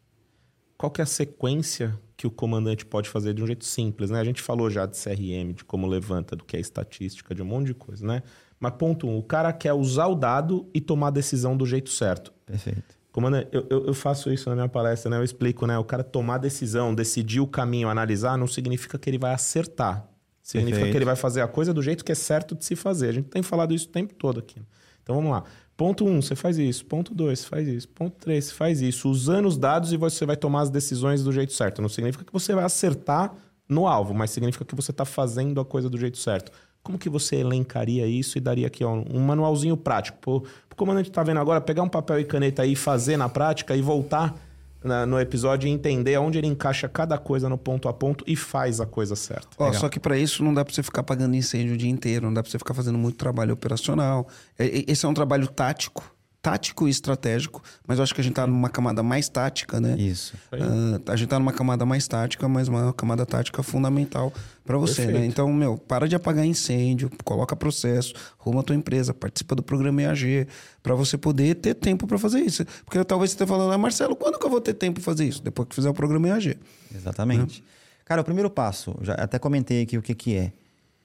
[0.78, 4.20] qual que é a sequência que o comandante pode fazer de um jeito simples, né?
[4.20, 7.44] A gente falou já de CRM, de como levanta, do que é estatística, de um
[7.44, 8.22] monte de coisa, né?
[8.60, 11.66] Mas ponto 1, um, o cara quer usar o dado e tomar a decisão do
[11.66, 12.32] jeito certo.
[12.46, 12.96] Perfeito.
[13.10, 15.18] Comandante, eu, eu, eu faço isso na minha palestra, né?
[15.18, 15.76] Eu explico, né?
[15.76, 20.08] O cara tomar decisão, decidir o caminho, analisar, não significa que ele vai acertar.
[20.46, 20.92] Significa Perfeito.
[20.92, 23.08] que ele vai fazer a coisa do jeito que é certo de se fazer.
[23.08, 24.62] A gente tem falado isso o tempo todo aqui.
[25.02, 25.42] Então vamos lá.
[25.76, 26.86] Ponto 1, um, você faz isso.
[26.86, 27.88] Ponto 2, você faz isso.
[27.88, 29.10] Ponto 3, você faz isso.
[29.10, 31.82] Usando os dados e você vai tomar as decisões do jeito certo.
[31.82, 33.34] Não significa que você vai acertar
[33.68, 36.52] no alvo, mas significa que você está fazendo a coisa do jeito certo.
[36.80, 40.16] Como que você elencaria isso e daria aqui ó, um manualzinho prático?
[40.20, 40.36] Pô,
[40.70, 43.74] o comandante está vendo agora, pegar um papel e caneta aí, e fazer na prática
[43.74, 44.45] e voltar
[44.82, 48.36] na- no episódio e entender aonde ele encaixa cada coisa no ponto a ponto e
[48.36, 49.48] faz a coisa certa.
[49.58, 49.80] Ó, Legal.
[49.80, 52.34] só que para isso não dá para você ficar apagando incêndio o dia inteiro, não
[52.34, 54.26] dá para você ficar fazendo muito trabalho operacional.
[54.58, 56.14] É- Esse é um trabalho tático,
[56.46, 59.96] tático e estratégico, mas eu acho que a gente tá numa camada mais tática, né?
[59.98, 60.36] Isso.
[60.52, 64.32] Ah, a gente tá numa camada mais tática, mas uma camada tática fundamental
[64.64, 65.18] para você, Perfeito.
[65.18, 65.26] né?
[65.26, 70.02] Então, meu, para de apagar incêndio, coloca processo, arruma a tua empresa, participa do programa
[70.02, 70.46] EAG,
[70.84, 72.64] para você poder ter tempo para fazer isso.
[72.84, 75.24] Porque talvez você esteja falando, ah, Marcelo, quando que eu vou ter tempo para fazer
[75.24, 75.42] isso?
[75.42, 76.56] Depois que fizer o programa EAG.
[76.94, 77.64] Exatamente.
[78.04, 80.52] Cara, o primeiro passo, já até comentei aqui o que, que é.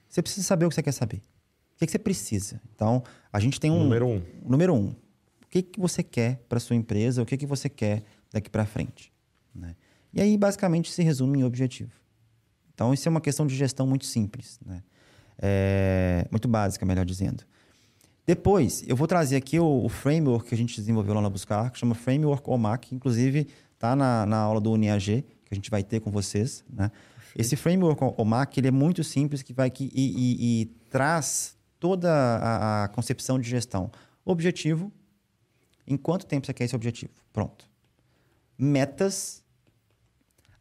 [0.08, 1.16] Você precisa saber o que você quer saber.
[1.74, 2.60] O que, que você precisa.
[2.76, 3.82] Então, a gente tem um.
[3.82, 4.22] Número um.
[4.46, 4.94] Número um.
[5.52, 7.20] O que, que você quer para sua empresa?
[7.20, 9.12] O que, que você quer daqui para frente?
[9.54, 9.76] né?
[10.10, 11.92] E aí, basicamente, se resume em objetivo.
[12.72, 14.58] Então, isso é uma questão de gestão muito simples.
[14.64, 14.82] Né?
[15.38, 17.44] É, muito básica, melhor dizendo.
[18.26, 21.70] Depois, eu vou trazer aqui o, o framework que a gente desenvolveu lá na Buscar,
[21.70, 25.82] que chama Framework OMAC, inclusive está na, na aula do UniAG, que a gente vai
[25.82, 26.64] ter com vocês.
[26.72, 26.90] Né?
[27.36, 32.10] Esse Framework OMAC ele é muito simples que vai que, e, e- e traz toda
[32.10, 33.90] a, a concepção de gestão.
[34.24, 34.90] Objetivo,
[35.86, 37.12] em quanto tempo você quer esse objetivo?
[37.32, 37.68] Pronto.
[38.58, 39.42] Metas,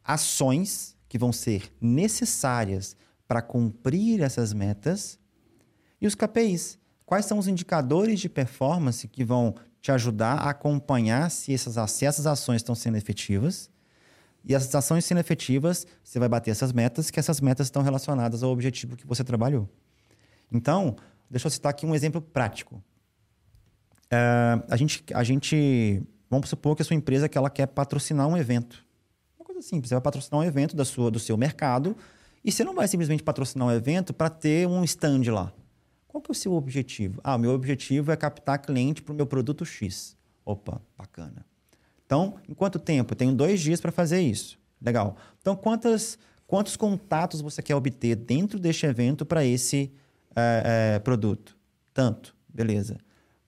[0.03, 2.95] ações que vão ser necessárias
[3.27, 5.19] para cumprir essas metas
[5.99, 6.79] e os KPIs.
[7.05, 12.05] Quais são os indicadores de performance que vão te ajudar a acompanhar se essas, se
[12.05, 13.69] essas ações estão sendo efetivas?
[14.43, 18.41] E essas ações sendo efetivas, você vai bater essas metas, que essas metas estão relacionadas
[18.41, 19.69] ao objetivo que você trabalhou.
[20.51, 20.95] Então,
[21.29, 22.83] deixa eu citar aqui um exemplo prático.
[24.11, 28.27] É, a, gente, a gente, vamos supor que a sua empresa que ela quer patrocinar
[28.27, 28.85] um evento.
[29.39, 31.95] Uma coisa simples, você vai patrocinar um evento da sua, do seu mercado
[32.43, 35.53] e você não vai simplesmente patrocinar um evento para ter um stand lá.
[36.07, 37.21] Qual que é o seu objetivo?
[37.23, 40.17] Ah, o meu objetivo é captar cliente para o meu produto X.
[40.43, 41.45] Opa, bacana.
[42.05, 43.13] Então, em quanto tempo?
[43.13, 44.59] Eu tenho dois dias para fazer isso.
[44.81, 45.15] Legal.
[45.39, 49.93] Então, quantas, quantos contatos você quer obter dentro deste evento para esse
[50.35, 50.63] eh,
[50.95, 51.55] eh, produto?
[51.93, 52.35] Tanto.
[52.49, 52.97] Beleza.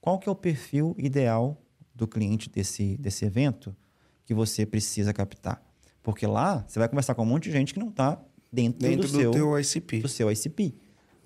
[0.04, 1.56] Qual que é o perfil ideal
[1.94, 3.74] do cliente desse, desse evento
[4.26, 5.62] que você precisa captar?
[6.02, 8.20] Porque lá você vai conversar com um monte de gente que não está
[8.52, 10.00] dentro, Dentro do, do, seu, teu ICP.
[10.00, 10.74] do seu ICP.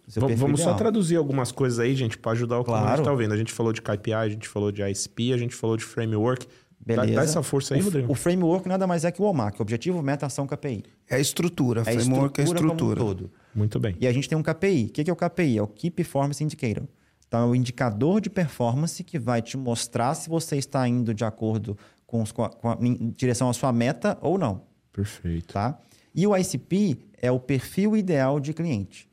[0.06, 0.78] do seu Vamos, perfil vamos só ideal.
[0.78, 3.02] traduzir algumas coisas aí, gente, para ajudar o que a gente Claro.
[3.02, 3.34] tá ouvindo.
[3.34, 6.46] A gente falou de KPI, a gente falou de ISP, a gente falou de framework.
[6.46, 7.14] Dá, Beleza.
[7.16, 8.12] dá essa força aí, o, Rodrigo.
[8.12, 10.84] O framework nada mais é que o OMAC, Objetivo, Meta, Ação, KPI.
[11.10, 12.96] É a estrutura, É framework é a estrutura estrutura.
[13.00, 13.30] como um todo.
[13.52, 13.96] Muito bem.
[14.00, 14.86] E a gente tem um KPI.
[14.86, 15.58] O que que é o KPI?
[15.58, 16.84] É o Key Performance Indicator.
[17.28, 21.24] Então, é o indicador de performance que vai te mostrar se você está indo de
[21.24, 21.76] acordo
[22.06, 24.62] com, os, com, a, com a- em direção à sua meta ou não.
[24.90, 25.52] Perfeito.
[25.52, 25.78] Tá?
[26.14, 29.08] E o ICP é o perfil ideal de cliente.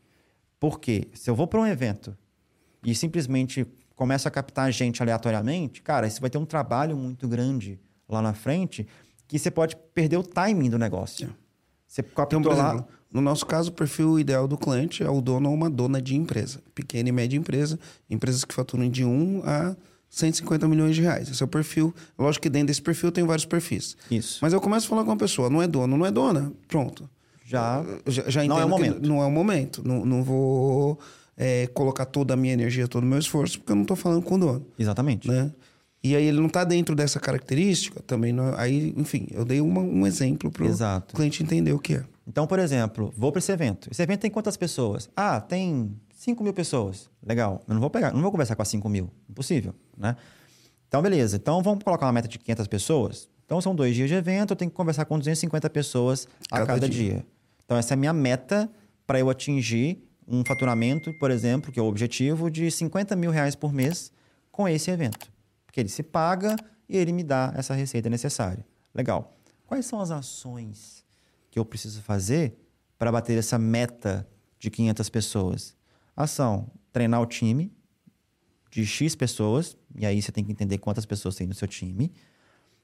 [0.59, 2.17] Porque se eu vou para um evento
[2.83, 7.79] e simplesmente começo a captar gente aleatoriamente, cara, isso vai ter um trabalho muito grande
[8.07, 8.87] lá na frente
[9.27, 11.35] que você pode perder o timing do negócio.
[11.85, 12.85] Você Então, captou por lá...
[13.15, 16.17] no nosso caso, o perfil ideal do cliente é o dono ou uma dona de
[16.17, 16.59] empresa.
[16.75, 19.73] Pequena e média empresa, empresas que faturam de 1 a
[20.09, 21.29] 150 milhões de reais.
[21.29, 21.95] Esse é o perfil.
[22.19, 23.95] Lógico que dentro desse perfil tem vários perfis.
[24.11, 24.39] Isso.
[24.41, 27.09] Mas eu começo a falar com uma pessoa, não é dono, não é dona, pronto.
[27.45, 27.85] Já...
[28.05, 29.07] Já, já Não é o momento.
[29.07, 29.87] Não é o momento.
[29.87, 30.99] Não, não vou
[31.37, 34.23] é, colocar toda a minha energia, todo o meu esforço, porque eu não estou falando
[34.23, 34.65] com o dono.
[34.77, 35.29] Exatamente.
[35.29, 35.53] Né?
[36.03, 39.81] e aí ele não está dentro dessa característica, também não, aí, enfim, eu dei uma,
[39.81, 42.03] um exemplo para o cliente entender o que é.
[42.27, 43.89] Então, por exemplo, vou para esse evento.
[43.91, 45.09] Esse evento tem quantas pessoas?
[45.15, 47.09] Ah, tem 5 mil pessoas.
[47.21, 47.61] Legal.
[47.67, 49.11] Eu não vou pegar, não vou conversar com as 5 mil.
[49.29, 50.15] Impossível, né?
[50.87, 51.35] Então, beleza.
[51.35, 53.29] Então, vamos colocar uma meta de 500 pessoas.
[53.45, 56.73] Então, são dois dias de evento, eu tenho que conversar com 250 pessoas a cada,
[56.73, 57.13] cada dia.
[57.13, 57.25] dia.
[57.63, 58.69] Então, essa é a minha meta
[59.05, 63.55] para eu atingir um faturamento, por exemplo, que é o objetivo, de 50 mil reais
[63.55, 64.11] por mês
[64.51, 65.31] com esse evento.
[65.65, 66.55] Porque ele se paga
[66.89, 68.65] e ele me dá essa receita necessária.
[68.93, 69.37] Legal.
[69.67, 71.04] Quais são as ações
[71.55, 72.53] que eu preciso fazer
[72.97, 74.27] para bater essa meta
[74.59, 75.77] de 500 pessoas?
[76.13, 77.71] Ação: treinar o time
[78.69, 82.11] de X pessoas, e aí você tem que entender quantas pessoas tem no seu time.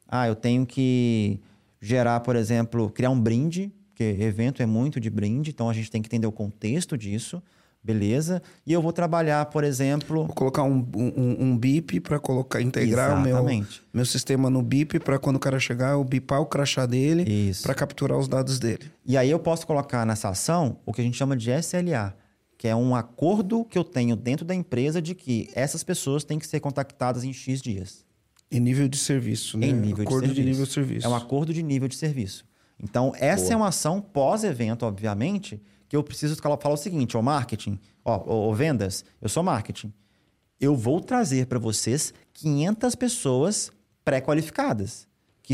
[0.08, 1.42] Ah, eu tenho que
[1.82, 5.92] gerar, por exemplo, criar um brinde porque evento é muito de brinde, então a gente
[5.92, 7.44] tem que entender o contexto disso.
[7.84, 8.44] Beleza?
[8.66, 10.26] E eu vou trabalhar, por exemplo.
[10.28, 13.44] Vou colocar um, um, um BIP para colocar, integrar o meu,
[13.92, 17.74] meu sistema no BIP para quando o cara chegar, eu bipar o crachá dele para
[17.74, 18.92] capturar os dados dele.
[19.04, 22.16] E aí eu posso colocar nessa ação o que a gente chama de SLA,
[22.56, 26.38] que é um acordo que eu tenho dentro da empresa de que essas pessoas têm
[26.38, 28.06] que ser contactadas em X dias.
[28.52, 29.68] Em nível de serviço, né?
[29.68, 31.08] Em nível acordo de, de nível de serviço.
[31.08, 32.46] É um acordo de nível de serviço.
[32.80, 33.54] Então, essa Boa.
[33.54, 35.60] é uma ação pós-evento, obviamente,
[35.92, 39.92] que eu preciso falar o seguinte: o marketing, ó, o vendas, eu sou marketing.
[40.58, 43.70] Eu vou trazer para vocês 500 pessoas
[44.06, 45.06] pré-qualificadas
[45.44, 45.54] que,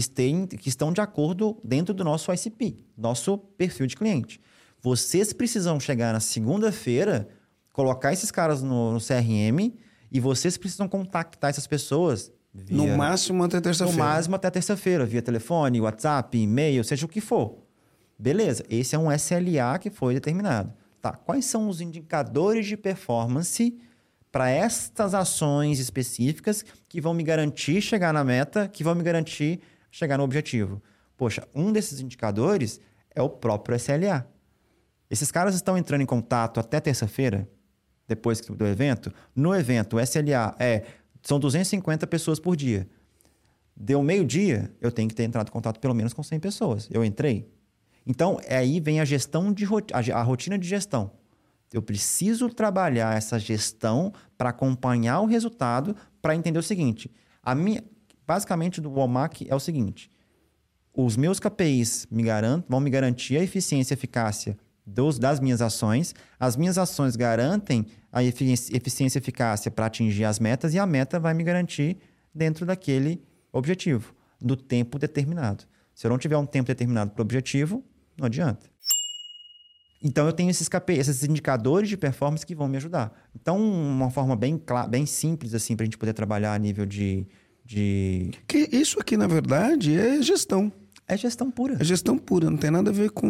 [0.60, 4.40] que estão de acordo dentro do nosso ICP, nosso perfil de cliente.
[4.80, 7.28] Vocês precisam chegar na segunda-feira,
[7.74, 9.74] colocar esses caras no, no CRM
[10.12, 12.78] e vocês precisam contactar essas pessoas Via...
[12.78, 13.98] No máximo até terça-feira.
[13.98, 17.67] No máximo até terça-feira, via telefone, WhatsApp, e-mail, seja o que for.
[18.18, 20.74] Beleza, esse é um SLA que foi determinado.
[21.02, 23.78] Tá, quais são os indicadores de performance
[24.32, 29.62] para estas ações específicas que vão me garantir chegar na meta, que vão me garantir
[29.92, 30.82] chegar no objetivo?
[31.16, 32.80] Poxa, um desses indicadores
[33.14, 34.28] é o próprio SLA.
[35.10, 37.48] Esses caras estão entrando em contato até terça-feira,
[38.08, 39.14] depois do evento.
[39.36, 40.84] No evento, o SLA é
[41.22, 42.88] são 250 pessoas por dia.
[43.76, 46.88] Deu meio-dia, eu tenho que ter entrado em contato pelo menos com 100 pessoas.
[46.92, 47.48] Eu entrei.
[48.08, 49.68] Então, é aí vem a gestão de
[50.14, 51.12] a rotina de gestão.
[51.74, 57.12] Eu preciso trabalhar essa gestão para acompanhar o resultado, para entender o seguinte.
[57.44, 57.84] A minha,
[58.26, 60.10] basicamente, do Walmart é o seguinte:
[60.94, 65.62] os meus KPIs me garantem, vão me garantir a eficiência e eficácia dos, das minhas
[65.62, 66.16] ações.
[66.40, 71.20] As minhas ações garantem a eficiência e eficácia para atingir as metas e a meta
[71.20, 71.98] vai me garantir
[72.34, 75.66] dentro daquele objetivo, do tempo determinado.
[75.94, 77.84] Se eu não tiver um tempo determinado para o objetivo,
[78.18, 78.70] não adianta.
[80.04, 83.12] Então eu tenho esses KP, esses indicadores de performance que vão me ajudar.
[83.36, 87.26] Então, uma forma bem, bem simples assim para a gente poder trabalhar a nível de,
[87.66, 88.32] de.
[88.48, 90.72] Que isso aqui, na verdade, é gestão.
[91.08, 91.78] É gestão pura.
[91.80, 93.28] É gestão pura, não tem nada a ver com.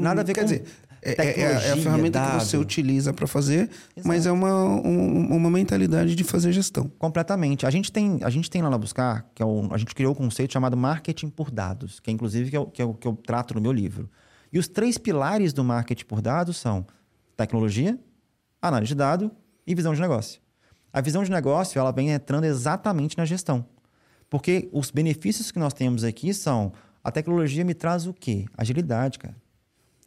[0.00, 0.46] Nada a ver Quer com.
[0.46, 0.64] Dizer,
[1.02, 2.38] é, é, é, a ferramenta dado.
[2.38, 4.08] que você utiliza para fazer, Exato.
[4.08, 6.90] mas é uma, um, uma mentalidade de fazer gestão.
[6.98, 7.66] Completamente.
[7.66, 10.12] A gente tem, a gente tem lá na Buscar, que é o, a gente criou
[10.12, 13.06] um conceito chamado marketing por dados, que é inclusive que é, que é o que
[13.06, 14.10] eu trato no meu livro.
[14.52, 16.86] E os três pilares do marketing por dados são
[17.36, 17.98] tecnologia,
[18.60, 19.30] análise de dado
[19.66, 20.40] e visão de negócio.
[20.92, 23.64] A visão de negócio ela vem entrando exatamente na gestão.
[24.30, 26.72] Porque os benefícios que nós temos aqui são
[27.04, 28.46] a tecnologia me traz o quê?
[28.56, 29.36] Agilidade, cara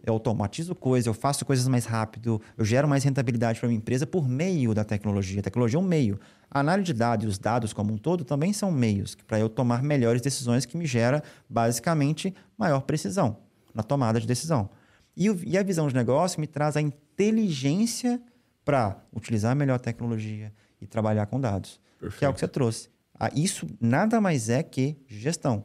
[0.04, 4.06] eu automatizo coisas, eu faço coisas mais rápido, eu gero mais rentabilidade para minha empresa
[4.06, 5.40] por meio da tecnologia.
[5.40, 6.20] A tecnologia é um meio.
[6.50, 9.48] A análise de dados e os dados como um todo também são meios para eu
[9.48, 13.38] tomar melhores decisões que me gera basicamente maior precisão
[13.74, 14.70] na tomada de decisão.
[15.16, 18.22] E, e a visão de negócio me traz a inteligência
[18.64, 22.20] para utilizar melhor a tecnologia e trabalhar com dados, Perfeito.
[22.20, 22.90] que é o que você trouxe.
[23.20, 25.64] Ah, isso nada mais é que gestão.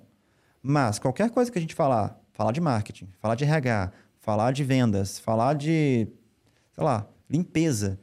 [0.62, 3.92] Mas qualquer coisa que a gente falar, falar de marketing, falar de RH,
[4.26, 6.08] falar de vendas, falar de,
[6.74, 7.96] sei lá, limpeza,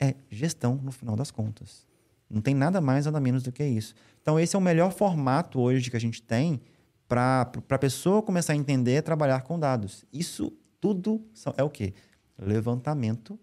[0.00, 1.84] é gestão no final das contas.
[2.30, 3.92] Não tem nada mais, nada menos do que isso.
[4.22, 6.60] Então, esse é o melhor formato hoje que a gente tem
[7.08, 10.04] para a pessoa começar a entender e trabalhar com dados.
[10.12, 11.20] Isso tudo
[11.56, 11.92] é o quê?
[12.38, 13.36] Levantamento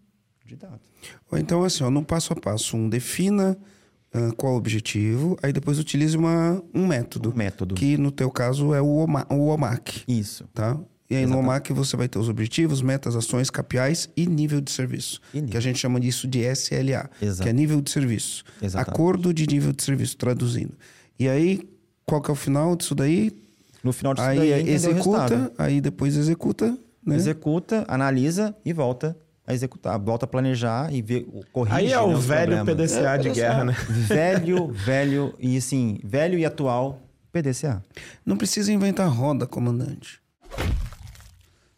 [0.46, 0.90] de dados.
[1.34, 3.58] Então, assim, ó, no passo a passo, um defina
[4.14, 7.32] uh, qual o objetivo, aí depois utilize uma, um método.
[7.32, 7.76] Um método.
[7.76, 10.06] Que no teu caso é o, OMA, o OMAC.
[10.08, 10.48] Isso.
[10.54, 10.80] Tá?
[11.10, 11.44] E aí Exatamente.
[11.44, 15.22] no OMAC você vai ter os objetivos, metas, ações, KPIs e nível de serviço.
[15.34, 15.50] Nível.
[15.50, 17.44] Que a gente chama disso de SLA, Exato.
[17.44, 18.44] que é nível de serviço.
[18.62, 18.96] Exatamente.
[18.96, 20.74] Acordo de nível de serviço, traduzindo.
[21.20, 21.70] E aí,
[22.06, 23.32] qual que é o final disso daí?
[23.84, 26.76] No final disso aí daí, executa, aí depois executa.
[27.06, 27.16] Né?
[27.16, 29.16] Executa, analisa e volta
[29.46, 31.76] a executar, volta a planejar e ver, corrige.
[31.76, 32.92] Aí é o né, velho problemas.
[32.92, 33.74] PDCA de guerra, né?
[34.08, 37.00] Velho, velho e assim, velho e atual
[37.32, 37.84] PDCA.
[38.26, 40.20] Não precisa inventar roda, comandante.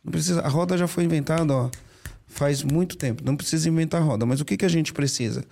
[0.07, 0.39] Não precisa.
[0.39, 1.69] A roda já foi inventada, ó,
[2.25, 3.21] faz muito tempo.
[3.25, 4.25] Não precisa inventar roda.
[4.25, 5.43] Mas o que, que a gente precisa?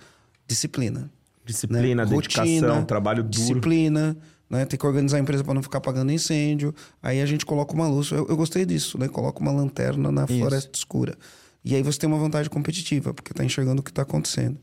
[0.48, 1.10] Disciplina.
[1.44, 2.10] Disciplina, né?
[2.10, 3.36] dedicação, Rotina, trabalho duro.
[3.36, 4.16] Disciplina,
[4.48, 4.64] né?
[4.64, 6.74] Tem que organizar a empresa para não ficar apagando incêndio.
[7.02, 8.10] Aí a gente coloca uma luz.
[8.10, 9.08] Eu, eu gostei disso, né?
[9.08, 10.38] Coloca uma lanterna na Isso.
[10.38, 11.18] floresta escura.
[11.62, 14.58] E aí você tem uma vantagem competitiva, porque tá enxergando o que está acontecendo,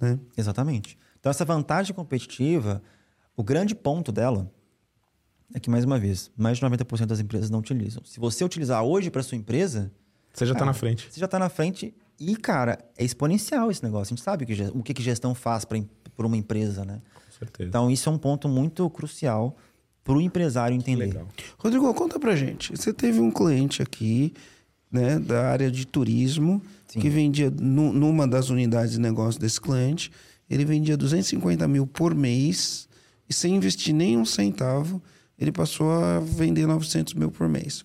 [0.00, 0.18] né?
[0.36, 0.98] Exatamente.
[1.20, 2.82] Então, essa vantagem competitiva,
[3.36, 4.50] o grande ponto dela
[5.54, 8.02] é que, mais uma vez, mais de 90% das empresas não utilizam.
[8.04, 9.90] Se você utilizar hoje para sua empresa,
[10.32, 10.66] Você já tá Ah.
[10.66, 11.08] na frente.
[11.10, 14.12] você já está na frente e, cara, é exponencial esse negócio.
[14.12, 14.44] A gente sabe
[14.74, 17.00] o que, gestão faz para uma empresa, né?
[17.14, 17.68] Com certeza.
[17.68, 19.56] Então, isso é um ponto muito crucial
[20.04, 21.06] para o empresário entender.
[21.06, 21.28] Legal.
[21.58, 22.70] Rodrigo, conta pra gente.
[22.76, 24.32] Você teve um cliente aqui,
[24.90, 27.00] né, da área de turismo, Sim.
[27.00, 30.10] que vendia nu- numa das unidades de negócio desse cliente,
[30.48, 32.88] ele vendia 250 mil por mês
[33.28, 35.02] e sem investir nem um centavo,
[35.38, 37.84] ele passou a vender 900 mil por mês.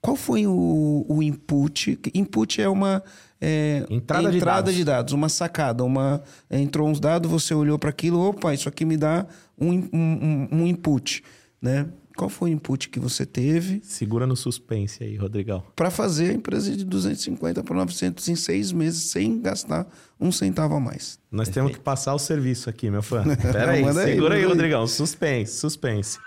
[0.00, 1.98] Qual foi o, o input?
[2.14, 3.02] Input é uma
[3.40, 4.74] é, Entrada de dados.
[4.74, 8.68] de dados, uma sacada, uma é, entrou uns dados, você olhou para aquilo, opa, isso
[8.68, 9.26] aqui me dá
[9.60, 11.22] um, um, um- input,
[11.60, 11.86] né?
[12.16, 15.62] Qual foi o input que você teve Segura no suspense aí, Rodrigão.
[15.76, 19.86] para fazer a empresa de 250 para 900 em seis meses sem gastar
[20.20, 21.16] um centavo a mais?
[21.30, 23.22] Nós temos que passar o serviço aqui, meu fã.
[23.40, 24.48] Pera aí, segura aí, aí.
[24.48, 24.84] Rodrigão.
[24.88, 26.18] Suspense, suspense.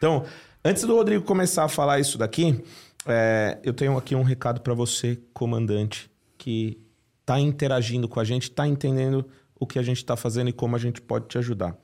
[0.00, 0.24] Então,
[0.64, 2.64] antes do Rodrigo começar a falar isso daqui,
[3.04, 6.80] é, eu tenho aqui um recado para você, comandante, que
[7.20, 9.26] está interagindo com a gente, está entendendo
[9.58, 11.76] o que a gente está fazendo e como a gente pode te ajudar.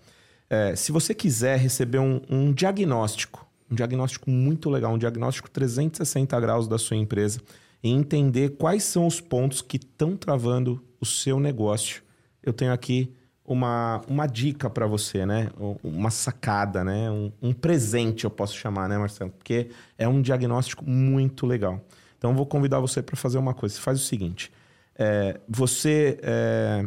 [0.49, 6.41] É, se você quiser receber um, um diagnóstico, um diagnóstico muito legal, um diagnóstico 360
[6.41, 7.43] graus da sua empresa
[7.83, 12.03] e entender quais são os pontos que estão travando o seu negócio,
[12.43, 13.15] eu tenho aqui
[13.47, 15.51] uma, uma dica para você, né?
[15.83, 17.11] Uma sacada, né?
[17.11, 19.31] Um, um presente, eu posso chamar, né, Marcelo?
[19.31, 21.81] Porque é um diagnóstico muito legal.
[22.19, 23.77] Então, eu vou convidar você para fazer uma coisa.
[23.77, 24.53] Você faz o seguinte:
[24.99, 26.87] é, você é,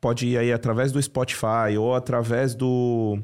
[0.00, 3.18] pode ir aí através do Spotify ou através do,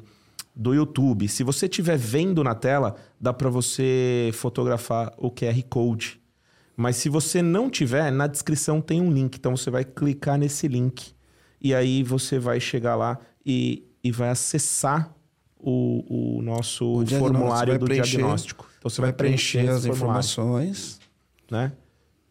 [0.54, 1.28] do YouTube.
[1.28, 6.20] Se você estiver vendo na tela, dá para você fotografar o QR Code.
[6.76, 9.36] Mas se você não tiver, na descrição tem um link.
[9.36, 11.13] Então você vai clicar nesse link.
[11.64, 15.10] E aí você vai chegar lá e, e vai acessar
[15.58, 18.68] o, o nosso O formulário vai do preencher- diagnóstico.
[18.78, 21.00] Então Você vai preencher esse as informações.
[21.50, 21.72] Né?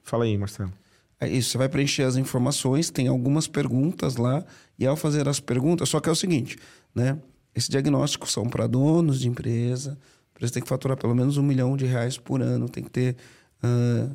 [0.03, 0.72] Fala aí, Marcelo.
[1.19, 4.45] É isso, você vai preencher as informações, tem algumas perguntas lá,
[4.77, 6.57] e ao fazer as perguntas, só que é o seguinte,
[6.93, 7.18] né?
[7.55, 11.43] Esse diagnóstico são para donos de empresa, a empresa tem que faturar pelo menos um
[11.43, 13.15] milhão de reais por ano, tem que ter
[13.64, 14.10] ah,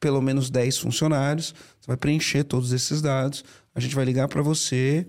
[0.00, 3.44] pelo menos 10 funcionários, você vai preencher todos esses dados,
[3.74, 5.06] a gente vai ligar para você,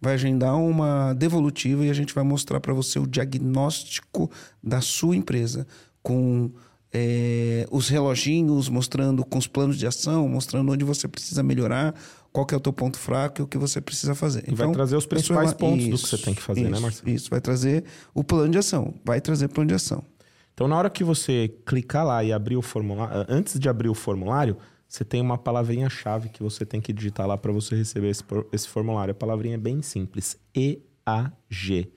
[0.00, 4.30] vai agendar uma devolutiva e a gente vai mostrar para você o diagnóstico
[4.62, 5.66] da sua empresa
[6.02, 6.50] com
[6.92, 11.92] é, os reloginhos, mostrando com os planos de ação, mostrando onde você precisa melhorar,
[12.32, 14.44] qual que é o teu ponto fraco e o que você precisa fazer.
[14.46, 16.82] E vai trazer os pessoa principais pontos do que você tem que fazer, né, isso,
[16.82, 17.10] Marcelo?
[17.10, 17.84] Isso, vai trazer
[18.14, 20.04] o plano de ação, vai trazer plano de ação.
[20.52, 23.94] Então, na hora que você clicar lá e abrir o formulário, antes de abrir o
[23.94, 24.56] formulário,
[24.88, 28.68] você tem uma palavrinha-chave que você tem que digitar lá para você receber esse, esse
[28.68, 29.12] formulário.
[29.12, 31.90] A palavrinha é bem simples: E-A-G.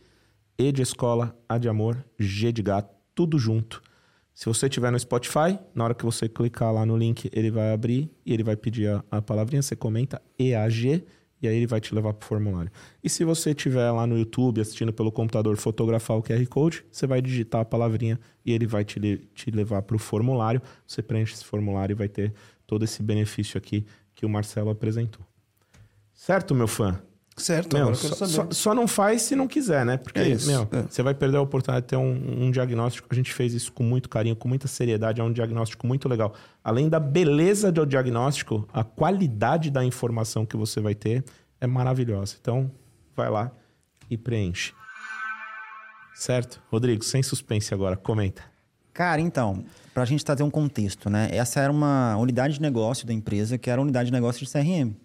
[0.59, 3.81] E de escola, A de amor, G de gato, tudo junto.
[4.33, 7.73] Se você estiver no Spotify, na hora que você clicar lá no link, ele vai
[7.73, 11.03] abrir e ele vai pedir a, a palavrinha, você comenta EAG
[11.41, 12.71] e aí ele vai te levar para o formulário.
[13.03, 17.05] E se você estiver lá no YouTube assistindo pelo computador, fotografar o QR Code, você
[17.05, 18.99] vai digitar a palavrinha e ele vai te,
[19.33, 20.61] te levar para o formulário.
[20.85, 22.33] Você preenche esse formulário e vai ter
[22.67, 25.25] todo esse benefício aqui que o Marcelo apresentou.
[26.13, 27.01] Certo, meu fã?
[27.37, 28.47] Certo, Meu, agora eu quero só, saber.
[28.47, 29.95] só- só não faz se não quiser, né?
[29.97, 30.81] Porque, É isso, meu, é.
[30.89, 33.07] você vai perder a oportunidade de ter um, um diagnóstico.
[33.11, 35.21] A gente fez isso com muito carinho, com muita seriedade.
[35.21, 36.33] É um diagnóstico muito legal.
[36.63, 41.23] Além da beleza do diagnóstico, a qualidade da informação que você vai ter
[41.61, 42.35] é maravilhosa.
[42.41, 42.71] Então,
[43.15, 43.51] vai lá
[44.09, 44.73] e preenche.
[46.15, 46.59] Certo?
[46.71, 48.41] Rodrigo, sem suspense agora, comenta.
[48.97, 49.63] Cara, então,
[49.93, 51.29] para a gente trazer um contexto, né?
[51.31, 54.51] Essa era uma unidade de negócio da empresa, que era a unidade de negócio de
[54.51, 54.95] CRM.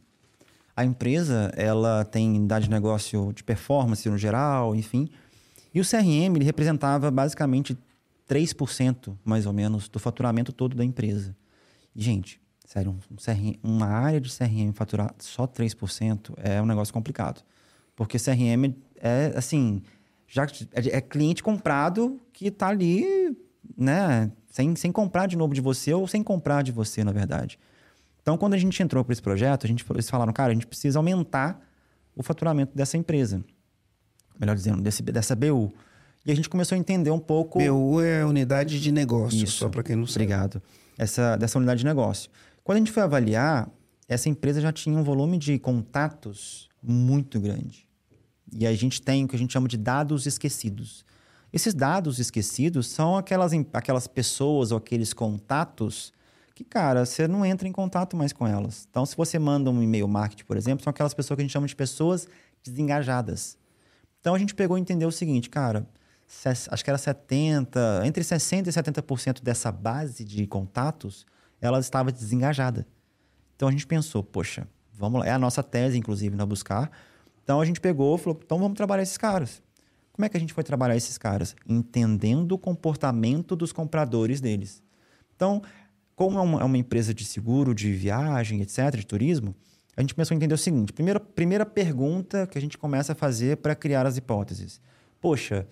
[0.74, 5.10] A empresa, ela tem unidade de negócio de performance no geral, enfim.
[5.74, 7.76] E o CRM, ele representava basicamente
[8.26, 11.36] 3%, mais ou menos, do faturamento todo da empresa.
[11.94, 16.94] E, gente, sério, um CRM, uma área de CRM faturar só 3% é um negócio
[16.94, 17.42] complicado.
[17.94, 19.82] Porque CRM é, assim,
[20.26, 23.36] já é cliente comprado que está ali,
[23.76, 27.58] né, sem, sem comprar de novo de você ou sem comprar de você, na verdade.
[28.20, 30.66] Então, quando a gente entrou para esse projeto, a gente, eles falaram, cara, a gente
[30.66, 31.60] precisa aumentar
[32.14, 33.44] o faturamento dessa empresa.
[34.38, 35.72] Melhor dizendo, desse, dessa BU.
[36.24, 37.58] E a gente começou a entender um pouco.
[37.58, 39.58] BU é unidade de negócio, Isso.
[39.58, 40.24] só para quem não sabe.
[40.24, 40.62] Obrigado.
[40.96, 42.30] Essa, dessa unidade de negócio.
[42.62, 43.68] Quando a gente foi avaliar,
[44.08, 47.88] essa empresa já tinha um volume de contatos muito grande.
[48.52, 51.04] E a gente tem o que a gente chama de dados esquecidos.
[51.52, 56.12] Esses dados esquecidos são aquelas, aquelas pessoas ou aqueles contatos
[56.54, 58.86] que, cara, você não entra em contato mais com elas.
[58.90, 61.52] Então, se você manda um e-mail marketing, por exemplo, são aquelas pessoas que a gente
[61.52, 62.26] chama de pessoas
[62.62, 63.58] desengajadas.
[64.20, 65.86] Então, a gente pegou e entendeu o seguinte, cara,
[66.70, 71.26] acho que era 70, entre 60% e 70% dessa base de contatos,
[71.60, 72.86] ela estava desengajada.
[73.56, 75.26] Então, a gente pensou, poxa, vamos lá.
[75.26, 76.90] É a nossa tese, inclusive, na Buscar.
[77.42, 79.62] Então, a gente pegou e falou, então vamos trabalhar esses caras.
[80.12, 81.56] Como é que a gente foi trabalhar esses caras?
[81.66, 84.82] Entendendo o comportamento dos compradores deles.
[85.34, 85.62] Então,
[86.14, 89.54] como é uma, é uma empresa de seguro, de viagem, etc., de turismo,
[89.96, 93.14] a gente começou a entender o seguinte: primeira, primeira pergunta que a gente começa a
[93.14, 94.80] fazer para criar as hipóteses.
[95.20, 95.66] Poxa,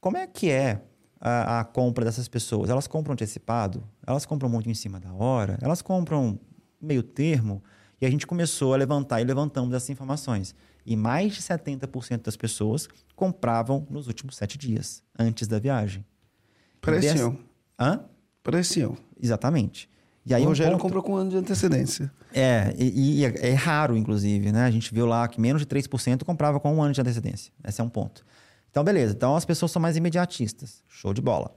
[0.00, 0.82] como é que é
[1.20, 2.70] a, a compra dessas pessoas?
[2.70, 3.82] Elas compram antecipado?
[4.06, 5.58] Elas compram muito em cima da hora?
[5.60, 6.38] Elas compram
[6.80, 7.62] meio termo?
[8.00, 10.54] E a gente começou a levantar e levantamos essas informações.
[10.86, 16.04] E mais de 70% das pessoas compravam nos últimos sete dias, antes da viagem.
[17.14, 17.38] Dessa- eu.
[17.78, 18.00] Hã?
[18.42, 18.96] Parece eu.
[19.20, 19.90] Exatamente.
[20.24, 22.12] E aí o um Rogério ponto- comprou com um ano de antecedência.
[22.32, 24.64] É, e, e é, é raro, inclusive, né?
[24.64, 27.52] A gente viu lá que menos de 3% comprava com um ano de antecedência.
[27.66, 28.24] Esse é um ponto.
[28.70, 29.12] Então, beleza.
[29.14, 30.82] Então, as pessoas são mais imediatistas.
[30.88, 31.56] Show de bola.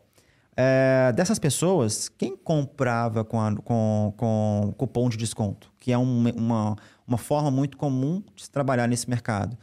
[0.56, 5.72] É, dessas pessoas, quem comprava com, a- com, com cupom de desconto?
[5.80, 6.76] Que é um- uma,
[7.10, 9.58] uma forma muito comum de se trabalhar nesse mercado.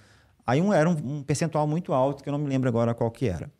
[0.47, 3.11] Aí um, era um, um percentual muito alto, que eu não me lembro agora qual
[3.11, 3.51] que era.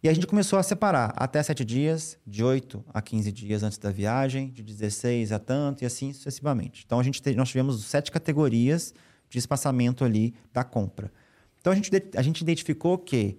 [0.00, 3.78] E a gente começou a separar até 7 dias, de 8 a 15 dias antes
[3.78, 6.84] da viagem, de 16 a tanto e assim sucessivamente.
[6.86, 8.94] Então a gente te- nós tivemos sete categorias
[9.28, 11.12] de espaçamento ali da compra.
[11.60, 13.38] Então a gente, a gente identificou que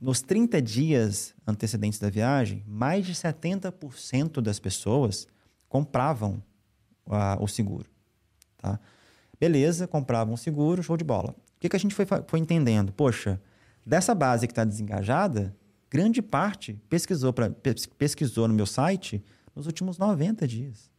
[0.00, 5.28] nos 30 dias antecedentes da viagem, mais de 70% das pessoas
[5.68, 6.42] compravam
[7.06, 7.88] ah, o seguro.
[8.58, 8.80] Tá?
[9.40, 11.30] Beleza, compravam o seguro, show de bola.
[11.30, 12.92] O que, que a gente foi, foi entendendo?
[12.92, 13.40] Poxa,
[13.84, 15.56] dessa base que está desengajada,
[15.90, 19.24] grande parte pesquisou, pra, pes- pesquisou no meu site
[19.56, 20.90] nos últimos 90 dias.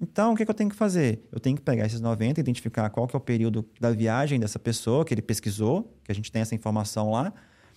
[0.00, 1.22] Então, o que, que eu tenho que fazer?
[1.30, 4.58] Eu tenho que pegar esses 90, identificar qual que é o período da viagem dessa
[4.58, 7.32] pessoa que ele pesquisou, que a gente tem essa informação lá,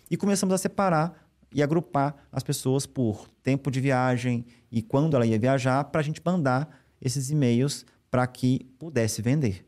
[0.09, 5.25] e começamos a separar e agrupar as pessoas por tempo de viagem e quando ela
[5.25, 7.85] ia viajar, para a gente mandar esses e-mails
[8.15, 9.67] para que pudesse vender.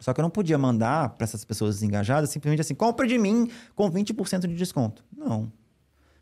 [0.00, 3.48] Só que eu não podia mandar para essas pessoas desengajadas simplesmente assim, compra de mim
[3.72, 5.04] com 20% de desconto.
[5.16, 5.42] Não.
[5.42, 5.52] O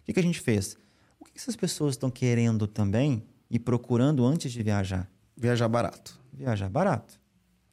[0.05, 0.77] que, que a gente fez?
[1.19, 5.11] O que que essas pessoas estão querendo também e procurando antes de viajar?
[5.35, 6.21] Viajar barato.
[6.31, 7.19] Viajar barato.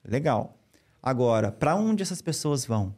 [0.01, 0.57] Legal.
[1.03, 2.95] Agora, para onde essas pessoas vão?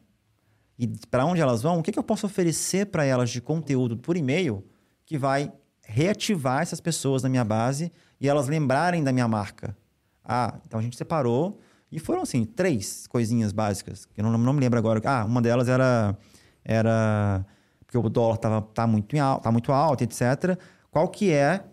[0.78, 3.98] E para onde elas vão, o que, que eu posso oferecer para elas de conteúdo
[3.98, 4.64] por e-mail
[5.04, 5.52] que vai
[5.82, 9.76] reativar essas pessoas na minha base e elas lembrarem da minha marca?
[10.24, 11.60] Ah, então a gente separou
[11.92, 15.02] e foram assim, três coisinhas básicas, que eu não, não me lembro agora.
[15.06, 16.18] Ah, uma delas era
[16.64, 17.46] era
[17.80, 20.58] porque o dólar tava, tá muito em alto, tá muito alto, etc.
[20.90, 21.64] Qual que é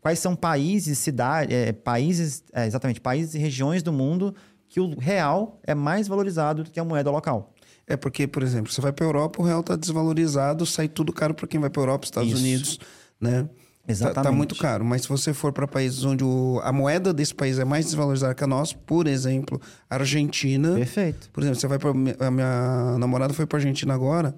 [0.00, 1.54] quais são países, cidades,
[1.84, 4.34] países, é, exatamente, países e regiões do mundo
[4.68, 7.52] que o real é mais valorizado do que a moeda local.
[7.86, 11.34] É porque, por exemplo, você vai para Europa, o real tá desvalorizado, sai tudo caro
[11.34, 12.38] para quem vai para Europa, Estados Isso.
[12.38, 12.78] Unidos,
[13.20, 13.48] né?
[13.80, 14.36] Tá, tá Exatamente.
[14.36, 14.84] muito caro.
[14.84, 18.34] Mas se você for para países onde o- a moeda desse país é mais desvalorizada
[18.34, 20.74] que a nossa, por exemplo, Argentina.
[20.74, 21.28] Perfeito.
[21.32, 24.34] Por exemplo, você vai para a minha namorada foi para Argentina agora,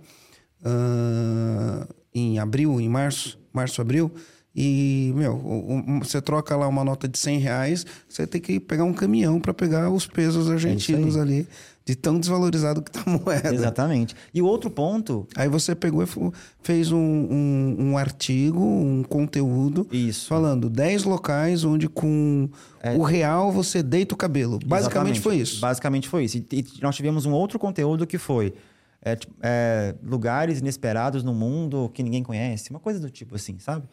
[0.64, 4.10] ah, em abril, em março, março, abril.
[4.54, 5.40] E, meu,
[6.02, 9.54] você troca lá uma nota de 100 reais, você tem que pegar um caminhão para
[9.54, 11.48] pegar os pesos argentinos ali,
[11.92, 13.54] de tão desvalorizado que tá a moeda.
[13.54, 14.16] Exatamente.
[14.32, 16.06] E o outro ponto, Aí você pegou e
[16.62, 20.26] fez um, um, um artigo, um conteúdo, Isso.
[20.26, 22.48] falando 10 locais onde com
[22.96, 24.58] o real você deita o cabelo.
[24.58, 25.20] Basicamente Exatamente.
[25.20, 25.60] foi isso.
[25.60, 26.38] Basicamente foi isso.
[26.38, 28.54] E, e nós tivemos um outro conteúdo que foi
[29.04, 33.86] é, é, lugares inesperados no mundo que ninguém conhece, uma coisa do tipo assim, sabe?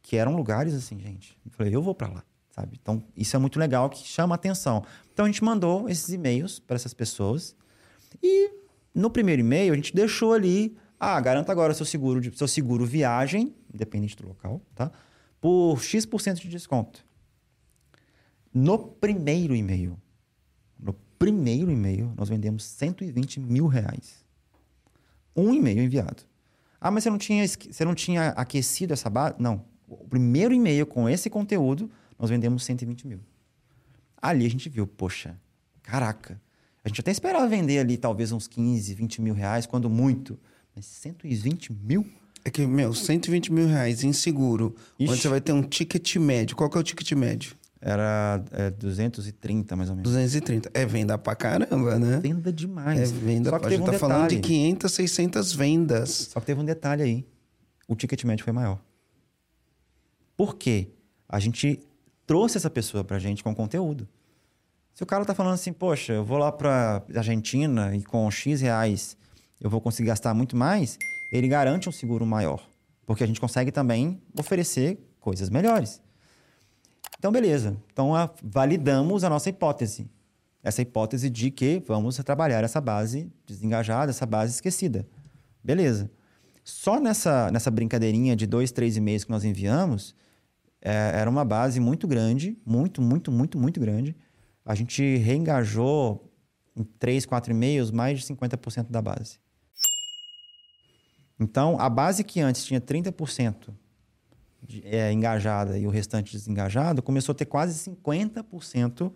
[0.00, 1.36] Que eram lugares assim, gente.
[1.44, 2.78] Eu falei, eu vou para lá, sabe?
[2.80, 4.84] Então, isso é muito legal, que chama atenção.
[5.12, 7.56] Então, a gente mandou esses e-mails para essas pessoas
[8.22, 8.50] e
[8.94, 12.84] no primeiro e-mail a gente deixou ali, ah, garanta agora seu seguro, de, seu seguro
[12.84, 14.90] viagem, independente do local, tá?
[15.40, 17.04] Por X% de desconto.
[18.52, 19.98] No primeiro e-mail,
[20.78, 24.22] no primeiro e-mail, nós vendemos 120 mil reais.
[25.34, 26.22] Um e-mail enviado.
[26.78, 29.36] Ah, mas você não tinha, você não tinha aquecido essa base?
[29.38, 29.64] Não.
[29.88, 31.90] o primeiro e-mail com esse conteúdo,
[32.22, 33.18] nós vendemos 120 mil.
[34.16, 35.36] Ali a gente viu, poxa,
[35.82, 36.40] caraca.
[36.84, 40.38] A gente até esperava vender ali talvez uns 15, 20 mil reais, quando muito.
[40.72, 42.06] Mas 120 mil?
[42.44, 45.10] É que, meu, 120 mil reais em seguro, Ixi.
[45.12, 46.54] onde você vai ter um ticket médio.
[46.54, 47.56] Qual que é o ticket médio?
[47.80, 50.08] Era é, 230, mais ou menos.
[50.08, 50.70] 230.
[50.72, 52.20] É venda pra caramba, né?
[52.20, 53.00] Venda demais.
[53.00, 53.60] É venda Só pra...
[53.60, 54.54] que A teve gente um tá falando de detalhe.
[54.54, 56.10] 500, 600 vendas.
[56.30, 57.26] Só que teve um detalhe aí.
[57.88, 58.80] O ticket médio foi maior.
[60.36, 60.90] Por quê?
[61.28, 61.80] A gente
[62.26, 64.08] trouxe essa pessoa pra gente com conteúdo.
[64.94, 68.60] Se o cara tá falando assim, poxa, eu vou lá pra Argentina e com X
[68.60, 69.16] reais
[69.60, 70.98] eu vou conseguir gastar muito mais,
[71.32, 72.66] ele garante um seguro maior.
[73.06, 76.00] Porque a gente consegue também oferecer coisas melhores.
[77.18, 77.76] Então, beleza.
[77.92, 80.08] Então, a- validamos a nossa hipótese.
[80.62, 85.06] Essa hipótese de que vamos trabalhar essa base desengajada, essa base esquecida.
[85.62, 86.10] Beleza.
[86.64, 90.14] Só nessa, nessa brincadeirinha de dois, três e-mails que nós enviamos,
[90.82, 94.16] é, era uma base muito grande, muito, muito, muito, muito grande.
[94.64, 96.28] A gente reengajou
[96.76, 99.38] em três, quatro e-mails mais de 50% da base.
[101.38, 103.74] Então, a base que antes tinha 30%
[104.62, 109.12] de- é, engajada e o restante desengajado, começou a ter quase 50%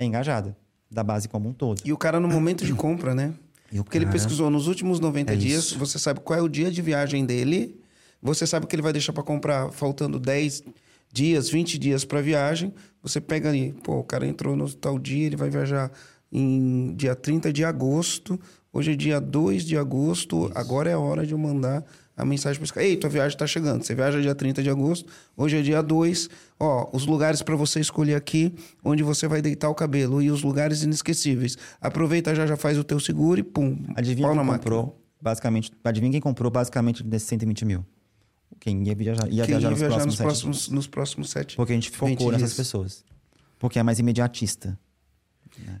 [0.00, 0.56] engajada
[0.90, 1.82] da base como um todo.
[1.84, 3.34] E o cara no momento de compra, né?
[3.72, 5.78] O Porque ele cara- pesquisou nos últimos 90 É dias, isso.
[5.78, 7.78] você sabe qual é o dia de viagem dele,
[8.22, 10.62] você sabe que ele vai deixar para comprar faltando 10
[11.12, 12.72] dias, 20 dias para viagem,
[13.02, 15.90] você pega ali, pô, o cara entrou no tal dia, ele vai viajar
[16.30, 18.38] em dia 30 de agosto,
[18.72, 21.84] hoje é dia 2 de agosto, agora é a hora de eu mandar
[22.18, 22.86] a mensagem para esse cara.
[22.86, 23.84] Ei, tua viagem está chegando.
[23.84, 26.28] Você viaja dia 30 de agosto, hoje é dia 2.
[26.58, 28.52] Ó, os lugares para você escolher aqui,
[28.84, 31.56] onde você vai deitar o cabelo e os lugares inesquecíveis.
[31.80, 36.20] Aproveita já, já faz o teu seguro e pum, Adivinha quem comprou, basicamente, adivinha quem
[36.20, 37.84] comprou basicamente desses 120 mil?
[38.60, 40.68] Quem ia viajar, ia Quem viajar ia nos viajar próximos nos sete próximos, dias.
[40.70, 41.56] nos próximos sete.
[41.56, 42.56] Porque a gente 20 focou nessas dias.
[42.56, 43.04] pessoas.
[43.58, 44.78] Porque é mais imediatista.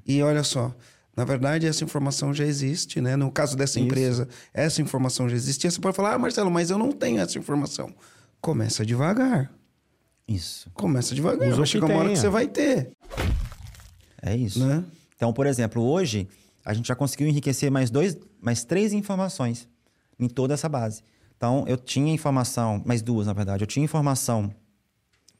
[0.06, 0.74] E olha só,
[1.16, 3.14] na verdade, essa informação já existe, né?
[3.16, 3.86] No caso dessa Isso.
[3.86, 5.70] empresa, essa informação já existia.
[5.70, 7.94] Você pode falar, ah, Marcelo, mas eu não tenho essa informação.
[8.40, 9.52] Começa devagar.
[10.26, 10.70] Isso.
[10.74, 11.48] Começa devagar.
[11.52, 12.90] Usa chegar uma hora que você vai ter,
[14.20, 14.64] É isso.
[14.64, 14.84] né?
[15.16, 16.28] Então, por exemplo, hoje
[16.64, 19.68] a gente já conseguiu enriquecer mais dois, mais três informações
[20.18, 21.02] em toda essa base.
[21.38, 23.62] Então, eu tinha informação, mais duas, na verdade.
[23.62, 24.52] Eu tinha informação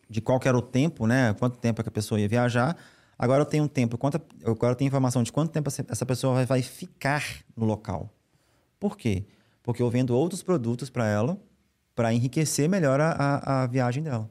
[0.09, 1.35] de qual era o tempo, né?
[1.35, 2.77] Quanto tempo é que a pessoa ia viajar.
[3.19, 6.35] Agora eu tenho um tempo, quanto, agora eu tenho informação de quanto tempo essa- pessoa
[6.35, 7.25] vai, vai ficar
[7.57, 8.09] no local.
[8.79, 9.25] Por quê?
[9.61, 11.37] Porque eu vendo outros produtos para ela
[11.97, 14.31] para enriquecer melhor a, a, a viagem dela.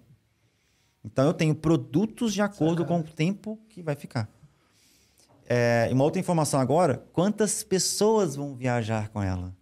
[1.04, 4.30] Então eu tenho produtos de acordo com o tempo que vai ficar.
[5.46, 9.54] É, e uma outra informação agora: quantas pessoas vão viajar com ela?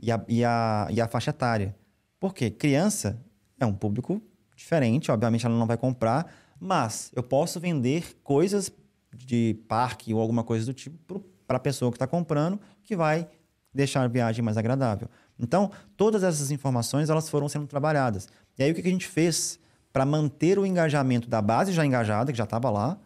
[0.00, 1.74] E a, e a, e a faixa etária.
[2.20, 2.50] Por quê?
[2.50, 3.20] Criança
[3.58, 4.22] é um público
[4.56, 8.72] diferente, obviamente ela não vai comprar, mas eu posso vender coisas
[9.14, 13.28] de parque ou alguma coisa do tipo para a pessoa que está comprando, que vai
[13.72, 15.08] deixar a viagem mais agradável.
[15.38, 18.28] Então, todas essas informações elas foram sendo trabalhadas.
[18.58, 19.58] E aí, o que a gente fez
[19.92, 22.98] para manter o engajamento da base já engajada, que já estava lá,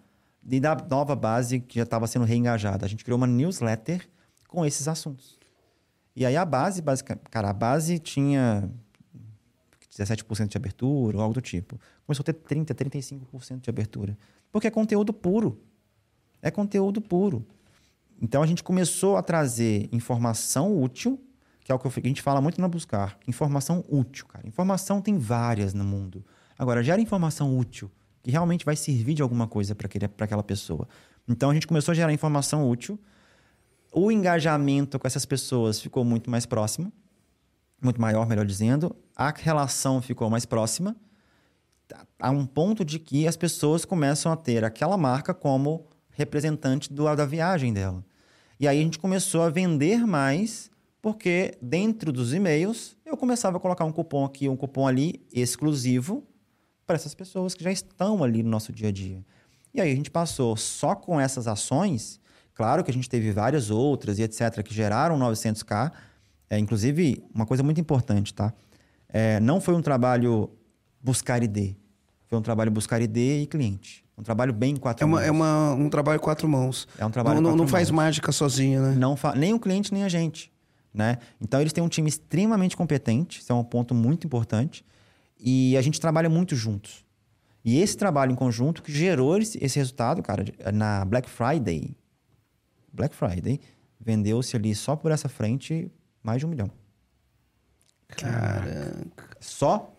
[0.49, 2.85] e da nova base que já estava sendo reengajada?
[2.85, 4.09] A gente criou uma newsletter
[4.49, 5.39] com esses assuntos.
[6.15, 8.71] E aí, a base, basica, cara, a base tinha
[9.91, 11.79] 17% de abertura ou algo do tipo.
[12.07, 14.17] Começou a ter 30%, 35% de abertura.
[14.51, 15.61] Porque é conteúdo puro.
[16.41, 17.47] É conteúdo puro.
[18.21, 21.21] Então a gente começou a trazer informação útil,
[21.65, 23.19] que é o que a gente fala muito na Buscar.
[23.27, 24.47] Informação útil, cara.
[24.47, 26.25] Informação tem várias no mundo.
[26.59, 27.91] Agora, gera informação útil,
[28.23, 29.89] que realmente vai servir de alguma coisa para
[30.25, 30.89] aquela pessoa.
[31.29, 32.99] Então a gente começou a gerar informação útil.
[33.93, 36.91] O engajamento com essas pessoas ficou muito mais próximo,
[37.81, 38.97] muito maior, melhor dizendo.
[39.15, 40.97] A relação ficou mais próxima
[42.19, 47.05] a um ponto de que as pessoas começam a ter aquela marca como representante do,
[47.15, 48.03] da viagem dela.
[48.59, 50.71] E aí a gente começou a vender mais,
[51.03, 56.27] porque dentro dos e-mails eu começava a colocar um cupom aqui, um cupom ali, exclusivo,
[56.87, 59.25] para essas pessoas que já estão ali no nosso dia a dia.
[59.75, 62.21] E aí a gente passou só com essas ações,
[62.55, 65.93] claro que a gente teve várias outras e etc., que geraram 900k.
[66.51, 68.53] É, inclusive, uma coisa muito importante, tá?
[69.09, 70.51] É, não foi um trabalho
[71.03, 71.75] buscar ID.
[72.27, 74.03] Foi um trabalho buscar ID e cliente.
[74.17, 75.27] Um trabalho bem em quatro É, uma, mãos.
[75.27, 76.87] é uma, um trabalho quatro mãos.
[76.99, 78.95] É um trabalho Não, não, não faz mágica sozinho, né?
[78.95, 79.17] Não.
[79.37, 80.53] Nem o cliente, nem a gente.
[80.95, 81.19] Né?
[81.41, 83.41] Então, eles têm um time extremamente competente.
[83.41, 84.85] Isso é um ponto muito importante.
[85.41, 87.05] E a gente trabalha muito juntos.
[87.65, 91.97] E esse trabalho em conjunto que gerou esse, esse resultado, cara, na Black Friday.
[92.93, 93.61] Black Friday
[94.01, 95.91] vendeu-se ali só por essa frente
[96.23, 96.71] mais de um milhão.
[98.09, 99.07] Caraca.
[99.41, 99.93] Só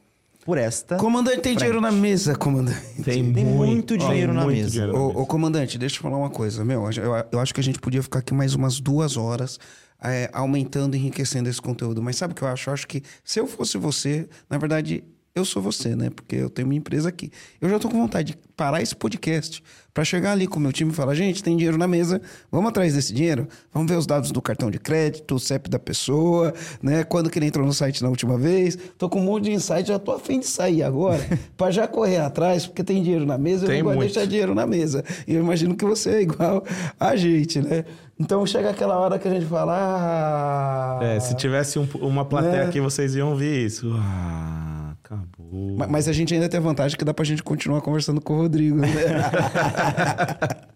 [0.46, 0.98] por esta.
[0.98, 1.58] Comandante, tem frente.
[1.60, 3.02] dinheiro na mesa, comandante.
[3.04, 4.70] Tem muito dinheiro na mesa.
[4.70, 5.20] dinheiro na Ô, mesa.
[5.20, 6.64] ô, comandante, deixa eu falar uma coisa.
[6.66, 9.60] Meu, eu, eu acho que a gente podia ficar aqui mais umas duas horas
[10.02, 12.02] é, aumentando e enriquecendo esse conteúdo.
[12.02, 12.70] Mas sabe o que eu acho?
[12.70, 15.04] Eu acho que se eu fosse você, na verdade,
[15.36, 16.10] eu sou você, né?
[16.12, 17.32] Porque eu tenho minha empresa aqui.
[17.60, 20.72] Eu já tô com vontade de parar esse podcast para chegar ali com o meu
[20.72, 24.06] time e falar: gente, tem dinheiro na mesa, vamos atrás desse dinheiro, vamos ver os
[24.06, 26.54] dados do cartão de crédito, o CEP da pessoa,
[26.84, 27.04] né?
[27.04, 28.78] Quando que ele entrou no site na última vez.
[28.98, 31.20] Tô com um monte de insight, já tô afim de sair agora
[31.58, 34.14] para já correr atrás, porque tem dinheiro na mesa, Tem eu não muito.
[34.14, 35.04] deixar dinheiro na mesa.
[35.28, 36.64] E eu imagino que você é igual
[37.00, 37.86] a gente, né?
[38.20, 39.74] Então chega aquela hora que a gente fala.
[39.76, 42.66] Ah, É, se tivesse um- uma plateia Né?
[42.66, 43.92] aqui, vocês iam ouvir isso.
[43.98, 44.73] Ah,
[45.14, 45.78] acabou.
[45.78, 48.34] Ma- Mas a gente ainda tem a vantagem que dá pra gente continuar conversando com
[48.34, 48.88] o Rodrigo, né?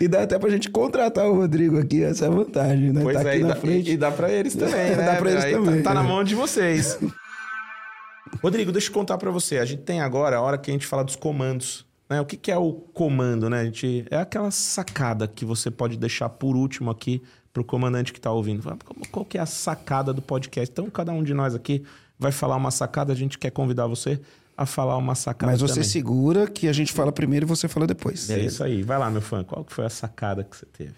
[0.00, 3.00] e dá até pra gente contratar o Rodrigo aqui, essa é a vantagem, né?
[3.02, 3.90] Pois tá é, aqui e na dá, frente.
[3.90, 5.04] e dá pra eles também, né?
[5.06, 5.82] Dá pra eles Aí tá- também.
[5.82, 6.98] Tá, na mão de vocês.
[8.42, 9.58] Rodrigo, deixa eu contar pra você.
[9.58, 11.86] A gente tem agora a hora que a gente fala dos comandos.
[12.08, 12.20] Né?
[12.20, 13.60] O que, que é o comando, né?
[13.60, 17.22] A gente, é aquela sacada que você pode deixar por último aqui
[17.52, 18.62] pro comandante que tá ouvindo.
[18.62, 20.70] Fala, "Como- Qual que é a sacada do podcast?
[20.72, 21.84] Então, cada um de nós aqui
[22.18, 23.12] vai falar uma sacada.
[23.12, 24.20] A gente quer convidar você
[24.56, 25.88] a falar uma sacada Mas você também.
[25.88, 28.28] segura que a gente fala primeiro e você fala depois.
[28.28, 28.82] É isso aí.
[28.82, 29.44] Vai lá, meu fã.
[29.44, 30.94] Qual que foi a sacada que você teve?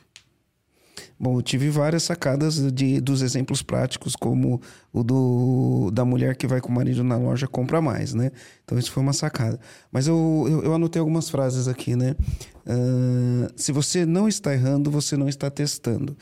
[1.18, 4.60] Bom, eu tive várias sacadas de, dos exemplos práticos, como
[4.90, 8.30] o do, da mulher que vai com o marido na loja compra mais, né?
[8.64, 9.60] Então isso foi uma sacada.
[9.92, 12.16] Mas eu, eu, eu anotei algumas frases aqui, né?
[12.66, 16.16] Ah, se você não está errando, você não está testando.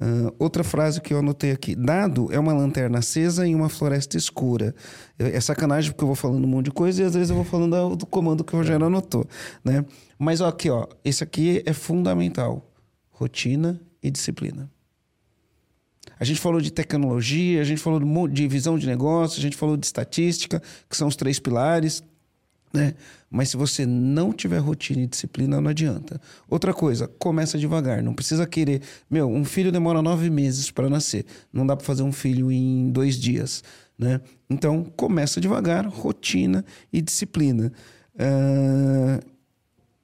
[0.00, 4.16] Ah, outra frase que eu anotei aqui: dado é uma lanterna acesa em uma floresta
[4.16, 4.74] escura.
[5.18, 7.36] Eu- É sacanagem porque eu vou falando um monte de coisa e às vezes eu
[7.36, 9.26] vou falando do comando que o Rogério anotou,
[9.64, 9.84] né?
[10.18, 12.70] Mas ó, aqui, ó, esse aqui é fundamental:
[13.10, 14.70] rotina e disciplina.
[16.18, 19.76] A gente falou de tecnologia, a gente falou de visão de negócio, a gente falou
[19.76, 22.02] de estatística, que são os três pilares.
[22.72, 22.94] Né?
[23.30, 26.20] Mas se você não tiver rotina e disciplina, não adianta.
[26.48, 28.02] Outra coisa, começa devagar.
[28.02, 28.80] Não precisa querer.
[29.10, 31.26] Meu, um filho demora nove meses para nascer.
[31.52, 33.62] Não dá para fazer um filho em dois dias.
[33.98, 34.20] Né?
[34.48, 37.72] Então, começa devagar, rotina e disciplina.
[38.18, 39.20] Ah,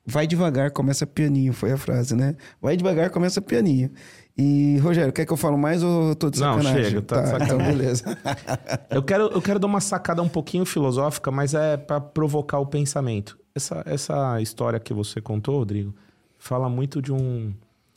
[0.08, 2.34] vai devagar, começa pianinho, foi a frase, né?
[2.60, 3.90] Vai devagar, começa pianinho.
[4.36, 6.84] E, Rogério, quer que eu falo mais ou eu tô de Não, sacanagem?
[6.84, 8.04] chega, tá de então beleza.
[8.88, 12.66] Eu quero, eu quero dar uma sacada um pouquinho filosófica, mas é para provocar o
[12.66, 13.38] pensamento.
[13.54, 15.94] Essa, essa história que você contou, Rodrigo,
[16.38, 17.52] fala muito de um.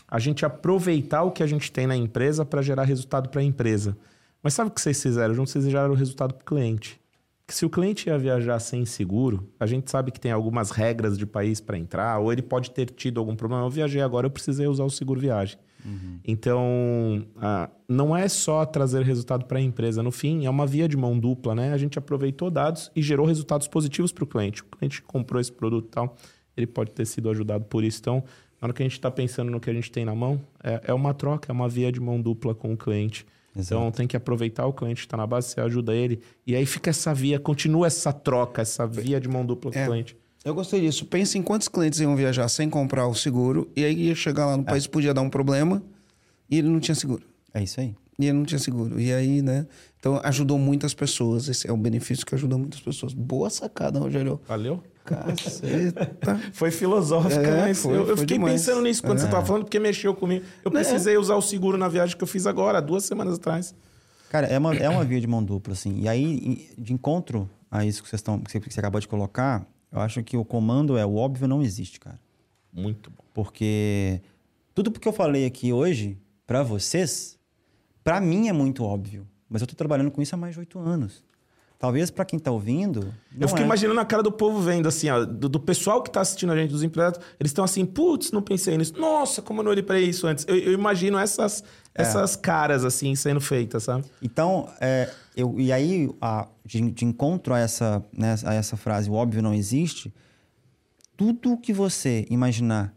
[0.08, 3.44] A gente aproveitar o que a gente tem na empresa para gerar resultado para a
[3.44, 3.96] empresa.
[4.44, 5.34] Mas sabe o que vocês fizeram?
[5.34, 7.00] Juntos vocês geraram o resultado para o cliente.
[7.52, 11.18] Que se o cliente ia viajar sem seguro, a gente sabe que tem algumas regras
[11.18, 13.66] de país para entrar, ou ele pode ter tido algum problema.
[13.66, 15.58] Eu viajei agora, eu precisei usar o seguro viagem.
[16.26, 20.02] Então, ah, não é só trazer resultado para a empresa.
[20.02, 21.74] No fim, é uma via de mão dupla, né?
[21.74, 24.62] A gente aproveitou dados e gerou resultados positivos para o cliente.
[24.62, 26.16] O cliente comprou esse produto e tal,
[26.56, 28.00] ele pode ter sido ajudado por isso.
[28.00, 28.24] Então,
[28.62, 30.84] na hora que a gente está pensando no que a gente tem na mão, é,
[30.86, 33.26] é uma troca, é uma via de mão dupla com o cliente.
[33.56, 33.74] Exato.
[33.82, 36.22] Então, tem que aproveitar o cliente que está na base, você ajuda ele.
[36.48, 39.84] E aí fica essa via, continua essa troca, essa via de mão dupla com É.
[39.84, 40.18] o cliente.
[40.44, 41.06] Eu gostei disso.
[41.06, 44.58] Pensa em quantos clientes iam viajar sem comprar o seguro e aí ia chegar lá
[44.58, 45.84] no país, podia dar um problema
[46.50, 47.24] e ele não tinha seguro.
[47.54, 47.94] É isso aí.
[48.20, 49.00] E ele não tinha seguro.
[49.00, 49.66] E aí, né?
[50.00, 51.48] Então ajudou muitas pessoas.
[51.48, 53.14] Esse é um benefício que ajudou muitas pessoas.
[53.14, 54.40] Boa sacada, Rogério.
[54.48, 54.84] Valeu?
[55.04, 56.12] Caceta.
[56.54, 58.54] Foi filosófica, É, mas foi, eu, eu foi fiquei demais.
[58.62, 59.22] pensando nisso quando É.
[59.22, 60.46] você estava falando, porque mexeu comigo.
[60.64, 63.74] Eu precisei usar o seguro na viagem que eu fiz agora, duas semanas atrás.
[64.30, 66.00] Cara, é uma, é uma via de mão dupla, assim.
[66.02, 69.08] E aí, de encontro a isso que, vocês estão, que você- que você acabou de
[69.08, 72.20] colocar, eu acho que o comando é o óbvio não existe, cara.
[72.72, 73.24] Muito bom.
[73.34, 74.22] Porque
[74.74, 76.18] tudo que eu falei aqui hoje,
[76.48, 77.38] pra vocês,
[78.04, 79.28] pra mim é muito óbvio.
[79.50, 81.24] Mas eu tô trabalhando com isso há mais de oito anos.
[81.78, 83.12] Talvez pra quem tá ouvindo.
[83.38, 83.66] Eu fiquei é.
[83.66, 86.56] imaginando a cara do povo vendo, assim, ó, do, do pessoal que tá assistindo a
[86.56, 88.94] gente, dos empregados, eles estão assim, putz, não pensei nisso.
[89.00, 90.46] Nossa, como eu não olhei pra isso antes.
[90.48, 91.64] Eu, eu imagino essas,
[91.96, 92.04] É.
[92.04, 94.06] essas caras, assim, sendo feitas, sabe?
[94.22, 99.10] Então, é, eu, e aí, a, de, de encontro a essa, né, a essa frase,
[99.10, 100.14] o óbvio não existe,
[101.18, 102.94] tudo que você imaginar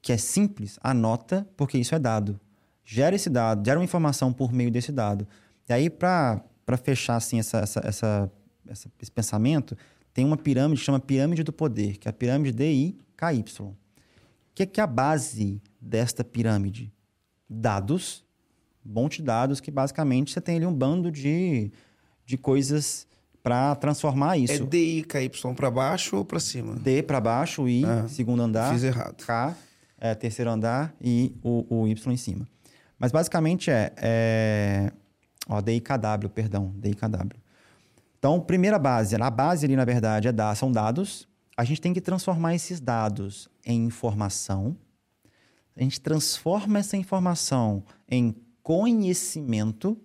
[0.00, 2.38] que é simples, anota, porque isso é dado.
[2.84, 5.26] Gera esse dado, gera uma informação por meio desse dado.
[5.68, 6.42] E aí, para
[6.82, 7.80] fechar assim, essa, essa,
[8.66, 9.76] essa, esse pensamento,
[10.12, 13.44] tem uma pirâmide que chama pirâmide do poder, que é a pirâmide DI-KY.
[13.62, 13.74] O
[14.54, 16.92] que é, que é a base desta pirâmide?
[17.48, 18.24] Dados,
[18.84, 21.72] monte de dados que basicamente você tem ali um bando de,
[22.26, 23.06] de coisas
[23.42, 24.52] para transformar isso.
[24.52, 26.76] É DI, KY pra baixo ou pra cima?
[26.76, 28.72] D para baixo, I, Ah, segundo andar.
[28.72, 29.24] fiz errado.
[29.24, 29.56] K,
[29.98, 32.48] é, terceiro andar e o, o Y em cima.
[33.04, 34.92] Mas basicamente é, é
[35.46, 37.38] ó, DIKW, perdão, DIKW.
[38.18, 41.28] Então, primeira base, a base ali, na verdade, é dar, são dados.
[41.54, 44.74] A gente tem que transformar esses dados em informação.
[45.76, 49.98] A gente transforma essa informação em conhecimento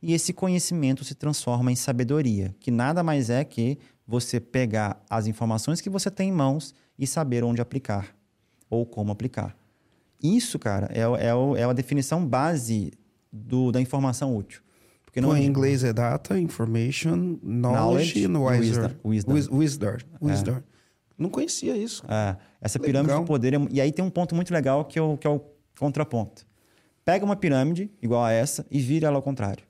[0.00, 5.26] e esse conhecimento se transforma em sabedoria, que nada mais é que você pegar as
[5.26, 8.14] informações que você tem em mãos e saber onde aplicar
[8.70, 9.56] ou como aplicar.
[10.22, 12.92] Isso, cara, é, é, é a definição base
[13.32, 14.62] do, da informação útil.
[15.04, 18.90] Porque não, em inglês é data, information, knowledge, knowledge e wisdom.
[19.04, 19.56] Wisdom.
[19.56, 19.96] Wisdom.
[20.20, 20.52] wisdom.
[20.52, 20.62] É.
[21.16, 22.04] Não conhecia isso.
[22.06, 22.36] É.
[22.60, 23.02] Essa legal.
[23.02, 23.54] pirâmide do poder.
[23.54, 25.40] É, e aí tem um ponto muito legal que é, o, que é o
[25.78, 26.46] contraponto.
[27.04, 29.64] Pega uma pirâmide igual a essa e vira ela ao contrário.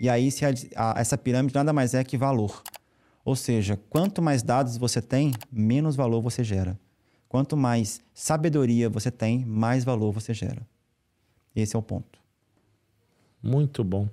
[0.00, 2.62] E aí se a, a, essa pirâmide nada mais é que valor.
[3.24, 6.78] Ou seja, quanto mais dados você tem, menos valor você gera.
[7.28, 10.66] Quanto mais sabedoria você tem, mais valor você gera.
[11.54, 12.18] Esse é o ponto.
[13.42, 14.08] Muito bom.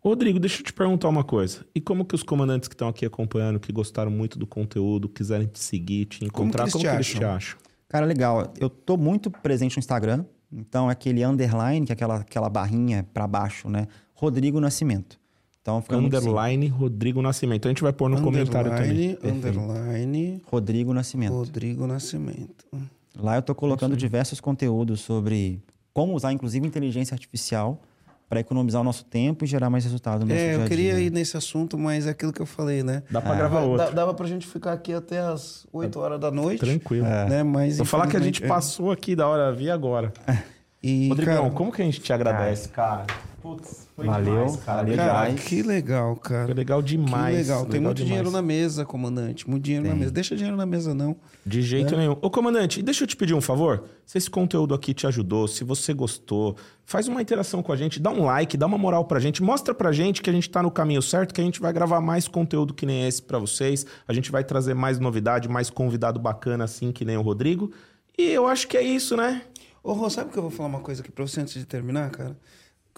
[0.00, 1.66] Rodrigo, deixa eu te perguntar uma coisa.
[1.74, 5.46] E como que os comandantes que estão aqui acompanhando, que gostaram muito do conteúdo, quiserem
[5.46, 7.58] te seguir, te encontrar, como que eles, como te, que eles te acham?
[7.88, 8.52] Cara, legal.
[8.60, 10.24] Eu tô muito presente no Instagram.
[10.52, 13.88] Então, é aquele underline, que é aquela, aquela barrinha para baixo, né?
[14.14, 15.18] Rodrigo Nascimento.
[15.68, 17.66] Então, fica Underline Rodrigo Nascimento.
[17.66, 19.18] A gente vai pôr no underline, comentário também.
[19.22, 21.34] Underline Rodrigo Nascimento.
[21.34, 22.64] Rodrigo Nascimento.
[23.14, 25.62] Lá eu tô colocando diversos conteúdos sobre
[25.92, 27.82] como usar, inclusive, inteligência artificial
[28.30, 30.68] para economizar o nosso tempo e gerar mais resultado no é, nosso dia É, eu
[30.68, 33.02] queria ir nesse assunto, mas é aquilo que eu falei, né?
[33.10, 33.38] Dá para é.
[33.38, 33.86] gravar outro.
[33.86, 36.60] Dá, dava pra gente ficar aqui até as 8 horas da noite.
[36.60, 37.06] Tranquilo.
[37.06, 37.28] É.
[37.28, 37.42] Né?
[37.42, 40.12] Mas, Vou falar que a gente passou aqui da hora, vi agora.
[40.80, 43.04] E, Rodrigão, cara, como que a gente te agradece, cara?
[43.42, 44.82] Putz, valeu, demais, cara.
[44.82, 45.44] Valeu cara, demais.
[45.44, 46.46] Que legal, cara.
[46.46, 47.36] Foi legal demais.
[47.36, 47.62] Que legal.
[47.64, 48.08] Tem legal muito demais.
[48.08, 49.48] dinheiro na mesa, comandante.
[49.48, 49.92] Muito dinheiro Tem.
[49.92, 50.10] na mesa.
[50.12, 51.16] Deixa dinheiro na mesa, não.
[51.44, 51.98] De jeito é.
[51.98, 52.16] nenhum.
[52.20, 53.84] Ô, comandante, deixa eu te pedir um favor.
[54.06, 58.00] Se esse conteúdo aqui te ajudou, se você gostou, faz uma interação com a gente,
[58.00, 60.62] dá um like, dá uma moral pra gente, mostra pra gente que a gente tá
[60.62, 63.84] no caminho certo, que a gente vai gravar mais conteúdo que nem esse para vocês.
[64.06, 67.70] A gente vai trazer mais novidade, mais convidado bacana assim que nem o Rodrigo.
[68.16, 69.42] E eu acho que é isso, né?
[69.82, 72.10] Ô, Rô, sabe que eu vou falar uma coisa aqui pra você antes de terminar,
[72.10, 72.36] cara?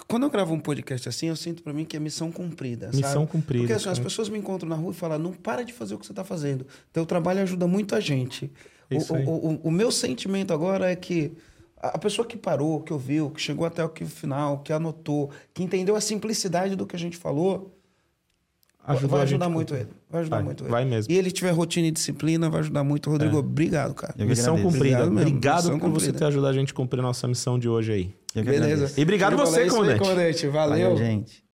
[0.09, 2.89] Quando eu gravo um podcast assim, eu sinto para mim que é missão cumprida.
[2.89, 3.27] Missão sabe?
[3.27, 3.65] cumprida.
[3.65, 5.99] Porque assim, as pessoas me encontram na rua e falam: não para de fazer o
[5.99, 6.67] que você está fazendo.
[6.93, 8.51] Teu trabalho ajuda muito a gente.
[8.91, 11.33] O, o, o, o, meu sentimento agora é que
[11.77, 15.95] a pessoa que parou, que ouviu, que chegou até o final, que anotou, que entendeu
[15.95, 17.73] a simplicidade do que a gente falou,
[18.87, 19.89] Ajudou vai ajudar muito ele.
[20.11, 20.71] Vai ajudar vai, muito ele.
[20.71, 21.13] Vai mesmo.
[21.13, 23.11] E ele tiver rotina e disciplina, vai ajudar muito.
[23.11, 23.39] Rodrigo, é.
[23.41, 24.15] obrigado, cara.
[24.19, 25.05] missão cumprida.
[25.05, 26.13] Obrigado, obrigado missão por cumprida.
[26.13, 28.15] você ter ajudado a gente a cumprir a nossa missão de hoje aí.
[28.35, 28.93] Beleza.
[28.99, 29.99] E obrigado você, comandante.
[29.99, 30.47] comandante.
[30.49, 30.91] Valeu.
[30.91, 31.50] Valeu, gente.